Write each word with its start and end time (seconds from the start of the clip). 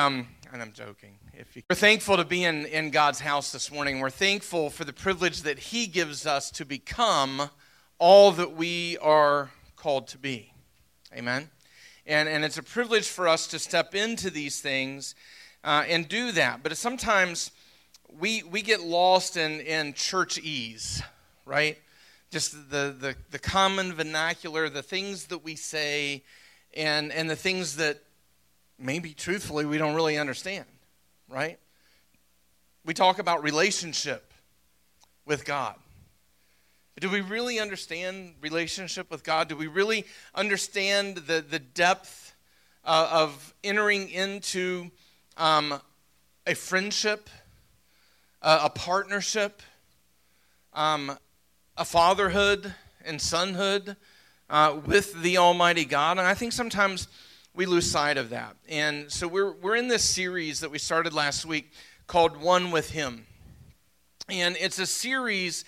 Um, 0.00 0.28
and 0.52 0.62
I'm 0.62 0.72
joking. 0.72 1.18
If 1.34 1.56
you, 1.56 1.62
we're 1.68 1.74
thankful 1.74 2.18
to 2.18 2.24
be 2.24 2.44
in, 2.44 2.66
in 2.66 2.90
God's 2.90 3.18
house 3.18 3.50
this 3.50 3.72
morning. 3.72 3.98
We're 3.98 4.10
thankful 4.10 4.70
for 4.70 4.84
the 4.84 4.92
privilege 4.92 5.42
that 5.42 5.58
He 5.58 5.88
gives 5.88 6.24
us 6.24 6.52
to 6.52 6.64
become 6.64 7.50
all 7.98 8.30
that 8.30 8.52
we 8.52 8.96
are 8.98 9.50
called 9.74 10.06
to 10.08 10.18
be. 10.18 10.52
Amen. 11.12 11.50
And, 12.06 12.28
and 12.28 12.44
it's 12.44 12.58
a 12.58 12.62
privilege 12.62 13.08
for 13.08 13.26
us 13.26 13.48
to 13.48 13.58
step 13.58 13.92
into 13.92 14.30
these 14.30 14.60
things 14.60 15.16
uh, 15.64 15.82
and 15.88 16.08
do 16.08 16.30
that. 16.30 16.62
But 16.62 16.76
sometimes 16.76 17.50
we, 18.20 18.44
we 18.44 18.62
get 18.62 18.80
lost 18.80 19.36
in, 19.36 19.58
in 19.62 19.94
churchese, 19.94 21.02
right? 21.44 21.76
Just 22.30 22.70
the, 22.70 22.94
the, 22.96 23.16
the 23.32 23.40
common 23.40 23.92
vernacular, 23.94 24.68
the 24.68 24.80
things 24.80 25.26
that 25.26 25.42
we 25.42 25.56
say, 25.56 26.22
and, 26.76 27.10
and 27.10 27.28
the 27.28 27.34
things 27.34 27.74
that 27.78 27.98
maybe 28.78 29.12
truthfully 29.12 29.66
we 29.66 29.78
don't 29.78 29.94
really 29.94 30.18
understand, 30.18 30.66
right? 31.28 31.58
We 32.84 32.94
talk 32.94 33.18
about 33.18 33.42
relationship 33.42 34.32
with 35.26 35.44
God. 35.44 35.74
But 36.94 37.02
do 37.02 37.10
we 37.10 37.20
really 37.20 37.60
understand 37.60 38.34
relationship 38.40 39.10
with 39.10 39.22
God? 39.22 39.48
Do 39.48 39.56
we 39.56 39.66
really 39.66 40.04
understand 40.34 41.18
the, 41.18 41.44
the 41.48 41.58
depth 41.58 42.34
uh, 42.84 43.08
of 43.12 43.54
entering 43.62 44.08
into 44.08 44.90
um, 45.36 45.80
a 46.46 46.54
friendship, 46.54 47.28
uh, 48.42 48.62
a 48.64 48.70
partnership, 48.70 49.62
um, 50.72 51.16
a 51.76 51.84
fatherhood 51.84 52.74
and 53.04 53.20
sonhood 53.20 53.96
uh, 54.50 54.80
with 54.84 55.22
the 55.22 55.36
Almighty 55.38 55.84
God? 55.84 56.18
And 56.18 56.26
I 56.26 56.34
think 56.34 56.52
sometimes 56.52 57.06
we 57.58 57.66
lose 57.66 57.90
sight 57.90 58.18
of 58.18 58.30
that. 58.30 58.54
And 58.68 59.10
so 59.10 59.26
we're, 59.26 59.50
we're 59.50 59.74
in 59.74 59.88
this 59.88 60.04
series 60.04 60.60
that 60.60 60.70
we 60.70 60.78
started 60.78 61.12
last 61.12 61.44
week 61.44 61.72
called 62.06 62.36
One 62.36 62.70
with 62.70 62.90
Him. 62.90 63.26
And 64.28 64.56
it's 64.60 64.78
a 64.78 64.86
series 64.86 65.64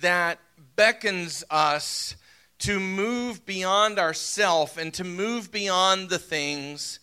that 0.00 0.38
beckons 0.74 1.44
us 1.50 2.16
to 2.60 2.80
move 2.80 3.44
beyond 3.44 3.98
ourself 3.98 4.78
and 4.78 4.94
to 4.94 5.04
move 5.04 5.52
beyond 5.52 6.08
the 6.08 6.18
things 6.18 6.98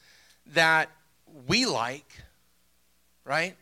that 0.48 0.90
we 1.48 1.68
like, 1.68 2.24
right? 3.24 3.56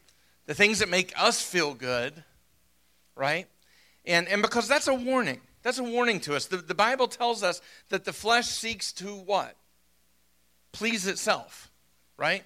The 0.45 0.53
things 0.53 0.79
that 0.79 0.87
make 0.87 1.11
us 1.21 1.41
feel 1.41 1.73
good, 1.73 2.23
right? 3.17 3.47
And, 4.05 4.29
and 4.29 4.41
because 4.41 4.69
that's 4.69 4.87
a 4.87 4.95
warning. 4.95 5.41
That's 5.61 5.77
a 5.77 5.83
warning 5.83 6.21
to 6.21 6.37
us. 6.37 6.45
The, 6.45 6.55
the 6.55 6.73
Bible 6.73 7.09
tells 7.09 7.43
us 7.43 7.59
that 7.89 8.05
the 8.05 8.13
flesh 8.13 8.47
seeks 8.47 8.93
to 8.93 9.07
what? 9.07 9.57
Please 10.71 11.07
itself, 11.07 11.71
right? 12.17 12.43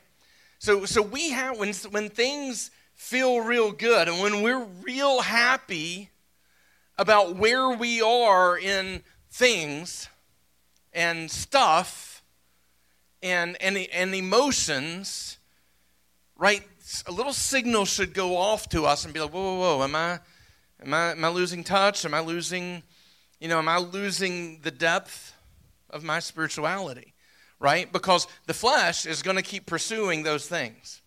So, 0.60 0.86
so 0.86 1.02
we 1.02 1.32
have, 1.32 1.58
when, 1.58 1.74
when 1.92 2.10
things 2.10 2.72
feel 2.96 3.42
real 3.42 3.72
good 3.72 4.08
and 4.08 4.22
when 4.22 4.42
we're 4.42 4.64
real 4.82 5.22
happy 5.22 6.10
about 6.98 7.36
where 7.36 7.70
we 7.70 8.02
are 8.02 8.58
in 8.58 9.04
things 9.30 10.08
and 10.94 11.30
stuff 11.30 12.24
and, 13.22 13.58
and, 13.62 13.78
and 13.78 14.14
emotions, 14.14 15.38
right? 16.38 16.64
A 17.08 17.12
little 17.12 17.34
signal 17.34 17.86
should 17.86 18.14
go 18.14 18.38
off 18.38 18.70
to 18.70 18.86
us 18.86 19.06
and 19.06 19.14
be 19.14 19.20
like, 19.20 19.32
whoa, 19.32 19.58
whoa, 19.58 19.78
whoa, 19.78 19.84
am 19.84 19.96
I, 19.96 20.20
am 20.82 20.94
I, 20.94 21.12
am 21.12 21.26
I 21.26 21.30
losing 21.30 21.64
touch? 21.64 22.06
Am 22.06 22.14
I 22.14 22.20
losing, 22.20 22.84
you 23.40 23.48
know, 23.48 23.58
am 23.58 23.68
I 23.68 23.80
losing 23.80 24.60
the 24.62 24.72
depth 24.72 25.34
of 25.90 26.04
my 26.04 26.20
spirituality? 26.20 27.13
Right? 27.64 27.90
Because 27.94 28.28
the 28.46 28.54
flesh 28.54 29.06
is 29.06 29.22
going 29.22 29.38
to 29.38 29.42
keep 29.42 29.66
pursuing 29.66 30.24
those 30.24 30.46
things. 30.46 31.02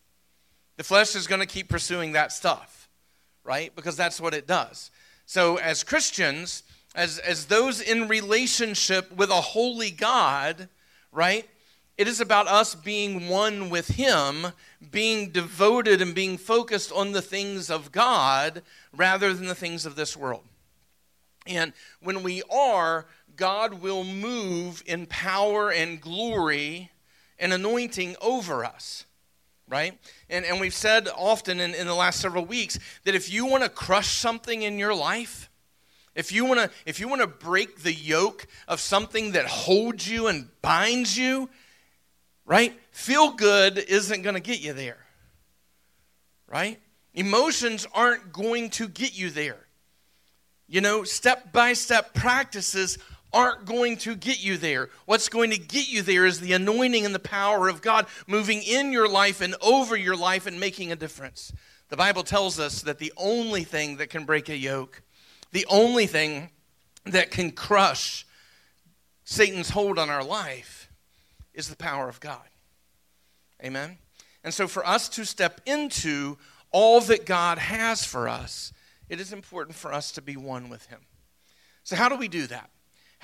The 0.79 0.85
flesh 0.85 1.15
is 1.15 1.27
going 1.27 1.43
to 1.43 1.47
keep 1.47 1.69
pursuing 1.69 2.13
that 2.13 2.33
stuff, 2.33 2.89
right? 3.45 3.77
Because 3.77 3.95
that's 3.95 4.23
what 4.23 4.33
it 4.33 4.47
does. 4.47 4.91
So, 5.27 5.57
as 5.57 5.85
Christians, 5.85 6.63
as, 6.95 7.19
as 7.19 7.47
those 7.47 7.83
in 7.83 8.09
relationship 8.09 9.15
with 9.15 9.29
a 9.29 9.35
holy 9.35 9.91
God, 9.91 10.71
right? 11.13 11.47
It 11.99 12.09
is 12.09 12.23
about 12.23 12.49
us 12.49 12.75
being 12.75 13.29
one 13.29 13.69
with 13.69 13.89
Him, 13.89 14.47
being 14.91 15.29
devoted 15.29 16.01
and 16.01 16.15
being 16.15 16.39
focused 16.39 16.91
on 16.91 17.13
the 17.13 17.23
things 17.23 17.71
of 17.71 17.93
God 17.93 18.63
rather 18.97 19.35
than 19.35 19.47
the 19.47 19.55
things 19.55 19.85
of 19.85 19.95
this 19.95 20.17
world. 20.17 20.45
And 21.47 21.75
when 22.01 22.23
we 22.23 22.43
are, 22.51 23.07
God 23.37 23.81
will 23.81 24.05
move 24.05 24.83
in 24.87 25.07
power 25.07 25.71
and 25.71 26.01
glory 26.01 26.91
and 27.39 27.53
anointing 27.53 28.17
over 28.21 28.65
us, 28.65 29.05
right? 29.69 29.99
And, 30.31 30.45
and 30.45 30.61
we've 30.61 30.75
said 30.75 31.09
often 31.15 31.61
in, 31.61 31.75
in 31.75 31.87
the 31.87 31.95
last 31.95 32.21
several 32.21 32.45
weeks 32.45 32.79
that 33.05 33.15
if 33.15 33.33
you 33.33 33.47
want 33.47 33.63
to 33.63 33.69
crush 33.69 34.09
something 34.09 34.63
in 34.63 34.79
your 34.79 34.95
life, 34.95 35.51
if 36.15 36.33
you 36.33 36.47
want 36.47 36.61
to 36.61 36.71
if 36.87 36.99
you 36.99 37.09
want 37.09 37.21
to 37.21 37.27
break 37.27 37.83
the 37.83 37.93
yoke 37.93 38.47
of 38.67 38.81
something 38.81 39.33
that 39.33 39.45
holds 39.47 40.09
you 40.09 40.29
and 40.29 40.49
binds 40.63 41.17
you, 41.17 41.51
right? 42.47 42.73
Feel 42.91 43.33
good 43.33 43.77
isn't 43.77 44.23
going 44.23 44.35
to 44.35 44.41
get 44.41 44.61
you 44.61 44.73
there. 44.73 44.97
Right? 46.49 46.81
Emotions 47.13 47.87
aren't 47.93 48.33
going 48.33 48.71
to 48.71 48.89
get 48.89 49.19
you 49.19 49.31
there. 49.31 49.59
You 50.69 50.81
know, 50.81 51.05
step 51.05 51.53
by 51.53 51.75
step 51.75 52.15
practices 52.15 52.99
aren't 53.37 53.67
going 53.67 53.99
to 53.99 54.17
get 54.17 54.43
you 54.43 54.57
there. 54.57 54.89
What's 55.05 55.29
going 55.29 55.51
to 55.51 55.59
get 55.59 55.91
you 55.91 56.01
there 56.01 56.25
is 56.25 56.41
the 56.41 56.55
anointing 56.55 57.05
and 57.05 57.15
the 57.15 57.19
power 57.19 57.69
of 57.69 57.83
God 57.83 58.07
moving 58.27 58.63
in 58.63 58.93
your 58.93 59.07
life 59.07 59.43
and 59.43 59.55
over 59.61 59.95
your 59.95 60.17
life 60.17 60.47
and 60.47 60.59
making 60.59 60.91
a 60.91 60.97
difference. 60.97 61.53
The 61.91 61.99
Bible 61.99 62.23
tells 62.23 62.59
us 62.59 62.81
that 62.83 62.99
the 62.99 63.13
only 63.15 63.63
thing 63.63 63.99
that 63.99 64.09
can 64.09 64.25
break 64.25 64.49
a 64.49 64.57
yoke, 64.57 65.03
the 65.53 65.67
only 65.69 66.07
thing 66.07 66.49
that 67.05 67.31
can 67.31 67.53
crush 67.53 68.27
Satan's 69.25 69.69
hold 69.69 69.99
on 69.99 70.09
our 70.09 70.25
life 70.25 70.91
is 71.53 71.69
the 71.69 71.77
power 71.77 72.09
of 72.09 72.21
God. 72.21 72.49
Amen? 73.63 73.99
And 74.45 74.55
so, 74.55 74.67
for 74.67 74.87
us 74.87 75.09
to 75.11 75.27
step 75.27 75.61
into 75.67 76.39
all 76.71 77.01
that 77.03 77.27
God 77.27 77.59
has 77.59 78.05
for 78.05 78.29
us, 78.29 78.73
it 79.09 79.21
is 79.21 79.33
important 79.33 79.77
for 79.77 79.93
us 79.93 80.13
to 80.13 80.23
be 80.23 80.37
one 80.37 80.69
with 80.69 80.87
Him. 80.87 81.01
So, 81.85 81.97
how 81.97 82.09
do 82.09 82.17
we 82.17 82.29
do 82.29 82.47
that? 82.47 82.71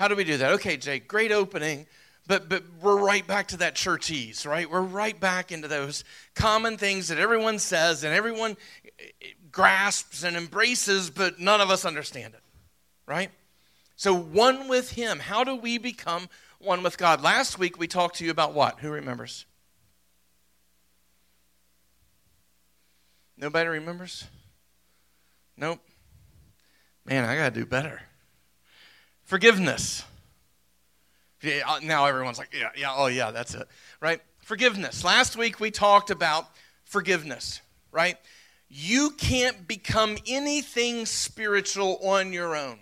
How 0.03 0.09
do 0.09 0.17
we 0.17 0.25
do 0.25 0.35
that? 0.35 0.51
Okay, 0.55 0.75
Jake, 0.75 1.07
great 1.07 1.31
opening, 1.31 1.87
but 2.27 2.49
but 2.49 2.61
we're 2.81 2.97
right 2.97 3.25
back 3.25 3.47
to 3.47 3.57
that 3.59 3.73
churchese, 3.73 4.45
right? 4.45 4.69
We're 4.69 4.81
right 4.81 5.17
back 5.17 5.49
into 5.49 5.69
those 5.69 6.03
common 6.35 6.77
things 6.77 7.07
that 7.07 7.19
everyone 7.19 7.57
says 7.57 8.03
and 8.03 8.13
everyone 8.13 8.57
eh, 8.83 9.05
eh, 9.21 9.27
grasps 9.49 10.25
and 10.25 10.35
embraces, 10.35 11.09
but 11.09 11.39
none 11.39 11.61
of 11.61 11.69
us 11.69 11.85
understand 11.85 12.33
it, 12.33 12.41
right? 13.05 13.31
So 13.95 14.13
one 14.13 14.67
with 14.67 14.91
Him. 14.91 15.19
How 15.19 15.45
do 15.45 15.55
we 15.55 15.77
become 15.77 16.27
one 16.59 16.83
with 16.83 16.97
God? 16.97 17.21
Last 17.21 17.57
week 17.57 17.79
we 17.79 17.87
talked 17.87 18.17
to 18.17 18.25
you 18.25 18.31
about 18.31 18.53
what? 18.53 18.81
Who 18.81 18.91
remembers? 18.91 19.45
Nobody 23.37 23.69
remembers? 23.69 24.25
Nope. 25.55 25.79
Man, 27.05 27.23
I 27.23 27.37
got 27.37 27.53
to 27.53 27.57
do 27.61 27.65
better. 27.65 28.01
Forgiveness. 29.33 30.05
Yeah, 31.41 31.79
now 31.81 32.05
everyone's 32.05 32.37
like, 32.37 32.53
yeah, 32.53 32.69
yeah, 32.77 32.93
oh 32.95 33.07
yeah, 33.07 33.31
that's 33.31 33.55
it, 33.55 33.67
right? 33.99 34.21
Forgiveness. 34.43 35.03
Last 35.03 35.35
week 35.35 35.59
we 35.59 35.71
talked 35.71 36.11
about 36.11 36.51
forgiveness, 36.85 37.59
right? 37.91 38.17
You 38.69 39.09
can't 39.17 39.67
become 39.67 40.17
anything 40.27 41.07
spiritual 41.07 41.97
on 42.03 42.31
your 42.31 42.55
own. 42.55 42.77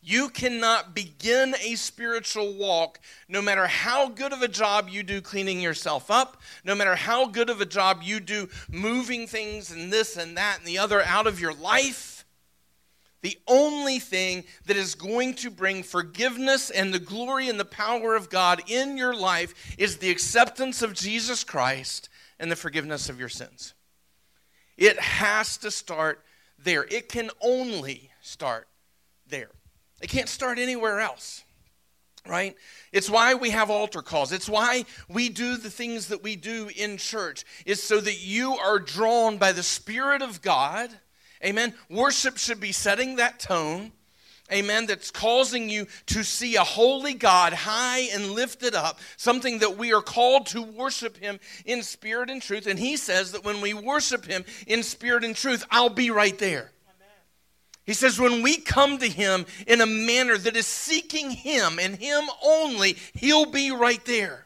You 0.00 0.28
cannot 0.28 0.94
begin 0.94 1.56
a 1.60 1.74
spiritual 1.74 2.54
walk 2.54 3.00
no 3.28 3.42
matter 3.42 3.66
how 3.66 4.10
good 4.10 4.32
of 4.32 4.42
a 4.42 4.48
job 4.48 4.88
you 4.88 5.02
do 5.02 5.20
cleaning 5.20 5.60
yourself 5.60 6.08
up, 6.08 6.40
no 6.64 6.76
matter 6.76 6.94
how 6.94 7.26
good 7.26 7.50
of 7.50 7.60
a 7.60 7.66
job 7.66 7.98
you 8.00 8.20
do 8.20 8.48
moving 8.70 9.26
things 9.26 9.72
and 9.72 9.92
this 9.92 10.16
and 10.16 10.36
that 10.36 10.58
and 10.58 10.68
the 10.68 10.78
other 10.78 11.02
out 11.02 11.26
of 11.26 11.40
your 11.40 11.52
life 11.52 12.13
the 13.24 13.38
only 13.48 13.98
thing 13.98 14.44
that 14.66 14.76
is 14.76 14.94
going 14.94 15.32
to 15.32 15.50
bring 15.50 15.82
forgiveness 15.82 16.68
and 16.68 16.92
the 16.92 16.98
glory 16.98 17.48
and 17.48 17.58
the 17.58 17.64
power 17.64 18.14
of 18.14 18.28
God 18.28 18.60
in 18.68 18.98
your 18.98 19.16
life 19.16 19.74
is 19.78 19.96
the 19.96 20.10
acceptance 20.10 20.82
of 20.82 20.92
Jesus 20.92 21.42
Christ 21.42 22.10
and 22.38 22.52
the 22.52 22.56
forgiveness 22.56 23.08
of 23.08 23.18
your 23.18 23.30
sins. 23.30 23.72
It 24.76 25.00
has 25.00 25.56
to 25.58 25.70
start 25.70 26.22
there. 26.58 26.84
It 26.90 27.08
can 27.08 27.30
only 27.40 28.10
start 28.20 28.68
there. 29.26 29.52
It 30.02 30.10
can't 30.10 30.28
start 30.28 30.58
anywhere 30.58 31.00
else, 31.00 31.44
right? 32.28 32.54
It's 32.92 33.08
why 33.08 33.32
we 33.32 33.50
have 33.50 33.70
altar 33.70 34.02
calls. 34.02 34.32
It's 34.32 34.50
why 34.50 34.84
we 35.08 35.30
do 35.30 35.56
the 35.56 35.70
things 35.70 36.08
that 36.08 36.22
we 36.22 36.36
do 36.36 36.68
in 36.76 36.98
church, 36.98 37.46
is 37.64 37.82
so 37.82 38.00
that 38.00 38.20
you 38.20 38.52
are 38.58 38.78
drawn 38.78 39.38
by 39.38 39.52
the 39.52 39.62
Spirit 39.62 40.20
of 40.20 40.42
God 40.42 40.90
Amen. 41.42 41.74
Worship 41.88 42.36
should 42.36 42.60
be 42.60 42.72
setting 42.72 43.16
that 43.16 43.38
tone. 43.38 43.92
amen, 44.52 44.86
that's 44.86 45.10
causing 45.10 45.70
you 45.70 45.86
to 46.06 46.22
see 46.22 46.56
a 46.56 46.64
holy 46.64 47.14
God 47.14 47.52
high 47.52 48.00
and 48.12 48.32
lifted 48.32 48.74
up, 48.74 49.00
something 49.16 49.60
that 49.60 49.78
we 49.78 49.92
are 49.94 50.02
called 50.02 50.46
to 50.48 50.62
worship 50.62 51.16
Him 51.16 51.40
in 51.64 51.82
spirit 51.82 52.28
and 52.30 52.42
truth. 52.42 52.66
And 52.66 52.78
He 52.78 52.96
says 52.96 53.32
that 53.32 53.44
when 53.44 53.60
we 53.60 53.72
worship 53.74 54.26
Him 54.26 54.44
in 54.66 54.82
spirit 54.82 55.24
and 55.24 55.34
truth, 55.34 55.64
I'll 55.70 55.88
be 55.88 56.10
right 56.10 56.38
there. 56.38 56.70
He 57.86 57.92
says, 57.92 58.18
when 58.18 58.42
we 58.42 58.56
come 58.56 58.96
to 58.98 59.08
Him 59.08 59.44
in 59.66 59.82
a 59.82 59.86
manner 59.86 60.38
that 60.38 60.56
is 60.56 60.66
seeking 60.66 61.30
Him 61.30 61.78
and 61.78 61.96
Him 61.96 62.24
only, 62.42 62.96
He'll 63.12 63.50
be 63.50 63.70
right 63.72 64.02
there. 64.06 64.43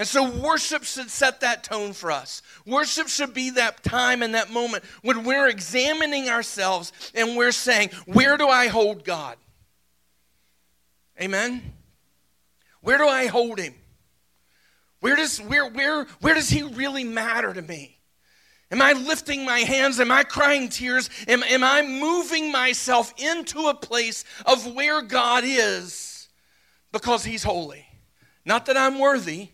And 0.00 0.08
so, 0.08 0.30
worship 0.30 0.84
should 0.84 1.10
set 1.10 1.40
that 1.40 1.62
tone 1.62 1.92
for 1.92 2.10
us. 2.10 2.40
Worship 2.64 3.06
should 3.06 3.34
be 3.34 3.50
that 3.50 3.82
time 3.82 4.22
and 4.22 4.34
that 4.34 4.50
moment 4.50 4.82
when 5.02 5.24
we're 5.24 5.46
examining 5.46 6.30
ourselves 6.30 6.90
and 7.14 7.36
we're 7.36 7.52
saying, 7.52 7.90
Where 8.06 8.38
do 8.38 8.48
I 8.48 8.68
hold 8.68 9.04
God? 9.04 9.36
Amen? 11.20 11.74
Where 12.80 12.96
do 12.96 13.06
I 13.08 13.26
hold 13.26 13.58
Him? 13.58 13.74
Where 15.00 15.16
does, 15.16 15.36
where, 15.36 15.68
where, 15.68 16.04
where 16.20 16.32
does 16.32 16.48
He 16.48 16.62
really 16.62 17.04
matter 17.04 17.52
to 17.52 17.60
me? 17.60 17.98
Am 18.70 18.80
I 18.80 18.94
lifting 18.94 19.44
my 19.44 19.58
hands? 19.58 20.00
Am 20.00 20.10
I 20.10 20.22
crying 20.22 20.70
tears? 20.70 21.10
Am, 21.28 21.42
am 21.42 21.62
I 21.62 21.82
moving 21.82 22.50
myself 22.50 23.12
into 23.18 23.68
a 23.68 23.74
place 23.74 24.24
of 24.46 24.66
where 24.74 25.02
God 25.02 25.44
is 25.44 26.30
because 26.90 27.22
He's 27.22 27.42
holy? 27.42 27.84
Not 28.46 28.64
that 28.64 28.78
I'm 28.78 28.98
worthy 28.98 29.50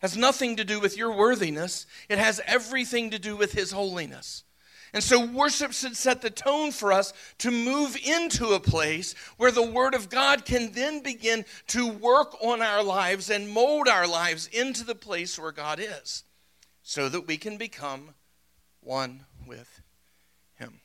has 0.00 0.16
nothing 0.16 0.56
to 0.56 0.64
do 0.64 0.80
with 0.80 0.96
your 0.96 1.14
worthiness, 1.14 1.86
it 2.08 2.18
has 2.18 2.40
everything 2.46 3.10
to 3.10 3.18
do 3.18 3.36
with 3.36 3.52
His 3.52 3.72
holiness. 3.72 4.44
And 4.92 5.04
so, 5.04 5.24
worship 5.24 5.72
should 5.72 5.96
set 5.96 6.20
the 6.20 6.30
tone 6.30 6.72
for 6.72 6.92
us 6.92 7.12
to 7.38 7.50
move 7.50 7.96
into 8.04 8.48
a 8.48 8.60
place 8.60 9.14
where 9.36 9.52
the 9.52 9.62
Word 9.62 9.94
of 9.94 10.10
God 10.10 10.44
can 10.44 10.72
then 10.72 11.00
begin 11.00 11.44
to 11.68 11.86
work 11.86 12.34
on 12.42 12.60
our 12.60 12.82
lives 12.82 13.30
and 13.30 13.48
mold 13.48 13.86
our 13.86 14.08
lives 14.08 14.48
into 14.48 14.84
the 14.84 14.96
place 14.96 15.38
where 15.38 15.52
God 15.52 15.78
is, 15.78 16.24
so 16.82 17.08
that 17.08 17.28
we 17.28 17.36
can 17.36 17.56
become 17.56 18.14
one 18.80 19.26
with 19.46 19.80
Him. 20.56 20.80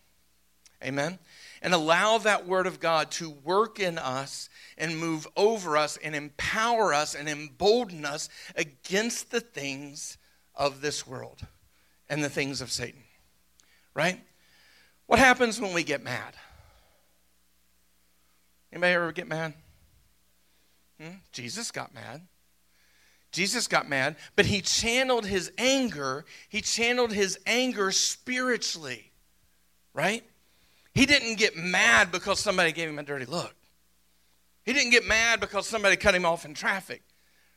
Amen? 0.83 1.17
And 1.65 1.73
allow 1.73 2.19
that 2.19 2.45
Word 2.45 2.67
of 2.67 2.79
God 2.79 3.09
to 3.13 3.27
work 3.27 3.79
in 3.79 3.97
us 3.97 4.49
and 4.77 4.99
move 4.99 5.27
over 5.35 5.77
us 5.77 5.97
and 5.97 6.13
empower 6.13 6.93
us 6.93 7.15
and 7.15 7.27
embolden 7.27 8.05
us 8.05 8.29
against 8.55 9.31
the 9.31 9.41
things 9.41 10.19
of 10.53 10.81
this 10.81 11.07
world 11.07 11.41
and 12.07 12.23
the 12.23 12.29
things 12.29 12.61
of 12.61 12.71
Satan. 12.71 13.01
Right? 13.95 14.21
What 15.07 15.17
happens 15.17 15.59
when 15.59 15.73
we 15.73 15.83
get 15.83 16.03
mad? 16.03 16.35
Anybody 18.71 18.93
ever 18.93 19.11
get 19.11 19.27
mad? 19.27 19.55
Hmm? 21.01 21.15
Jesus 21.31 21.71
got 21.71 21.95
mad. 21.95 22.21
Jesus 23.31 23.67
got 23.67 23.89
mad, 23.89 24.17
but 24.35 24.45
he 24.45 24.61
channeled 24.61 25.25
his 25.25 25.51
anger, 25.57 26.25
he 26.47 26.61
channeled 26.61 27.11
his 27.11 27.39
anger 27.47 27.91
spiritually. 27.91 29.11
Right? 29.95 30.23
He 30.95 31.05
didn't 31.05 31.35
get 31.35 31.57
mad 31.57 32.11
because 32.11 32.39
somebody 32.39 32.71
gave 32.71 32.87
him 32.89 32.97
a 32.97 33.03
dirty 33.03 33.25
look. 33.25 33.53
He 34.63 34.71
didn't 34.71 34.91
get 34.91 35.05
mad 35.05 35.41
because 35.41 35.67
somebody 35.67 35.97
cut 35.97 36.15
him 36.15 36.25
off 36.25 36.45
in 36.45 36.53
traffic, 36.53 37.03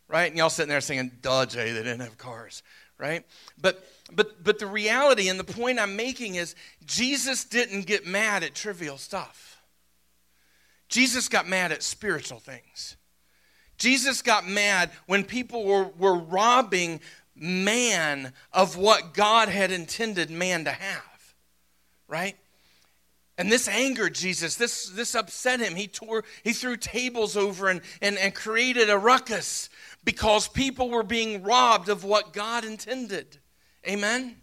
right? 0.08 0.28
And 0.28 0.36
y'all 0.36 0.50
sitting 0.50 0.68
there 0.68 0.80
singing, 0.80 1.12
Jay, 1.22 1.46
they 1.72 1.72
didn't 1.72 2.00
have 2.00 2.18
cars, 2.18 2.64
right? 2.98 3.24
But, 3.56 3.82
but, 4.12 4.42
but 4.42 4.58
the 4.58 4.66
reality 4.66 5.28
and 5.28 5.38
the 5.38 5.44
point 5.44 5.78
I'm 5.78 5.94
making 5.94 6.34
is 6.34 6.56
Jesus 6.84 7.44
didn't 7.44 7.86
get 7.86 8.06
mad 8.06 8.42
at 8.42 8.56
trivial 8.56 8.98
stuff. 8.98 9.62
Jesus 10.88 11.28
got 11.28 11.46
mad 11.48 11.70
at 11.70 11.84
spiritual 11.84 12.40
things. 12.40 12.96
Jesus 13.76 14.20
got 14.20 14.48
mad 14.48 14.90
when 15.06 15.22
people 15.22 15.64
were, 15.64 15.84
were 15.96 16.18
robbing 16.18 17.00
man 17.36 18.32
of 18.52 18.76
what 18.76 19.14
God 19.14 19.48
had 19.48 19.70
intended 19.70 20.28
man 20.28 20.64
to 20.64 20.72
have, 20.72 21.34
right? 22.08 22.36
And 23.38 23.52
this 23.52 23.68
angered 23.68 24.16
Jesus. 24.16 24.56
This, 24.56 24.88
this 24.90 25.14
upset 25.14 25.60
him. 25.60 25.76
He 25.76 25.86
tore, 25.86 26.24
he 26.42 26.52
threw 26.52 26.76
tables 26.76 27.36
over 27.36 27.68
and, 27.68 27.80
and, 28.02 28.18
and 28.18 28.34
created 28.34 28.90
a 28.90 28.98
ruckus 28.98 29.70
because 30.04 30.48
people 30.48 30.90
were 30.90 31.04
being 31.04 31.44
robbed 31.44 31.88
of 31.88 32.02
what 32.02 32.32
God 32.32 32.64
intended. 32.64 33.38
Amen? 33.88 34.36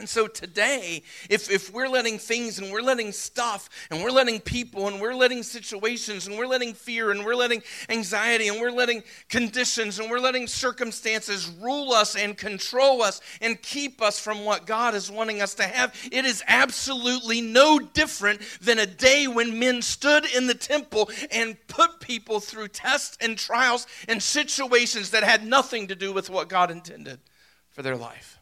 And 0.00 0.08
so 0.08 0.26
today, 0.26 1.02
if, 1.28 1.50
if 1.50 1.70
we're 1.72 1.86
letting 1.86 2.18
things 2.18 2.58
and 2.58 2.72
we're 2.72 2.80
letting 2.80 3.12
stuff 3.12 3.68
and 3.90 4.02
we're 4.02 4.10
letting 4.10 4.40
people 4.40 4.88
and 4.88 4.98
we're 4.98 5.14
letting 5.14 5.42
situations 5.42 6.26
and 6.26 6.38
we're 6.38 6.46
letting 6.46 6.72
fear 6.72 7.10
and 7.10 7.22
we're 7.22 7.34
letting 7.34 7.62
anxiety 7.90 8.48
and 8.48 8.58
we're 8.58 8.70
letting 8.70 9.02
conditions 9.28 9.98
and 9.98 10.10
we're 10.10 10.18
letting 10.18 10.46
circumstances 10.46 11.52
rule 11.60 11.92
us 11.92 12.16
and 12.16 12.38
control 12.38 13.02
us 13.02 13.20
and 13.42 13.60
keep 13.60 14.00
us 14.00 14.18
from 14.18 14.46
what 14.46 14.64
God 14.64 14.94
is 14.94 15.10
wanting 15.10 15.42
us 15.42 15.52
to 15.56 15.64
have, 15.64 15.94
it 16.10 16.24
is 16.24 16.42
absolutely 16.48 17.42
no 17.42 17.78
different 17.78 18.40
than 18.62 18.78
a 18.78 18.86
day 18.86 19.26
when 19.26 19.58
men 19.58 19.82
stood 19.82 20.24
in 20.34 20.46
the 20.46 20.54
temple 20.54 21.10
and 21.30 21.58
put 21.66 22.00
people 22.00 22.40
through 22.40 22.68
tests 22.68 23.18
and 23.20 23.36
trials 23.36 23.86
and 24.08 24.22
situations 24.22 25.10
that 25.10 25.24
had 25.24 25.46
nothing 25.46 25.88
to 25.88 25.94
do 25.94 26.10
with 26.10 26.30
what 26.30 26.48
God 26.48 26.70
intended 26.70 27.20
for 27.68 27.82
their 27.82 27.96
life. 27.98 28.39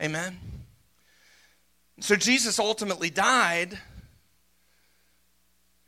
Amen. 0.00 0.38
So 2.00 2.14
Jesus 2.14 2.58
ultimately 2.58 3.10
died 3.10 3.78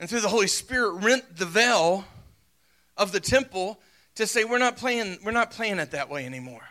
and 0.01 0.09
through 0.09 0.21
the 0.21 0.29
Holy 0.29 0.49
Spirit 0.49 1.03
rent 1.03 1.37
the 1.37 1.47
veil 1.47 2.05
of 2.97 3.13
the 3.13 3.21
temple 3.21 3.81
to 4.17 4.27
say 4.27 4.45
we're 4.45 4.59
not 4.59 4.77
playing 4.77 5.19
we're 5.25 5.31
not 5.31 5.53
playing 5.53 5.79
it 5.79 5.93
that 5.93 6.11
way 6.11 6.27
anymore. 6.27 6.63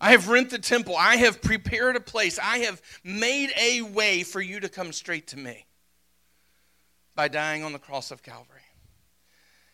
I 0.00 0.12
have 0.12 0.28
rent 0.28 0.50
the 0.50 0.58
temple. 0.58 0.96
I 0.96 1.16
have 1.16 1.42
prepared 1.42 1.96
a 1.96 2.00
place. 2.00 2.38
I 2.38 2.58
have 2.58 2.80
made 3.02 3.50
a 3.60 3.82
way 3.82 4.22
for 4.22 4.40
you 4.40 4.60
to 4.60 4.68
come 4.68 4.92
straight 4.92 5.26
to 5.28 5.36
me 5.36 5.66
by 7.16 7.28
dying 7.28 7.64
on 7.64 7.72
the 7.72 7.80
cross 7.80 8.12
of 8.12 8.22
Calvary. 8.22 8.60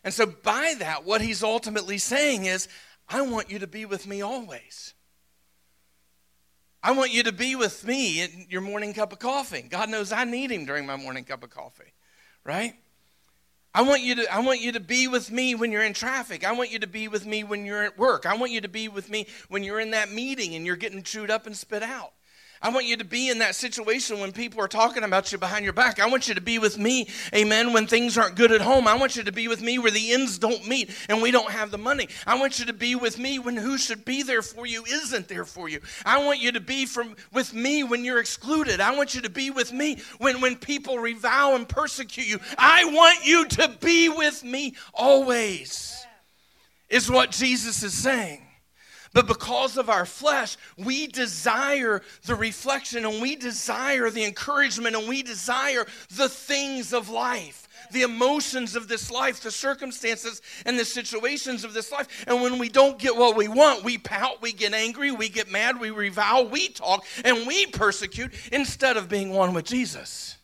And 0.02 0.12
so 0.12 0.26
by 0.26 0.74
that 0.78 1.04
what 1.04 1.20
he's 1.20 1.44
ultimately 1.44 1.98
saying 1.98 2.46
is 2.46 2.66
I 3.08 3.22
want 3.22 3.50
you 3.50 3.60
to 3.60 3.66
be 3.66 3.84
with 3.84 4.06
me 4.06 4.22
always. 4.22 4.94
I 6.84 6.90
want 6.90 7.14
you 7.14 7.22
to 7.22 7.32
be 7.32 7.56
with 7.56 7.82
me 7.86 8.20
in 8.20 8.46
your 8.50 8.60
morning 8.60 8.92
cup 8.92 9.10
of 9.10 9.18
coffee. 9.18 9.62
God 9.62 9.88
knows 9.88 10.12
I 10.12 10.24
need 10.24 10.52
him 10.52 10.66
during 10.66 10.84
my 10.84 10.96
morning 10.96 11.24
cup 11.24 11.42
of 11.42 11.48
coffee, 11.48 11.94
right? 12.44 12.74
I 13.74 13.80
want 13.80 14.02
you 14.02 14.16
to 14.16 14.32
I 14.32 14.40
want 14.40 14.60
you 14.60 14.72
to 14.72 14.80
be 14.80 15.08
with 15.08 15.30
me 15.30 15.54
when 15.54 15.72
you're 15.72 15.82
in 15.82 15.94
traffic. 15.94 16.44
I 16.44 16.52
want 16.52 16.70
you 16.70 16.78
to 16.80 16.86
be 16.86 17.08
with 17.08 17.24
me 17.24 17.42
when 17.42 17.64
you're 17.64 17.82
at 17.82 17.98
work. 17.98 18.26
I 18.26 18.36
want 18.36 18.52
you 18.52 18.60
to 18.60 18.68
be 18.68 18.88
with 18.88 19.08
me 19.08 19.26
when 19.48 19.62
you're 19.62 19.80
in 19.80 19.92
that 19.92 20.12
meeting 20.12 20.54
and 20.54 20.66
you're 20.66 20.76
getting 20.76 21.02
chewed 21.02 21.30
up 21.30 21.46
and 21.46 21.56
spit 21.56 21.82
out. 21.82 22.12
I 22.64 22.70
want 22.70 22.86
you 22.86 22.96
to 22.96 23.04
be 23.04 23.28
in 23.28 23.40
that 23.40 23.54
situation 23.54 24.20
when 24.20 24.32
people 24.32 24.58
are 24.62 24.68
talking 24.68 25.04
about 25.04 25.30
you 25.30 25.36
behind 25.36 25.64
your 25.64 25.74
back. 25.74 26.00
I 26.00 26.08
want 26.08 26.28
you 26.28 26.34
to 26.34 26.40
be 26.40 26.58
with 26.58 26.78
me, 26.78 27.08
amen, 27.34 27.74
when 27.74 27.86
things 27.86 28.16
aren't 28.16 28.36
good 28.36 28.50
at 28.52 28.62
home. 28.62 28.88
I 28.88 28.96
want 28.96 29.16
you 29.16 29.22
to 29.24 29.32
be 29.32 29.48
with 29.48 29.60
me 29.60 29.78
where 29.78 29.90
the 29.90 30.12
ends 30.12 30.38
don't 30.38 30.66
meet 30.66 30.90
and 31.10 31.20
we 31.20 31.30
don't 31.30 31.50
have 31.50 31.70
the 31.70 31.76
money. 31.76 32.08
I 32.26 32.40
want 32.40 32.58
you 32.58 32.64
to 32.64 32.72
be 32.72 32.94
with 32.94 33.18
me 33.18 33.38
when 33.38 33.58
who 33.58 33.76
should 33.76 34.06
be 34.06 34.22
there 34.22 34.40
for 34.40 34.64
you 34.64 34.82
isn't 34.82 35.28
there 35.28 35.44
for 35.44 35.68
you. 35.68 35.80
I 36.06 36.24
want 36.24 36.40
you 36.40 36.52
to 36.52 36.60
be 36.60 36.86
from 36.86 37.16
with 37.34 37.52
me 37.52 37.84
when 37.84 38.02
you're 38.02 38.18
excluded. 38.18 38.80
I 38.80 38.96
want 38.96 39.14
you 39.14 39.20
to 39.20 39.30
be 39.30 39.50
with 39.50 39.70
me 39.70 40.00
when, 40.16 40.40
when 40.40 40.56
people 40.56 40.98
revile 40.98 41.56
and 41.56 41.68
persecute 41.68 42.26
you. 42.26 42.40
I 42.56 42.86
want 42.86 43.26
you 43.26 43.46
to 43.46 43.76
be 43.82 44.08
with 44.08 44.42
me 44.42 44.74
always, 44.94 46.06
is 46.88 47.10
what 47.10 47.30
Jesus 47.30 47.82
is 47.82 47.92
saying. 47.92 48.43
But 49.14 49.28
because 49.28 49.78
of 49.78 49.88
our 49.88 50.04
flesh, 50.04 50.56
we 50.76 51.06
desire 51.06 52.02
the 52.26 52.34
reflection 52.34 53.06
and 53.06 53.22
we 53.22 53.36
desire 53.36 54.10
the 54.10 54.24
encouragement 54.24 54.96
and 54.96 55.08
we 55.08 55.22
desire 55.22 55.86
the 56.16 56.28
things 56.28 56.92
of 56.92 57.08
life, 57.08 57.68
the 57.92 58.02
emotions 58.02 58.74
of 58.74 58.88
this 58.88 59.12
life, 59.12 59.40
the 59.40 59.52
circumstances 59.52 60.42
and 60.66 60.76
the 60.76 60.84
situations 60.84 61.62
of 61.62 61.74
this 61.74 61.92
life. 61.92 62.24
And 62.26 62.42
when 62.42 62.58
we 62.58 62.68
don't 62.68 62.98
get 62.98 63.16
what 63.16 63.36
we 63.36 63.46
want, 63.46 63.84
we 63.84 63.98
pout, 63.98 64.42
we 64.42 64.52
get 64.52 64.74
angry, 64.74 65.12
we 65.12 65.28
get 65.28 65.48
mad, 65.48 65.78
we 65.78 65.90
revile, 65.90 66.48
we 66.48 66.68
talk, 66.68 67.06
and 67.24 67.46
we 67.46 67.66
persecute 67.66 68.32
instead 68.50 68.96
of 68.96 69.08
being 69.08 69.30
one 69.30 69.54
with 69.54 69.64
Jesus. 69.64 70.36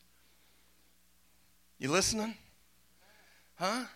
You 1.81 1.91
listening? 1.91 2.37
Huh? 3.57 3.87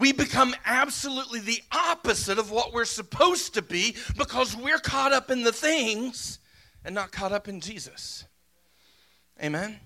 We 0.00 0.12
become 0.12 0.56
absolutely 0.64 1.40
the 1.40 1.62
opposite 1.70 2.38
of 2.38 2.50
what 2.50 2.72
we're 2.72 2.86
supposed 2.86 3.54
to 3.54 3.62
be 3.62 3.94
because 4.16 4.56
we're 4.56 4.78
caught 4.78 5.12
up 5.12 5.30
in 5.30 5.44
the 5.44 5.52
things 5.52 6.38
and 6.84 6.94
not 6.94 7.12
caught 7.12 7.32
up 7.32 7.46
in 7.46 7.60
Jesus. 7.60 8.24
Amen? 9.42 9.78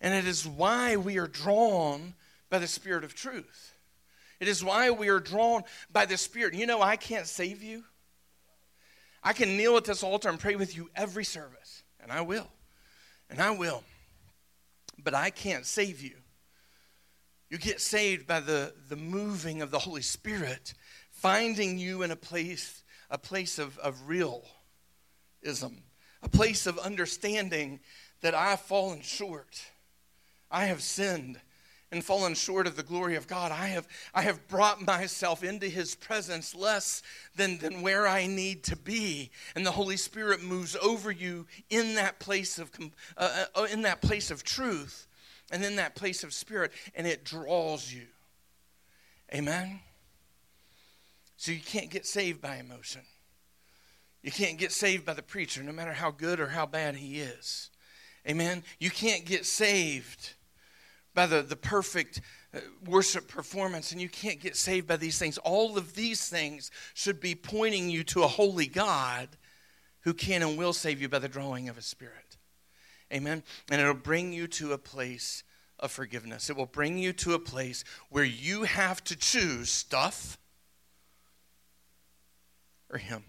And 0.00 0.12
it 0.12 0.26
is 0.26 0.46
why 0.46 0.96
we 0.96 1.18
are 1.18 1.28
drawn 1.28 2.14
by 2.50 2.58
the 2.58 2.66
Spirit 2.66 3.04
of 3.04 3.14
truth. 3.14 3.74
It 4.40 4.48
is 4.48 4.64
why 4.64 4.90
we 4.90 5.08
are 5.08 5.20
drawn 5.20 5.62
by 5.92 6.04
the 6.04 6.16
Spirit. 6.16 6.54
You 6.54 6.66
know, 6.66 6.82
I 6.82 6.96
can't 6.96 7.26
save 7.26 7.62
you. 7.62 7.84
I 9.22 9.32
can 9.32 9.56
kneel 9.56 9.76
at 9.76 9.84
this 9.84 10.02
altar 10.02 10.28
and 10.28 10.40
pray 10.40 10.56
with 10.56 10.76
you 10.76 10.90
every 10.96 11.24
service, 11.24 11.84
and 12.02 12.10
I 12.10 12.22
will. 12.22 12.48
And 13.28 13.40
I 13.40 13.50
will. 13.50 13.84
But 15.02 15.14
I 15.14 15.30
can't 15.30 15.64
save 15.64 16.02
you 16.02 16.16
You 17.50 17.58
get 17.58 17.80
saved 17.80 18.28
by 18.28 18.38
the, 18.38 18.72
the 18.88 18.96
moving 18.96 19.60
of 19.60 19.72
the 19.72 19.80
Holy 19.80 20.02
Spirit, 20.02 20.72
finding 21.10 21.78
you 21.78 22.02
in 22.02 22.12
a 22.12 22.16
place, 22.16 22.84
a 23.10 23.18
place 23.18 23.58
of, 23.58 23.76
of 23.78 24.08
realism, 24.08 24.44
a 26.22 26.28
place 26.28 26.66
of 26.68 26.78
understanding 26.78 27.80
that 28.20 28.36
I've 28.36 28.60
fallen 28.60 29.00
short. 29.02 29.64
I 30.48 30.66
have 30.66 30.80
sinned 30.80 31.40
and 31.90 32.04
fallen 32.04 32.34
short 32.34 32.68
of 32.68 32.76
the 32.76 32.84
glory 32.84 33.16
of 33.16 33.26
God. 33.26 33.50
I 33.50 33.66
have, 33.66 33.88
I 34.14 34.22
have 34.22 34.46
brought 34.46 34.86
myself 34.86 35.42
into 35.42 35.66
his 35.66 35.96
presence 35.96 36.54
less 36.54 37.02
than, 37.34 37.58
than 37.58 37.82
where 37.82 38.06
I 38.06 38.28
need 38.28 38.62
to 38.64 38.76
be. 38.76 39.32
And 39.56 39.66
the 39.66 39.72
Holy 39.72 39.96
Spirit 39.96 40.40
moves 40.40 40.76
over 40.76 41.10
you 41.10 41.48
in 41.68 41.96
that 41.96 42.20
place 42.20 42.60
of, 42.60 42.70
uh, 43.16 43.46
uh, 43.56 43.66
in 43.72 43.82
that 43.82 44.02
place 44.02 44.30
of 44.30 44.44
truth 44.44 45.08
and 45.50 45.62
then 45.62 45.76
that 45.76 45.94
place 45.94 46.24
of 46.24 46.32
spirit, 46.32 46.72
and 46.94 47.06
it 47.06 47.24
draws 47.24 47.92
you. 47.92 48.06
Amen? 49.34 49.80
So 51.36 51.52
you 51.52 51.60
can't 51.60 51.90
get 51.90 52.06
saved 52.06 52.40
by 52.40 52.56
emotion. 52.56 53.02
You 54.22 54.30
can't 54.30 54.58
get 54.58 54.72
saved 54.72 55.06
by 55.06 55.14
the 55.14 55.22
preacher, 55.22 55.62
no 55.62 55.72
matter 55.72 55.92
how 55.92 56.10
good 56.10 56.40
or 56.40 56.48
how 56.48 56.66
bad 56.66 56.96
he 56.96 57.20
is. 57.20 57.70
Amen? 58.28 58.62
You 58.78 58.90
can't 58.90 59.24
get 59.24 59.46
saved 59.46 60.34
by 61.14 61.26
the, 61.26 61.42
the 61.42 61.56
perfect 61.56 62.20
uh, 62.54 62.58
worship 62.84 63.28
performance, 63.28 63.92
and 63.92 64.00
you 64.00 64.08
can't 64.08 64.40
get 64.40 64.56
saved 64.56 64.86
by 64.86 64.96
these 64.96 65.18
things. 65.18 65.38
All 65.38 65.78
of 65.78 65.94
these 65.94 66.28
things 66.28 66.70
should 66.94 67.20
be 67.20 67.34
pointing 67.34 67.88
you 67.88 68.04
to 68.04 68.22
a 68.22 68.28
holy 68.28 68.66
God 68.66 69.28
who 70.02 70.12
can 70.14 70.42
and 70.42 70.58
will 70.58 70.72
save 70.72 71.00
you 71.00 71.08
by 71.08 71.18
the 71.18 71.28
drawing 71.28 71.68
of 71.68 71.76
his 71.76 71.86
spirit. 71.86 72.29
Amen. 73.12 73.42
And 73.70 73.80
it'll 73.80 73.94
bring 73.94 74.32
you 74.32 74.46
to 74.48 74.72
a 74.72 74.78
place 74.78 75.42
of 75.78 75.90
forgiveness. 75.90 76.50
It 76.50 76.56
will 76.56 76.66
bring 76.66 76.98
you 76.98 77.12
to 77.14 77.34
a 77.34 77.38
place 77.38 77.84
where 78.10 78.24
you 78.24 78.64
have 78.64 79.02
to 79.04 79.16
choose 79.16 79.70
stuff 79.70 80.38
or 82.90 82.98
Him. 82.98 83.24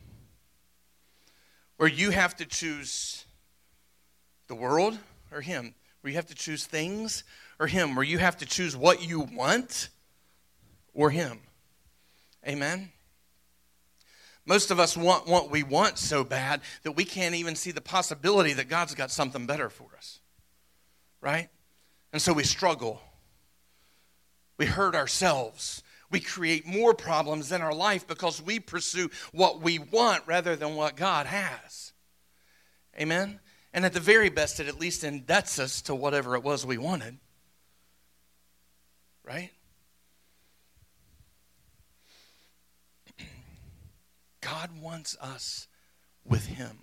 Where 1.78 1.90
you 1.90 2.12
have 2.12 2.36
to 2.38 2.46
choose 2.46 3.26
the 4.48 4.56
world 4.56 4.98
or 5.32 5.42
Him. 5.42 5.74
Where 6.02 6.12
you 6.12 6.18
have 6.18 6.28
to 6.28 6.36
choose 6.36 6.66
things 6.66 7.24
or 7.60 7.68
Him. 7.68 7.96
Where 7.96 8.06
you 8.06 8.20
have 8.20 8.38
to 8.38 8.46
choose 8.46 8.76
what 8.76 9.08
you 9.08 9.22
want 9.22 9.90
or 10.94 11.10
Him. 11.10 11.40
Amen. 12.48 12.92
Most 14.46 14.72
of 14.72 14.80
us 14.80 14.98
want 14.98 15.28
what 15.28 15.52
we 15.52 15.64
want 15.64 15.98
so 15.98 16.24
bad 16.24 16.62
that 16.84 16.94
we 16.94 17.06
can't 17.06 17.36
even 17.36 17.56
see 17.56 17.72
the 17.72 17.82
possibility 17.82 18.54
that 18.54 18.70
God's 18.70 18.96
got 18.96 19.12
something 19.12 19.46
better 19.46 19.70
for 19.70 19.88
us. 19.96 20.20
Right? 21.22 21.50
And 22.12 22.22
so 22.22 22.34
we 22.34 22.44
struggle. 22.44 23.02
We 24.58 24.66
hurt 24.66 24.96
ourselves. 24.96 25.84
We 26.10 26.20
create 26.20 26.66
more 26.66 26.94
problems 26.94 27.52
in 27.52 27.62
our 27.62 27.74
life 27.74 28.08
because 28.08 28.42
we 28.42 28.60
pursue 28.60 29.10
what 29.32 29.62
we 29.62 29.80
want 29.80 30.24
rather 30.26 30.56
than 30.56 30.76
what 30.76 30.98
God 30.98 31.26
has. 31.26 31.94
Amen? 33.00 33.40
And 33.74 33.86
at 33.86 33.94
the 33.94 34.02
very 34.02 34.30
best, 34.30 34.60
it 34.60 34.68
at 34.68 34.80
least 34.80 35.04
indebts 35.04 35.60
us 35.60 35.82
to 35.84 35.96
whatever 35.96 36.36
it 36.36 36.44
was 36.44 36.66
we 36.66 36.78
wanted. 36.78 37.18
Right? 39.24 39.52
God 44.42 44.70
wants 44.82 45.16
us 45.22 45.68
with 46.26 46.48
Him. 46.48 46.80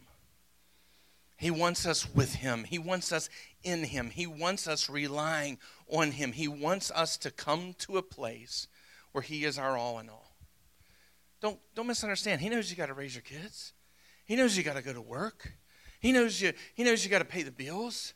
He 1.37 1.50
wants 1.50 1.87
us 1.87 2.12
with 2.15 2.37
Him. 2.37 2.65
He 2.65 2.79
wants 2.79 3.12
us 3.12 3.29
in 3.62 3.85
Him. 3.85 4.11
He 4.11 4.27
wants 4.27 4.67
us 4.67 4.88
relying 4.88 5.59
on 5.88 6.12
Him. 6.12 6.33
He 6.33 6.49
wants 6.49 6.91
us 6.91 7.17
to 7.19 7.31
come 7.31 7.75
to 7.79 7.97
a 7.97 8.03
place 8.03 8.67
where 9.12 9.23
He 9.23 9.45
is 9.45 9.59
our 9.59 9.77
all 9.77 9.99
in 9.99 10.09
all. 10.09 10.37
Don't, 11.41 11.59
don't 11.75 11.87
misunderstand. 11.87 12.41
He 12.41 12.49
knows 12.49 12.71
you 12.71 12.77
got 12.77 12.87
to 12.87 12.95
raise 12.95 13.15
your 13.15 13.23
kids, 13.23 13.73
He 14.25 14.37
knows 14.37 14.57
you 14.57 14.62
got 14.62 14.77
to 14.77 14.83
go 14.83 14.93
to 14.93 15.00
work, 15.00 15.53
He 16.00 16.11
knows 16.12 16.41
you, 16.41 16.53
he 16.75 16.85
knows 16.85 17.05
you 17.05 17.11
got 17.11 17.21
to 17.21 17.25
pay 17.25 17.43
the 17.43 17.53
bills. 17.53 18.15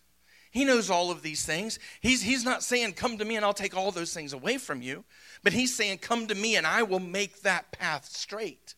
He 0.51 0.67
knows 0.67 0.91
all 0.91 1.11
of 1.11 1.23
these 1.23 1.47
things. 1.47 1.79
He's, 2.03 2.21
he's 2.21 2.45
not 2.45 2.63
saying, 2.63 2.93
Come 2.93 3.17
to 3.17 3.25
me 3.25 3.37
and 3.37 3.45
I'll 3.45 3.55
take 3.55 3.75
all 3.75 3.91
those 3.91 4.13
things 4.13 4.35
away 4.35 4.59
from 4.59 4.83
you. 4.83 5.03
But 5.43 5.55
he's 5.55 5.75
saying, 5.75 5.99
Come 5.99 6.27
to 6.27 6.35
me 6.35 6.57
and 6.57 6.67
I 6.67 6.83
will 6.83 7.01
make 7.01 7.41
that 7.41 7.73
path 7.73 8.05
straight. 8.05 8.75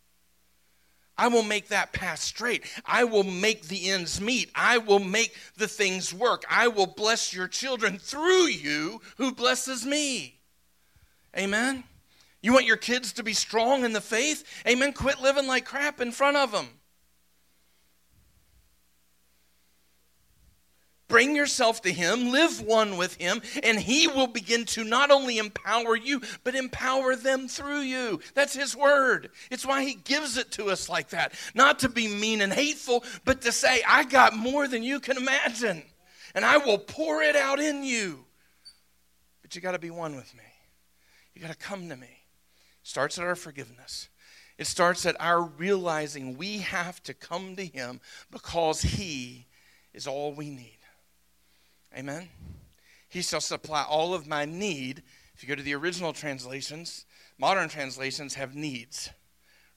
I 1.17 1.29
will 1.29 1.43
make 1.43 1.69
that 1.69 1.93
path 1.93 2.19
straight. 2.19 2.65
I 2.85 3.05
will 3.05 3.23
make 3.23 3.69
the 3.69 3.91
ends 3.91 4.21
meet. 4.21 4.51
I 4.55 4.79
will 4.79 4.99
make 4.99 5.37
the 5.57 5.69
things 5.69 6.13
work. 6.13 6.45
I 6.51 6.69
will 6.69 6.87
bless 6.87 7.33
your 7.33 7.47
children 7.47 7.99
through 7.99 8.47
you 8.47 9.01
who 9.17 9.33
blesses 9.33 9.87
me. 9.87 10.41
Amen. 11.37 11.85
You 12.43 12.53
want 12.53 12.67
your 12.67 12.77
kids 12.77 13.13
to 13.15 13.23
be 13.23 13.33
strong 13.33 13.85
in 13.85 13.93
the 13.93 14.01
faith? 14.01 14.45
Amen. 14.67 14.93
Quit 14.93 15.21
living 15.21 15.47
like 15.47 15.65
crap 15.65 16.01
in 16.01 16.13
front 16.13 16.37
of 16.37 16.53
them. 16.53 16.69
Bring 21.07 21.37
yourself 21.37 21.83
to 21.83 21.93
Him, 21.93 22.31
live 22.31 22.63
one 22.63 22.97
with 22.97 23.17
Him, 23.17 23.43
and 23.63 23.79
He 23.79 24.09
will 24.09 24.27
begin 24.27 24.65
to 24.67 24.85
not 24.85 25.11
only 25.11 25.39
empower 25.39 25.97
you, 25.97 26.23
but 26.45 26.55
empower 26.55 27.15
them 27.15 27.47
through 27.47 27.81
you. 27.81 28.21
That's 28.33 28.55
His 28.55 28.75
word. 28.75 29.31
It's 29.51 29.67
why 29.67 29.85
He 29.85 29.95
gives 29.95 30.39
it 30.39 30.53
to 30.53 30.67
us 30.67 30.89
like 30.89 31.11
that. 31.11 31.35
Not 31.55 31.81
to 31.81 31.91
be 31.91 32.09
mean 32.09 32.41
and 32.41 32.53
hateful, 32.53 33.05
but 33.25 33.43
to 33.43 33.53
say, 33.53 33.83
I 33.87 34.05
got 34.05 34.35
more 34.35 34.67
than 34.67 34.83
you 34.83 34.99
can 34.99 35.19
imagine, 35.19 35.83
and 36.35 36.45
I 36.45 36.57
will 36.57 36.79
pour 36.79 37.23
it 37.23 37.37
out 37.37 37.61
in 37.61 37.85
you. 37.85 38.25
But 39.43 39.55
you 39.55 39.61
got 39.61 39.73
to 39.73 39.79
be 39.79 39.91
one 39.91 40.17
with 40.17 40.35
me. 40.35 40.43
You 41.35 41.43
got 41.43 41.51
to 41.51 41.57
come 41.57 41.91
to 41.91 41.97
me. 41.97 42.07
It 42.07 42.89
starts 42.89 43.19
at 43.19 43.25
our 43.25 43.37
forgiveness. 43.37 44.09
It 44.57 44.67
starts 44.67 45.05
at 45.05 45.17
our 45.21 45.43
realizing 45.43 46.39
we 46.39 46.59
have 46.59 47.03
to 47.03 47.13
come 47.13 47.57
to 47.57 47.67
Him 47.67 48.01
because 48.31 48.81
He 48.81 49.47
is 49.93 50.07
all 50.07 50.33
we 50.33 50.49
need. 50.49 50.74
Amen. 51.97 52.29
He 53.09 53.23
shall 53.23 53.41
supply 53.41 53.85
all 53.89 54.15
of 54.15 54.27
my 54.27 54.45
need. 54.45 55.03
If 55.35 55.43
you 55.43 55.49
go 55.49 55.55
to 55.55 55.63
the 55.63 55.75
original 55.75 56.13
translations, 56.13 57.07
modern 57.39 57.69
translations 57.69 58.35
have 58.35 58.55
needs, 58.55 59.11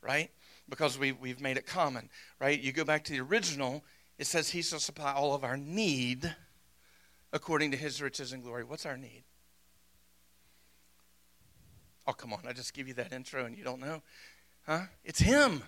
right? 0.01 0.31
Because 0.69 0.97
we, 0.97 1.11
we've 1.11 1.41
made 1.41 1.57
it 1.57 1.65
common, 1.65 2.09
right? 2.39 2.59
You 2.59 2.71
go 2.71 2.83
back 2.83 3.03
to 3.05 3.13
the 3.13 3.21
original, 3.21 3.83
it 4.17 4.25
says, 4.25 4.49
He 4.49 4.61
shall 4.61 4.79
supply 4.79 5.13
all 5.13 5.35
of 5.35 5.43
our 5.43 5.57
need 5.57 6.35
according 7.31 7.71
to 7.71 7.77
His 7.77 8.01
riches 8.01 8.33
and 8.33 8.43
glory. 8.43 8.63
What's 8.63 8.85
our 8.85 8.97
need? 8.97 9.23
Oh, 12.07 12.13
come 12.13 12.33
on. 12.33 12.39
I 12.47 12.53
just 12.53 12.73
give 12.73 12.87
you 12.87 12.93
that 12.95 13.13
intro 13.13 13.45
and 13.45 13.57
you 13.57 13.63
don't 13.63 13.81
know. 13.81 14.01
Huh? 14.65 14.83
It's 15.03 15.19
Him. 15.19 15.61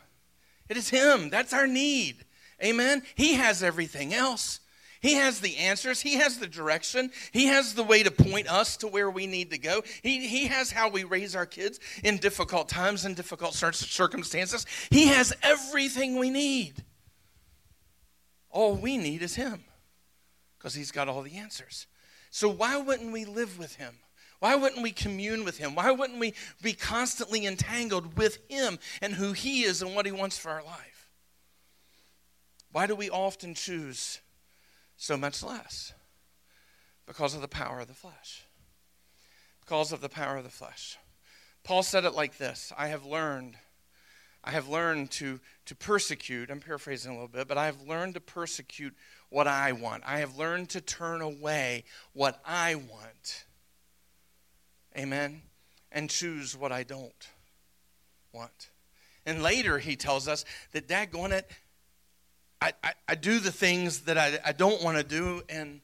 It 0.69 0.77
is 0.77 0.89
Him. 0.89 1.29
That's 1.29 1.53
our 1.53 1.67
need. 1.67 2.25
Amen. 2.63 3.03
He 3.15 3.35
has 3.35 3.61
everything 3.61 4.13
else. 4.13 4.59
He 5.01 5.13
has 5.13 5.39
the 5.39 5.55
answers. 5.57 6.01
He 6.01 6.15
has 6.15 6.37
the 6.37 6.47
direction. 6.47 7.11
He 7.31 7.45
has 7.45 7.73
the 7.73 7.83
way 7.83 8.03
to 8.03 8.11
point 8.11 8.51
us 8.51 8.75
to 8.77 8.87
where 8.87 9.09
we 9.09 9.27
need 9.27 9.51
to 9.51 9.57
go. 9.57 9.81
He, 10.03 10.27
he 10.27 10.47
has 10.47 10.71
how 10.71 10.89
we 10.89 11.05
raise 11.05 11.35
our 11.35 11.45
kids 11.45 11.79
in 12.03 12.17
difficult 12.17 12.67
times 12.67 13.05
and 13.05 13.15
difficult 13.15 13.53
circumstances. 13.53 14.65
He 14.89 15.07
has 15.07 15.33
everything 15.41 16.19
we 16.19 16.29
need. 16.29 16.83
All 18.49 18.75
we 18.75 18.97
need 18.97 19.21
is 19.21 19.35
Him 19.35 19.63
because 20.57 20.73
He's 20.73 20.91
got 20.91 21.07
all 21.07 21.21
the 21.21 21.37
answers. 21.37 21.87
So, 22.29 22.49
why 22.49 22.77
wouldn't 22.77 23.13
we 23.13 23.25
live 23.25 23.57
with 23.57 23.75
Him? 23.75 23.95
Why 24.39 24.55
wouldn't 24.55 24.81
we 24.81 24.91
commune 24.91 25.45
with 25.45 25.57
Him? 25.57 25.75
Why 25.75 25.91
wouldn't 25.91 26.19
we 26.19 26.33
be 26.61 26.73
constantly 26.73 27.45
entangled 27.45 28.17
with 28.17 28.39
Him 28.49 28.79
and 29.01 29.13
who 29.13 29.33
He 29.33 29.63
is 29.63 29.81
and 29.81 29.95
what 29.95 30.05
He 30.05 30.11
wants 30.11 30.37
for 30.37 30.49
our 30.49 30.63
life? 30.63 31.09
Why 32.71 32.85
do 32.85 32.95
we 32.95 33.09
often 33.09 33.53
choose 33.53 34.19
so 34.99 35.17
much 35.17 35.41
less 35.41 35.93
because 37.07 37.33
of 37.33 37.41
the 37.41 37.47
power 37.47 37.79
of 37.79 37.87
the 37.87 37.93
flesh. 37.93 38.43
Because 39.61 39.91
of 39.91 40.01
the 40.01 40.09
power 40.09 40.37
of 40.37 40.43
the 40.43 40.49
flesh. 40.49 40.97
Paul 41.63 41.83
said 41.83 42.05
it 42.05 42.13
like 42.13 42.37
this 42.37 42.71
I 42.77 42.89
have 42.89 43.05
learned. 43.05 43.55
I 44.43 44.51
have 44.51 44.69
learned 44.69 45.11
to, 45.11 45.39
to 45.65 45.75
persecute, 45.75 46.49
I'm 46.49 46.61
paraphrasing 46.61 47.11
a 47.11 47.13
little 47.13 47.27
bit, 47.27 47.47
but 47.47 47.57
I 47.57 47.65
have 47.65 47.81
learned 47.81 48.13
to 48.13 48.21
persecute 48.21 48.93
what 49.29 49.47
I 49.47 49.73
want. 49.73 50.03
I 50.05 50.19
have 50.19 50.37
learned 50.37 50.69
to 50.69 50.81
turn 50.81 51.21
away 51.21 51.83
what 52.13 52.39
I 52.45 52.75
want. 52.75 53.45
Amen? 54.97 55.41
And 55.91 56.09
choose 56.09 56.55
what 56.55 56.71
I 56.71 56.83
don't 56.83 57.27
want. 58.31 58.69
And 59.25 59.43
later 59.43 59.77
he 59.77 59.97
tells 59.97 60.27
us 60.29 60.45
that, 60.71 60.87
daggone 60.87 61.31
it, 61.31 61.51
I, 62.61 62.73
I, 62.83 62.93
I 63.07 63.15
do 63.15 63.39
the 63.39 63.51
things 63.51 64.01
that 64.01 64.17
I, 64.17 64.39
I 64.45 64.51
don't 64.51 64.83
want 64.83 64.97
to 64.97 65.03
do, 65.03 65.43
and 65.49 65.81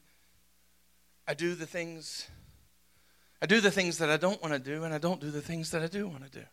I 1.26 1.34
do 1.34 1.54
the 1.54 1.66
things 1.66 2.28
I 3.40 3.46
do 3.46 3.60
the 3.60 3.70
things 3.70 3.98
that 3.98 4.10
I 4.10 4.16
don't 4.16 4.40
want 4.40 4.54
to 4.54 4.58
do, 4.58 4.84
and 4.84 4.94
I 4.94 4.98
don't 4.98 5.20
do 5.20 5.30
the 5.30 5.42
things 5.42 5.70
that 5.72 5.82
I 5.82 5.88
do 5.88 6.08
want 6.08 6.24
to 6.24 6.40
do. 6.40 6.46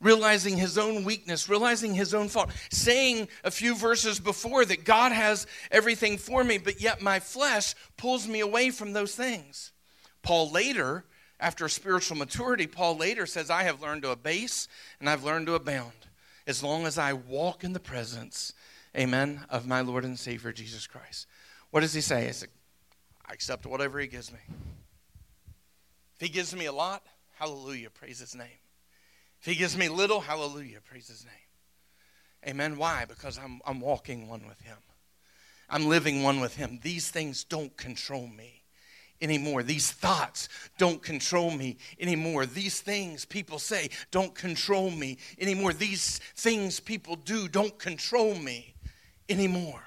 Realizing 0.00 0.58
his 0.58 0.76
own 0.76 1.04
weakness, 1.04 1.48
realizing 1.48 1.94
his 1.94 2.12
own 2.12 2.28
fault, 2.28 2.50
saying 2.70 3.28
a 3.44 3.50
few 3.50 3.74
verses 3.74 4.20
before 4.20 4.64
that 4.64 4.84
God 4.84 5.12
has 5.12 5.46
everything 5.70 6.18
for 6.18 6.44
me, 6.44 6.58
but 6.58 6.80
yet 6.80 7.00
my 7.00 7.18
flesh 7.18 7.74
pulls 7.96 8.28
me 8.28 8.40
away 8.40 8.70
from 8.70 8.92
those 8.92 9.14
things. 9.14 9.72
Paul 10.22 10.50
later, 10.50 11.04
after 11.40 11.68
spiritual 11.68 12.18
maturity, 12.18 12.66
Paul 12.66 12.98
later 12.98 13.26
says, 13.26 13.48
I 13.48 13.62
have 13.62 13.80
learned 13.80 14.02
to 14.02 14.10
abase 14.10 14.68
and 15.00 15.08
I've 15.08 15.24
learned 15.24 15.46
to 15.46 15.54
abound 15.54 15.92
as 16.46 16.62
long 16.62 16.86
as 16.86 16.98
I 16.98 17.12
walk 17.12 17.64
in 17.64 17.72
the 17.72 17.80
presence, 17.80 18.52
amen, 18.96 19.44
of 19.48 19.66
my 19.66 19.80
Lord 19.80 20.04
and 20.04 20.18
Savior 20.18 20.52
Jesus 20.52 20.86
Christ. 20.86 21.26
What 21.70 21.80
does 21.80 21.94
he 21.94 22.00
say? 22.00 22.30
I 23.26 23.32
accept 23.32 23.66
whatever 23.66 23.98
he 23.98 24.06
gives 24.06 24.32
me. 24.32 24.38
If 26.14 26.20
he 26.20 26.28
gives 26.28 26.54
me 26.54 26.66
a 26.66 26.72
lot, 26.72 27.02
hallelujah, 27.38 27.90
praise 27.90 28.18
his 28.18 28.34
name. 28.34 28.58
If 29.40 29.46
he 29.46 29.54
gives 29.54 29.76
me 29.76 29.88
little, 29.88 30.20
hallelujah, 30.20 30.80
praise 30.84 31.08
his 31.08 31.24
name. 31.24 31.34
Amen. 32.46 32.76
Why? 32.76 33.04
Because 33.06 33.38
I'm, 33.38 33.60
I'm 33.64 33.80
walking 33.80 34.28
one 34.28 34.46
with 34.46 34.60
him. 34.60 34.76
I'm 35.68 35.86
living 35.86 36.22
one 36.22 36.40
with 36.40 36.56
him. 36.56 36.80
These 36.82 37.10
things 37.10 37.44
don't 37.44 37.76
control 37.76 38.26
me 38.26 38.61
anymore. 39.22 39.62
These 39.62 39.92
thoughts 39.92 40.48
don't 40.76 41.02
control 41.02 41.50
me 41.50 41.78
anymore. 41.98 42.44
These 42.44 42.80
things 42.80 43.24
people 43.24 43.58
say 43.58 43.88
don't 44.10 44.34
control 44.34 44.90
me 44.90 45.18
anymore. 45.38 45.72
These 45.72 46.18
things 46.34 46.80
people 46.80 47.16
do 47.16 47.48
don't 47.48 47.78
control 47.78 48.34
me 48.34 48.74
anymore. 49.28 49.82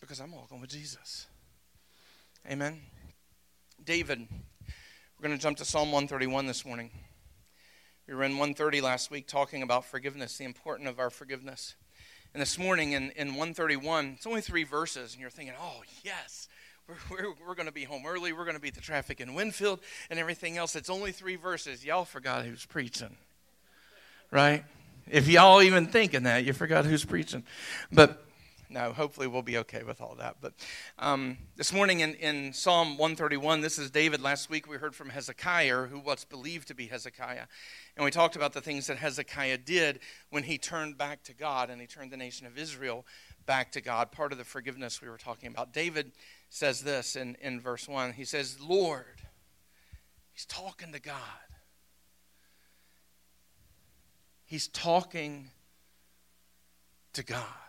Because 0.00 0.20
I'm 0.20 0.32
walking 0.32 0.60
with 0.60 0.70
Jesus. 0.70 1.26
Amen. 2.48 2.80
David, 3.82 4.28
we're 4.28 5.26
going 5.28 5.36
to 5.36 5.42
jump 5.42 5.56
to 5.58 5.64
Psalm 5.64 5.90
131 5.90 6.46
this 6.46 6.66
morning. 6.66 6.90
We 8.06 8.14
were 8.14 8.24
in 8.24 8.32
130 8.32 8.80
last 8.80 9.10
week 9.10 9.26
talking 9.26 9.62
about 9.62 9.84
forgiveness, 9.84 10.36
the 10.36 10.44
importance 10.44 10.88
of 10.88 10.98
our 10.98 11.08
forgiveness. 11.08 11.76
And 12.34 12.40
this 12.40 12.58
morning 12.58 12.92
in, 12.92 13.10
in 13.10 13.28
131, 13.28 14.14
it's 14.16 14.26
only 14.26 14.40
three 14.40 14.64
verses, 14.64 15.12
and 15.12 15.20
you're 15.20 15.28
thinking, 15.28 15.54
oh, 15.60 15.82
yes, 16.02 16.48
we're, 16.88 16.96
we're, 17.10 17.34
we're 17.46 17.54
going 17.54 17.66
to 17.66 17.72
be 17.72 17.84
home 17.84 18.04
early. 18.06 18.32
We're 18.32 18.44
going 18.44 18.56
to 18.56 18.62
beat 18.62 18.74
the 18.74 18.80
traffic 18.80 19.20
in 19.20 19.34
Winfield 19.34 19.80
and 20.08 20.18
everything 20.18 20.56
else. 20.56 20.74
It's 20.74 20.88
only 20.88 21.12
three 21.12 21.36
verses. 21.36 21.84
Y'all 21.84 22.06
forgot 22.06 22.46
who's 22.46 22.64
preaching, 22.64 23.16
right? 24.30 24.64
If 25.10 25.28
y'all 25.28 25.60
even 25.60 25.86
thinking 25.86 26.22
that, 26.22 26.44
you 26.44 26.54
forgot 26.54 26.86
who's 26.86 27.04
preaching. 27.04 27.44
But 27.90 28.24
no, 28.72 28.92
hopefully 28.92 29.26
we'll 29.26 29.42
be 29.42 29.58
okay 29.58 29.82
with 29.82 30.00
all 30.00 30.14
that. 30.14 30.36
But 30.40 30.54
um, 30.98 31.36
this 31.56 31.72
morning 31.72 32.00
in, 32.00 32.14
in 32.14 32.52
Psalm 32.54 32.96
131, 32.96 33.60
this 33.60 33.78
is 33.78 33.90
David. 33.90 34.22
Last 34.22 34.48
week 34.48 34.68
we 34.68 34.78
heard 34.78 34.94
from 34.94 35.10
Hezekiah, 35.10 35.84
who 35.84 36.00
was 36.00 36.24
believed 36.24 36.68
to 36.68 36.74
be 36.74 36.86
Hezekiah. 36.86 37.44
And 37.96 38.04
we 38.04 38.10
talked 38.10 38.34
about 38.34 38.54
the 38.54 38.62
things 38.62 38.86
that 38.86 38.96
Hezekiah 38.96 39.58
did 39.58 40.00
when 40.30 40.44
he 40.44 40.56
turned 40.56 40.96
back 40.96 41.22
to 41.24 41.34
God 41.34 41.68
and 41.68 41.80
he 41.80 41.86
turned 41.86 42.10
the 42.10 42.16
nation 42.16 42.46
of 42.46 42.56
Israel 42.56 43.04
back 43.44 43.72
to 43.72 43.82
God, 43.82 44.10
part 44.10 44.32
of 44.32 44.38
the 44.38 44.44
forgiveness 44.44 45.02
we 45.02 45.08
were 45.08 45.18
talking 45.18 45.48
about. 45.48 45.74
David 45.74 46.12
says 46.48 46.80
this 46.80 47.14
in, 47.14 47.36
in 47.42 47.60
verse 47.60 47.86
1. 47.86 48.14
He 48.14 48.24
says, 48.24 48.58
Lord, 48.60 49.20
he's 50.32 50.46
talking 50.46 50.92
to 50.92 51.00
God. 51.00 51.18
He's 54.46 54.68
talking 54.68 55.50
to 57.12 57.22
God. 57.22 57.61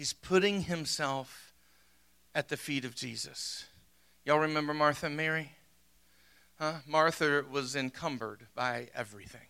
He's 0.00 0.14
putting 0.14 0.62
himself 0.62 1.52
at 2.34 2.48
the 2.48 2.56
feet 2.56 2.86
of 2.86 2.94
Jesus. 2.94 3.66
Y'all 4.24 4.38
remember 4.38 4.72
Martha 4.72 5.04
and 5.04 5.16
Mary? 5.18 5.52
Huh? 6.58 6.76
Martha 6.86 7.44
was 7.50 7.76
encumbered 7.76 8.46
by 8.54 8.88
everything, 8.94 9.48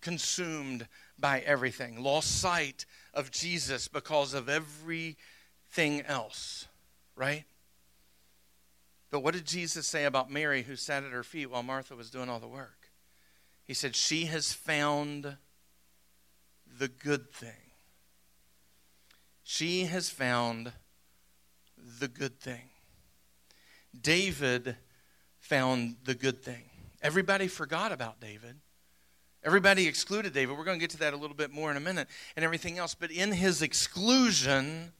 consumed 0.00 0.86
by 1.18 1.40
everything, 1.40 2.00
lost 2.00 2.40
sight 2.40 2.86
of 3.12 3.32
Jesus 3.32 3.88
because 3.88 4.32
of 4.32 4.48
everything 4.48 5.16
else, 6.06 6.68
right? 7.16 7.42
But 9.10 9.24
what 9.24 9.34
did 9.34 9.44
Jesus 9.44 9.88
say 9.88 10.04
about 10.04 10.30
Mary 10.30 10.62
who 10.62 10.76
sat 10.76 11.02
at 11.02 11.10
her 11.10 11.24
feet 11.24 11.50
while 11.50 11.64
Martha 11.64 11.96
was 11.96 12.10
doing 12.10 12.28
all 12.28 12.38
the 12.38 12.46
work? 12.46 12.92
He 13.64 13.74
said, 13.74 13.96
She 13.96 14.26
has 14.26 14.52
found 14.52 15.36
the 16.78 16.86
good 16.86 17.32
thing. 17.32 17.67
She 19.50 19.86
has 19.86 20.10
found 20.10 20.72
the 22.00 22.06
good 22.06 22.38
thing. 22.38 22.68
David 23.98 24.76
found 25.38 25.96
the 26.04 26.14
good 26.14 26.42
thing. 26.42 26.64
Everybody 27.00 27.48
forgot 27.48 27.90
about 27.90 28.20
David. 28.20 28.56
Everybody 29.42 29.86
excluded 29.86 30.34
David. 30.34 30.58
We're 30.58 30.64
going 30.64 30.78
to 30.78 30.82
get 30.82 30.90
to 30.90 30.98
that 30.98 31.14
a 31.14 31.16
little 31.16 31.34
bit 31.34 31.50
more 31.50 31.70
in 31.70 31.78
a 31.78 31.80
minute 31.80 32.08
and 32.36 32.44
everything 32.44 32.76
else. 32.76 32.94
But 32.94 33.10
in 33.10 33.32
his 33.32 33.62
exclusion, 33.62 34.92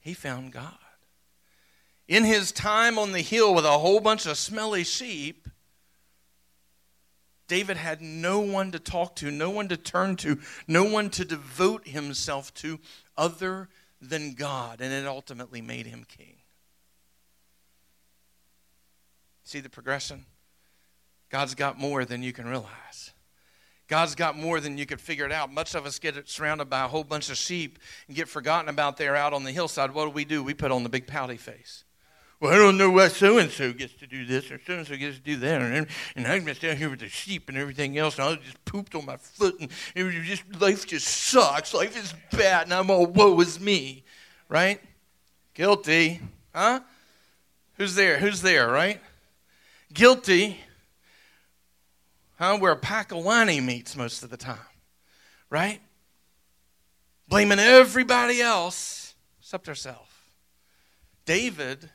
he 0.00 0.14
found 0.14 0.54
God. 0.54 0.72
In 2.08 2.24
his 2.24 2.50
time 2.50 2.98
on 2.98 3.12
the 3.12 3.20
hill 3.20 3.54
with 3.54 3.66
a 3.66 3.72
whole 3.72 4.00
bunch 4.00 4.24
of 4.24 4.38
smelly 4.38 4.84
sheep, 4.84 5.46
David 7.48 7.76
had 7.76 8.02
no 8.02 8.40
one 8.40 8.72
to 8.72 8.78
talk 8.78 9.16
to, 9.16 9.30
no 9.30 9.50
one 9.50 9.68
to 9.68 9.76
turn 9.76 10.16
to, 10.16 10.38
no 10.66 10.84
one 10.84 11.10
to 11.10 11.24
devote 11.24 11.86
himself 11.86 12.52
to 12.54 12.80
other 13.16 13.68
than 14.00 14.34
God, 14.34 14.80
and 14.80 14.92
it 14.92 15.06
ultimately 15.06 15.60
made 15.60 15.86
him 15.86 16.04
king. 16.08 16.36
See 19.44 19.60
the 19.60 19.70
progression? 19.70 20.26
God's 21.30 21.54
got 21.54 21.78
more 21.78 22.04
than 22.04 22.22
you 22.22 22.32
can 22.32 22.48
realize. 22.48 23.12
God's 23.88 24.16
got 24.16 24.36
more 24.36 24.58
than 24.58 24.78
you 24.78 24.86
could 24.86 25.00
figure 25.00 25.24
it 25.24 25.30
out. 25.30 25.52
Much 25.52 25.76
of 25.76 25.86
us 25.86 26.00
get 26.00 26.28
surrounded 26.28 26.68
by 26.68 26.84
a 26.84 26.88
whole 26.88 27.04
bunch 27.04 27.30
of 27.30 27.36
sheep 27.36 27.78
and 28.08 28.16
get 28.16 28.28
forgotten 28.28 28.68
about 28.68 28.96
there 28.96 29.14
out 29.14 29.32
on 29.32 29.44
the 29.44 29.52
hillside. 29.52 29.94
What 29.94 30.06
do 30.06 30.10
we 30.10 30.24
do? 30.24 30.42
We 30.42 30.54
put 30.54 30.72
on 30.72 30.82
the 30.82 30.88
big 30.88 31.06
pouty 31.06 31.36
face 31.36 31.84
well, 32.38 32.52
I 32.52 32.56
don't 32.56 32.76
know 32.76 32.90
why 32.90 33.08
so 33.08 33.38
and 33.38 33.50
so 33.50 33.72
gets 33.72 33.94
to 33.94 34.06
do 34.06 34.26
this 34.26 34.50
or 34.50 34.60
so 34.66 34.74
and 34.74 34.86
so 34.86 34.94
gets 34.96 35.16
to 35.16 35.22
do 35.22 35.36
that. 35.36 35.62
And, 35.62 35.86
and 36.14 36.26
I'm 36.26 36.44
just 36.44 36.60
down 36.60 36.76
here 36.76 36.90
with 36.90 37.00
the 37.00 37.08
sheep 37.08 37.48
and 37.48 37.56
everything 37.56 37.96
else, 37.96 38.18
and 38.18 38.28
I 38.28 38.34
just 38.36 38.62
pooped 38.66 38.94
on 38.94 39.06
my 39.06 39.16
foot, 39.16 39.58
and 39.58 39.70
it 39.94 40.02
was 40.02 40.14
just 40.22 40.42
life 40.60 40.86
just 40.86 41.06
sucks. 41.06 41.72
Life 41.72 41.96
is 41.96 42.12
bad, 42.36 42.64
and 42.64 42.74
I'm 42.74 42.90
all 42.90 43.06
woe 43.06 43.40
is 43.40 43.58
me, 43.58 44.04
right? 44.50 44.80
Guilty, 45.54 46.20
huh? 46.54 46.80
Who's 47.78 47.94
there? 47.94 48.18
Who's 48.18 48.42
there, 48.42 48.68
right? 48.68 49.00
Guilty, 49.94 50.60
huh? 52.38 52.58
Where 52.58 52.72
a 52.72 52.76
pack 52.76 53.12
of 53.12 53.24
whiny 53.24 53.62
meets 53.62 53.96
most 53.96 54.22
of 54.22 54.28
the 54.28 54.36
time, 54.36 54.58
right? 55.48 55.80
Blaming 57.28 57.58
everybody 57.58 58.42
else 58.42 59.14
except 59.40 59.68
ourselves. 59.68 60.10
David 61.24 61.90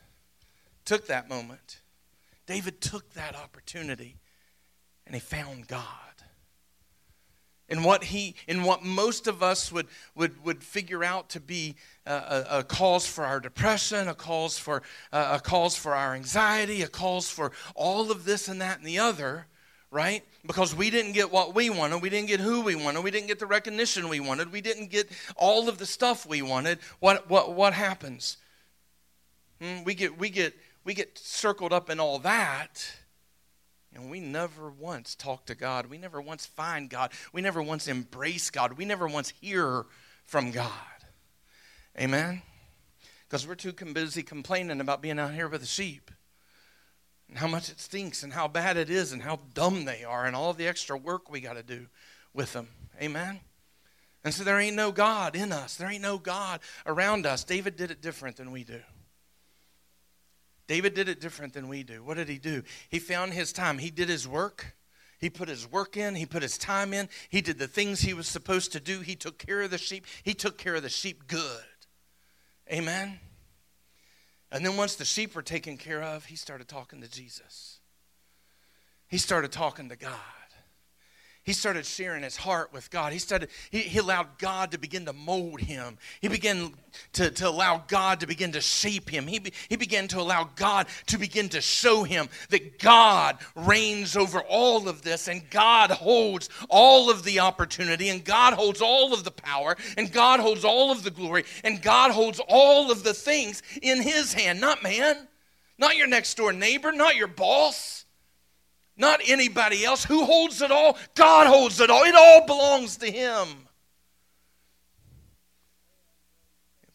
took 0.86 1.08
that 1.08 1.30
moment. 1.30 1.82
David 2.46 2.82
took 2.82 3.14
that 3.14 3.36
opportunity 3.36 4.18
and 5.06 5.16
he 5.16 5.22
found 5.22 5.68
God. 5.68 5.88
In 7.70 7.84
what 7.84 8.04
he, 8.04 8.36
in 8.48 8.64
what 8.64 8.84
most 8.84 9.28
of 9.28 9.42
us 9.42 9.72
would, 9.72 9.88
would, 10.14 10.44
would 10.44 10.62
figure 10.62 11.06
out 11.06 11.30
to 11.30 11.40
be 11.40 11.76
a, 12.06 12.14
a, 12.14 12.46
a 12.60 12.64
cause 12.64 13.08
for 13.08 13.24
our 13.24 13.40
depression, 13.40 14.10
a 14.10 14.14
cause 14.14 14.58
for, 14.58 14.84
uh, 15.14 15.38
a 15.38 15.40
cause 15.40 15.78
for 15.78 15.96
our 15.96 16.14
anxiety, 16.14 16.82
a 16.82 16.88
cause 16.88 17.30
for 17.30 17.54
all 17.74 18.12
of 18.12 18.26
this 18.26 18.50
and 18.50 18.60
that 18.60 18.80
and 18.80 18.86
the 18.86 19.00
other, 19.00 19.48
right? 19.90 20.26
Because 20.46 20.76
we 20.76 20.90
didn't 20.90 21.14
get 21.14 21.32
what 21.32 21.56
we 21.56 21.70
wanted, 21.70 22.02
we 22.02 22.10
didn't 22.10 22.28
get 22.28 22.42
who 22.42 22.60
we 22.60 22.76
wanted, 22.76 23.06
we 23.06 23.12
didn't 23.12 23.28
get 23.28 23.40
the 23.40 23.46
recognition 23.46 24.10
we 24.10 24.20
wanted, 24.20 24.52
we 24.52 24.60
didn't 24.60 24.90
get 24.90 25.10
all 25.38 25.70
of 25.70 25.78
the 25.78 25.86
stuff 25.86 26.26
we 26.26 26.42
wanted. 26.42 26.80
What, 27.00 27.30
what, 27.30 27.54
what 27.54 27.74
happens? 27.74 28.36
Hmm, 29.62 29.86
we 29.86 29.94
get, 29.94 30.18
we 30.18 30.30
get 30.30 30.54
we 30.84 30.94
get 30.94 31.18
circled 31.18 31.74
up 31.74 31.90
in 31.90 32.00
all 32.00 32.20
that 32.20 32.94
and 33.94 34.10
we 34.10 34.20
never 34.20 34.70
once 34.70 35.16
talk 35.16 35.46
to 35.48 35.56
God. 35.56 35.88
We 35.88 35.98
never 35.98 36.22
once 36.22 36.46
find 36.46 36.90
God. 36.90 37.12
We 37.34 37.42
never 37.42 37.62
once 37.62 37.88
embrace 37.88 38.50
God. 38.50 38.74
We 38.74 38.86
never 38.86 39.08
once 39.08 39.34
hear 39.42 39.86
from 40.24 40.52
God. 40.52 40.72
Amen? 42.00 42.42
Because 43.28 43.46
we're 43.46 43.56
too 43.56 43.74
busy 43.74 44.24
complaining 44.24 44.80
about 44.80 45.02
being 45.02 45.20
out 45.20 45.34
here 45.34 45.50
with 45.50 45.62
the 45.62 45.68
sheep 45.68 46.10
and 47.28 47.38
how 47.38 47.48
much 47.48 47.70
it 47.70 47.80
stinks 47.80 48.24
and 48.24 48.34
how 48.34 48.48
bad 48.48 48.78
it 48.78 48.90
is 48.90 49.12
and 49.12 49.22
how 49.22 49.40
dumb 49.54 49.86
they 49.86 50.04
are 50.04 50.26
and 50.26 50.36
all 50.36 50.54
the 50.54 50.68
extra 50.68 50.98
work 50.98 51.30
we 51.30 51.42
got 51.42 51.54
to 51.54 51.64
do 51.64 51.88
with 52.34 52.54
them. 52.54 52.70
Amen? 53.02 53.42
And 54.24 54.34
so 54.34 54.44
there 54.44 54.60
ain't 54.60 54.76
no 54.76 54.92
God 54.92 55.36
in 55.36 55.52
us, 55.52 55.76
there 55.76 55.90
ain't 55.90 56.02
no 56.02 56.18
God 56.18 56.62
around 56.86 57.26
us. 57.26 57.44
David 57.44 57.76
did 57.76 57.92
it 57.92 58.02
different 58.02 58.38
than 58.38 58.52
we 58.52 58.64
do. 58.64 58.80
David 60.72 60.94
did 60.94 61.10
it 61.10 61.20
different 61.20 61.52
than 61.52 61.68
we 61.68 61.84
do. 61.84 62.02
What 62.02 62.16
did 62.16 62.30
he 62.30 62.38
do? 62.38 62.64
He 62.88 62.98
found 62.98 63.34
his 63.34 63.52
time. 63.52 63.78
He 63.78 63.92
did 63.92 64.08
his 64.08 64.26
work. 64.26 64.74
He 65.20 65.30
put 65.30 65.50
his 65.50 65.70
work 65.70 65.98
in. 65.98 66.16
He 66.16 66.26
put 66.26 66.42
his 66.42 66.58
time 66.58 66.94
in. 66.94 67.10
He 67.28 67.42
did 67.42 67.60
the 67.60 67.68
things 67.68 68.00
he 68.00 68.14
was 68.14 68.26
supposed 68.26 68.72
to 68.72 68.80
do. 68.80 69.02
He 69.02 69.18
took 69.18 69.38
care 69.38 69.64
of 69.64 69.70
the 69.70 69.78
sheep. 69.78 70.06
He 70.24 70.34
took 70.34 70.58
care 70.58 70.76
of 70.76 70.82
the 70.82 70.88
sheep 70.88 71.28
good. 71.28 71.66
Amen. 72.72 73.20
And 74.50 74.66
then 74.66 74.78
once 74.78 74.96
the 74.96 75.04
sheep 75.04 75.36
were 75.36 75.42
taken 75.42 75.76
care 75.76 76.02
of, 76.02 76.24
he 76.24 76.38
started 76.38 76.70
talking 76.70 77.02
to 77.02 77.12
Jesus. 77.12 77.82
He 79.10 79.18
started 79.18 79.52
talking 79.52 79.90
to 79.90 79.98
God. 79.98 80.41
He 81.52 81.54
started 81.54 81.86
sharing 81.86 82.24
his 82.24 82.38
heart 82.38 82.72
with 82.72 82.90
God. 82.90 83.12
He 83.12 83.20
started, 83.20 83.50
he, 83.72 83.80
he 83.80 84.00
allowed 84.00 84.38
God 84.38 84.72
to 84.72 84.78
begin 84.78 85.04
to 85.04 85.12
mold 85.12 85.60
him. 85.60 85.98
He 86.22 86.30
began 86.30 86.72
to, 87.12 87.30
to 87.30 87.50
allow 87.50 87.84
God 87.90 88.22
to 88.22 88.26
begin 88.26 88.54
to 88.54 88.62
shape 88.62 89.10
him. 89.10 89.28
He, 89.28 89.42
he 89.68 89.76
began 89.76 90.08
to 90.08 90.22
allow 90.22 90.50
God 90.56 90.88
to 91.08 91.18
begin 91.18 91.50
to 91.50 91.60
show 91.60 92.04
him 92.04 92.30
that 92.52 92.80
God 92.80 93.40
reigns 93.54 94.16
over 94.16 94.40
all 94.40 94.88
of 94.88 95.02
this 95.02 95.28
and 95.28 95.50
God 95.50 95.92
holds 95.92 96.48
all 96.70 97.10
of 97.10 97.26
the 97.26 97.42
opportunity 97.42 98.08
and 98.08 98.24
God 98.24 98.54
holds 98.54 98.82
all 98.82 99.14
of 99.14 99.26
the 99.26 99.32
power 99.32 99.76
and 99.98 100.10
God 100.10 100.40
holds 100.40 100.64
all 100.64 100.90
of 100.90 101.04
the 101.04 101.12
glory 101.12 101.44
and 101.66 101.82
God 101.82 102.12
holds 102.12 102.40
all 102.48 102.92
of 102.92 103.04
the 103.04 103.14
things 103.14 103.62
in 103.82 104.02
his 104.02 104.32
hand, 104.32 104.62
not 104.62 104.84
man, 104.84 105.28
not 105.78 105.98
your 105.98 106.08
next 106.08 106.38
door 106.38 106.54
neighbor, 106.54 106.94
not 106.94 107.18
your 107.18 107.28
boss 107.28 108.01
not 108.98 109.20
anybody 109.26 109.86
else. 109.86 110.04
Who 110.06 110.26
holds 110.26 110.62
it 110.62 110.72
all? 110.72 110.98
God 111.16 111.48
holds 111.48 111.80
it 111.80 111.90
all. 111.90 112.04
It 112.04 112.16
all 112.16 112.46
belongs 112.46 112.98
to 112.98 113.12
Him. 113.12 113.48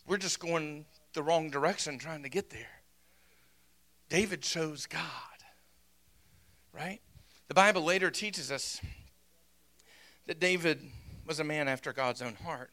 We're 0.06 0.18
just 0.18 0.38
going 0.38 0.84
the 1.14 1.22
wrong 1.22 1.50
direction 1.50 1.98
trying 1.98 2.22
to 2.22 2.28
get 2.28 2.50
there. 2.50 2.82
David 4.08 4.42
chose 4.42 4.86
God, 4.86 5.00
right? 6.72 7.00
The 7.48 7.54
Bible 7.54 7.82
later 7.82 8.10
teaches 8.10 8.52
us 8.52 8.80
that 10.26 10.38
David 10.38 10.80
was 11.26 11.40
a 11.40 11.44
man 11.44 11.66
after 11.66 11.92
God's 11.92 12.22
own 12.22 12.34
heart. 12.34 12.70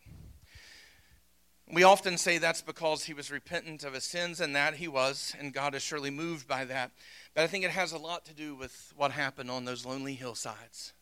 We 1.72 1.84
often 1.84 2.18
say 2.18 2.38
that's 2.38 2.62
because 2.62 3.06
he 3.06 3.14
was 3.14 3.32
repentant 3.32 3.84
of 3.84 3.94
his 3.94 4.04
sins, 4.04 4.42
and 4.42 4.56
that 4.56 4.76
he 4.76 4.88
was, 4.88 5.34
and 5.40 5.54
God 5.54 5.76
is 5.76 5.82
surely 5.82 6.10
moved 6.10 6.48
by 6.48 6.66
that. 6.66 6.92
But 7.34 7.44
I 7.44 7.48
think 7.48 7.64
it 7.64 7.72
has 7.72 7.94
a 7.94 7.98
lot 7.98 8.26
to 8.26 8.34
do 8.34 8.54
with 8.56 8.94
what 8.96 9.12
happened 9.12 9.50
on 9.50 9.66
those 9.66 9.86
lonely 9.86 10.14
hillsides 10.14 10.94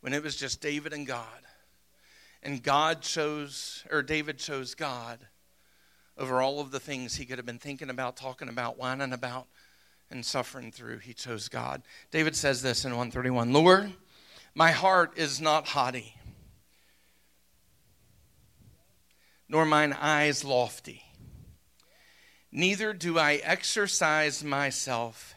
when 0.00 0.12
it 0.12 0.22
was 0.22 0.36
just 0.36 0.60
David 0.60 0.92
and 0.92 1.06
God. 1.06 1.42
And 2.42 2.62
God 2.62 3.02
chose, 3.02 3.84
or 3.90 4.02
David 4.02 4.38
chose 4.38 4.74
God 4.74 5.18
over 6.16 6.40
all 6.40 6.60
of 6.60 6.70
the 6.70 6.80
things 6.80 7.14
he 7.14 7.24
could 7.24 7.38
have 7.38 7.46
been 7.46 7.58
thinking 7.58 7.90
about, 7.90 8.16
talking 8.16 8.48
about, 8.48 8.78
whining 8.78 9.12
about, 9.12 9.46
and 10.10 10.24
suffering 10.24 10.72
through. 10.72 10.98
He 10.98 11.12
chose 11.12 11.48
God. 11.48 11.82
David 12.10 12.34
says 12.34 12.62
this 12.62 12.84
in 12.84 12.92
131 12.92 13.52
Lord, 13.52 13.92
my 14.54 14.70
heart 14.70 15.12
is 15.16 15.40
not 15.40 15.68
haughty, 15.68 16.14
nor 19.48 19.64
mine 19.64 19.92
eyes 19.92 20.44
lofty 20.44 21.02
neither 22.52 22.92
do 22.92 23.18
I 23.18 23.34
exercise 23.34 24.42
myself 24.42 25.34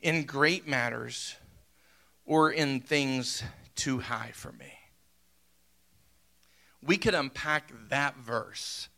in 0.00 0.24
great 0.24 0.66
matters 0.66 1.36
or 2.24 2.50
in 2.50 2.80
things 2.80 3.42
too 3.74 3.98
high 4.00 4.30
for 4.32 4.52
me. 4.52 4.72
We 6.82 6.96
could 6.96 7.14
unpack 7.14 7.72
that 7.88 8.16
verse 8.16 8.88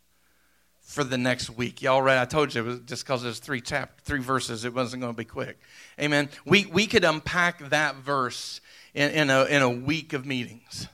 for 0.80 1.04
the 1.04 1.18
next 1.18 1.50
week. 1.50 1.82
Y'all 1.82 2.00
ready? 2.00 2.20
I 2.20 2.24
told 2.24 2.54
you 2.54 2.62
it 2.62 2.66
was 2.66 2.80
just 2.80 3.04
because 3.04 3.22
there's 3.22 3.38
three 3.38 3.60
chap 3.60 4.00
three 4.02 4.20
verses, 4.20 4.64
it 4.64 4.74
wasn't 4.74 5.02
going 5.02 5.12
to 5.12 5.16
be 5.16 5.24
quick. 5.24 5.58
Amen. 6.00 6.30
We 6.46 6.66
we 6.66 6.86
could 6.86 7.04
unpack 7.04 7.70
that 7.70 7.96
verse 7.96 8.60
in, 8.94 9.10
in 9.10 9.30
a 9.30 9.44
in 9.44 9.62
a 9.62 9.70
week 9.70 10.12
of 10.12 10.24
meetings. 10.24 10.88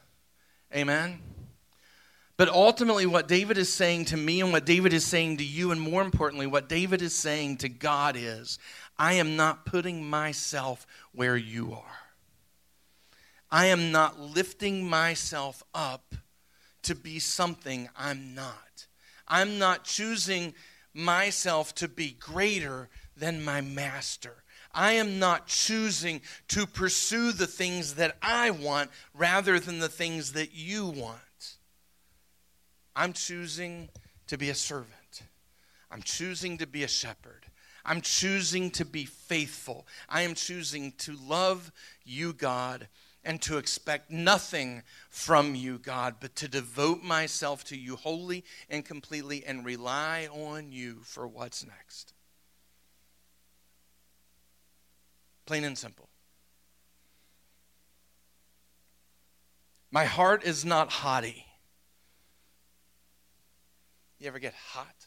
Amen. 0.74 1.20
But 2.40 2.48
ultimately, 2.48 3.05
what 3.05 3.29
David 3.29 3.59
is 3.59 3.70
saying 3.70 4.07
to 4.07 4.16
me 4.16 4.40
and 4.40 4.50
what 4.50 4.64
David 4.64 4.94
is 4.94 5.05
saying 5.05 5.37
to 5.37 5.44
you, 5.44 5.72
and 5.72 5.79
more 5.79 6.00
importantly, 6.00 6.46
what 6.46 6.70
David 6.70 7.03
is 7.03 7.14
saying 7.14 7.59
to 7.59 7.68
God 7.68 8.16
is, 8.16 8.59
I 8.98 9.12
am 9.12 9.37
not 9.37 9.66
putting 9.66 10.09
myself 10.09 10.87
where 11.12 11.37
you 11.37 11.74
are. 11.74 11.98
I 13.50 13.66
am 13.66 13.92
not 13.92 14.18
lifting 14.18 14.88
myself 14.88 15.62
up 15.74 16.14
to 16.85 16.94
be 16.94 17.18
something 17.18 17.90
I'm 17.94 18.35
not. 18.35 18.87
I'm 19.29 19.59
not 19.59 19.85
choosing 19.85 20.55
myself 20.94 21.74
to 21.74 21.88
be 21.88 22.16
greater 22.18 22.88
than 23.14 23.44
my 23.44 23.61
master. 23.61 24.44
I 24.72 24.92
am 24.92 25.18
not 25.18 25.46
choosing 25.46 26.22
to 26.48 26.66
pursue 26.66 27.33
the 27.33 27.46
things 27.46 27.96
that 27.96 28.16
I 28.22 28.50
want 28.50 28.88
rather 29.12 29.61
than 29.61 29.79
the 29.79 29.90
things 29.90 30.33
that 30.33 30.55
you 30.55 30.87
want. 30.87 31.20
I'm 33.01 33.15
choosing 33.15 33.89
to 34.27 34.37
be 34.37 34.51
a 34.51 34.55
servant. 34.55 35.23
I'm 35.91 36.03
choosing 36.03 36.59
to 36.59 36.67
be 36.67 36.85
a 36.85 36.89
shepherd. 36.89 37.47
I'm 37.83 38.03
choosing 38.03 38.71
to 38.73 38.85
be 38.85 39.07
faithful. 39.07 39.87
I 40.07 40.21
am 40.21 40.35
choosing 40.35 40.93
to 40.99 41.17
love 41.27 41.73
you, 42.05 42.35
God, 42.35 42.89
and 43.25 43.41
to 43.41 43.57
expect 43.57 44.11
nothing 44.11 44.83
from 45.09 45.55
you, 45.55 45.79
God, 45.79 46.17
but 46.21 46.37
to 46.37 46.47
devote 46.47 47.03
myself 47.03 47.65
to 47.65 47.77
you 47.77 47.97
wholly 47.97 48.45
and 48.69 48.85
completely 48.85 49.47
and 49.47 49.65
rely 49.65 50.29
on 50.31 50.71
you 50.71 50.99
for 51.03 51.27
what's 51.27 51.67
next. 51.67 52.13
Plain 55.47 55.65
and 55.65 55.79
simple. 55.79 56.11
My 59.91 60.05
heart 60.05 60.45
is 60.45 60.67
not 60.67 60.91
haughty. 60.91 61.47
You 64.21 64.29
ever 64.29 64.39
get 64.39 64.55
hot? 64.55 65.07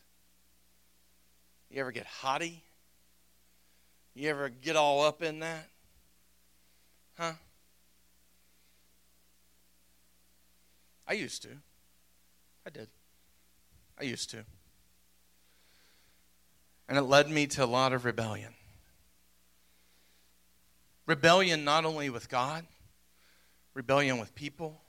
You 1.69 1.79
ever 1.79 1.91
get 1.91 2.07
haughty? 2.07 2.63
You 4.15 4.29
ever 4.29 4.49
get 4.49 4.75
all 4.75 5.03
up 5.03 5.21
in 5.21 5.39
that? 5.39 5.69
Huh? 7.17 7.33
I 11.07 11.13
used 11.13 11.43
to. 11.43 11.49
I 12.65 12.71
did. 12.71 12.87
I 13.99 14.03
used 14.03 14.31
to. 14.31 14.45
And 16.89 16.97
it 16.97 17.03
led 17.03 17.29
me 17.29 17.45
to 17.47 17.63
a 17.63 17.67
lot 17.67 17.93
of 17.93 18.05
rebellion. 18.05 18.53
Rebellion 21.05 21.63
not 21.63 21.85
only 21.85 22.09
with 22.09 22.29
God, 22.29 22.65
rebellion 23.75 24.19
with 24.19 24.33
people, 24.33 24.81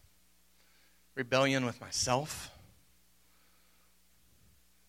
rebellion 1.15 1.67
with 1.67 1.79
myself 1.81 2.54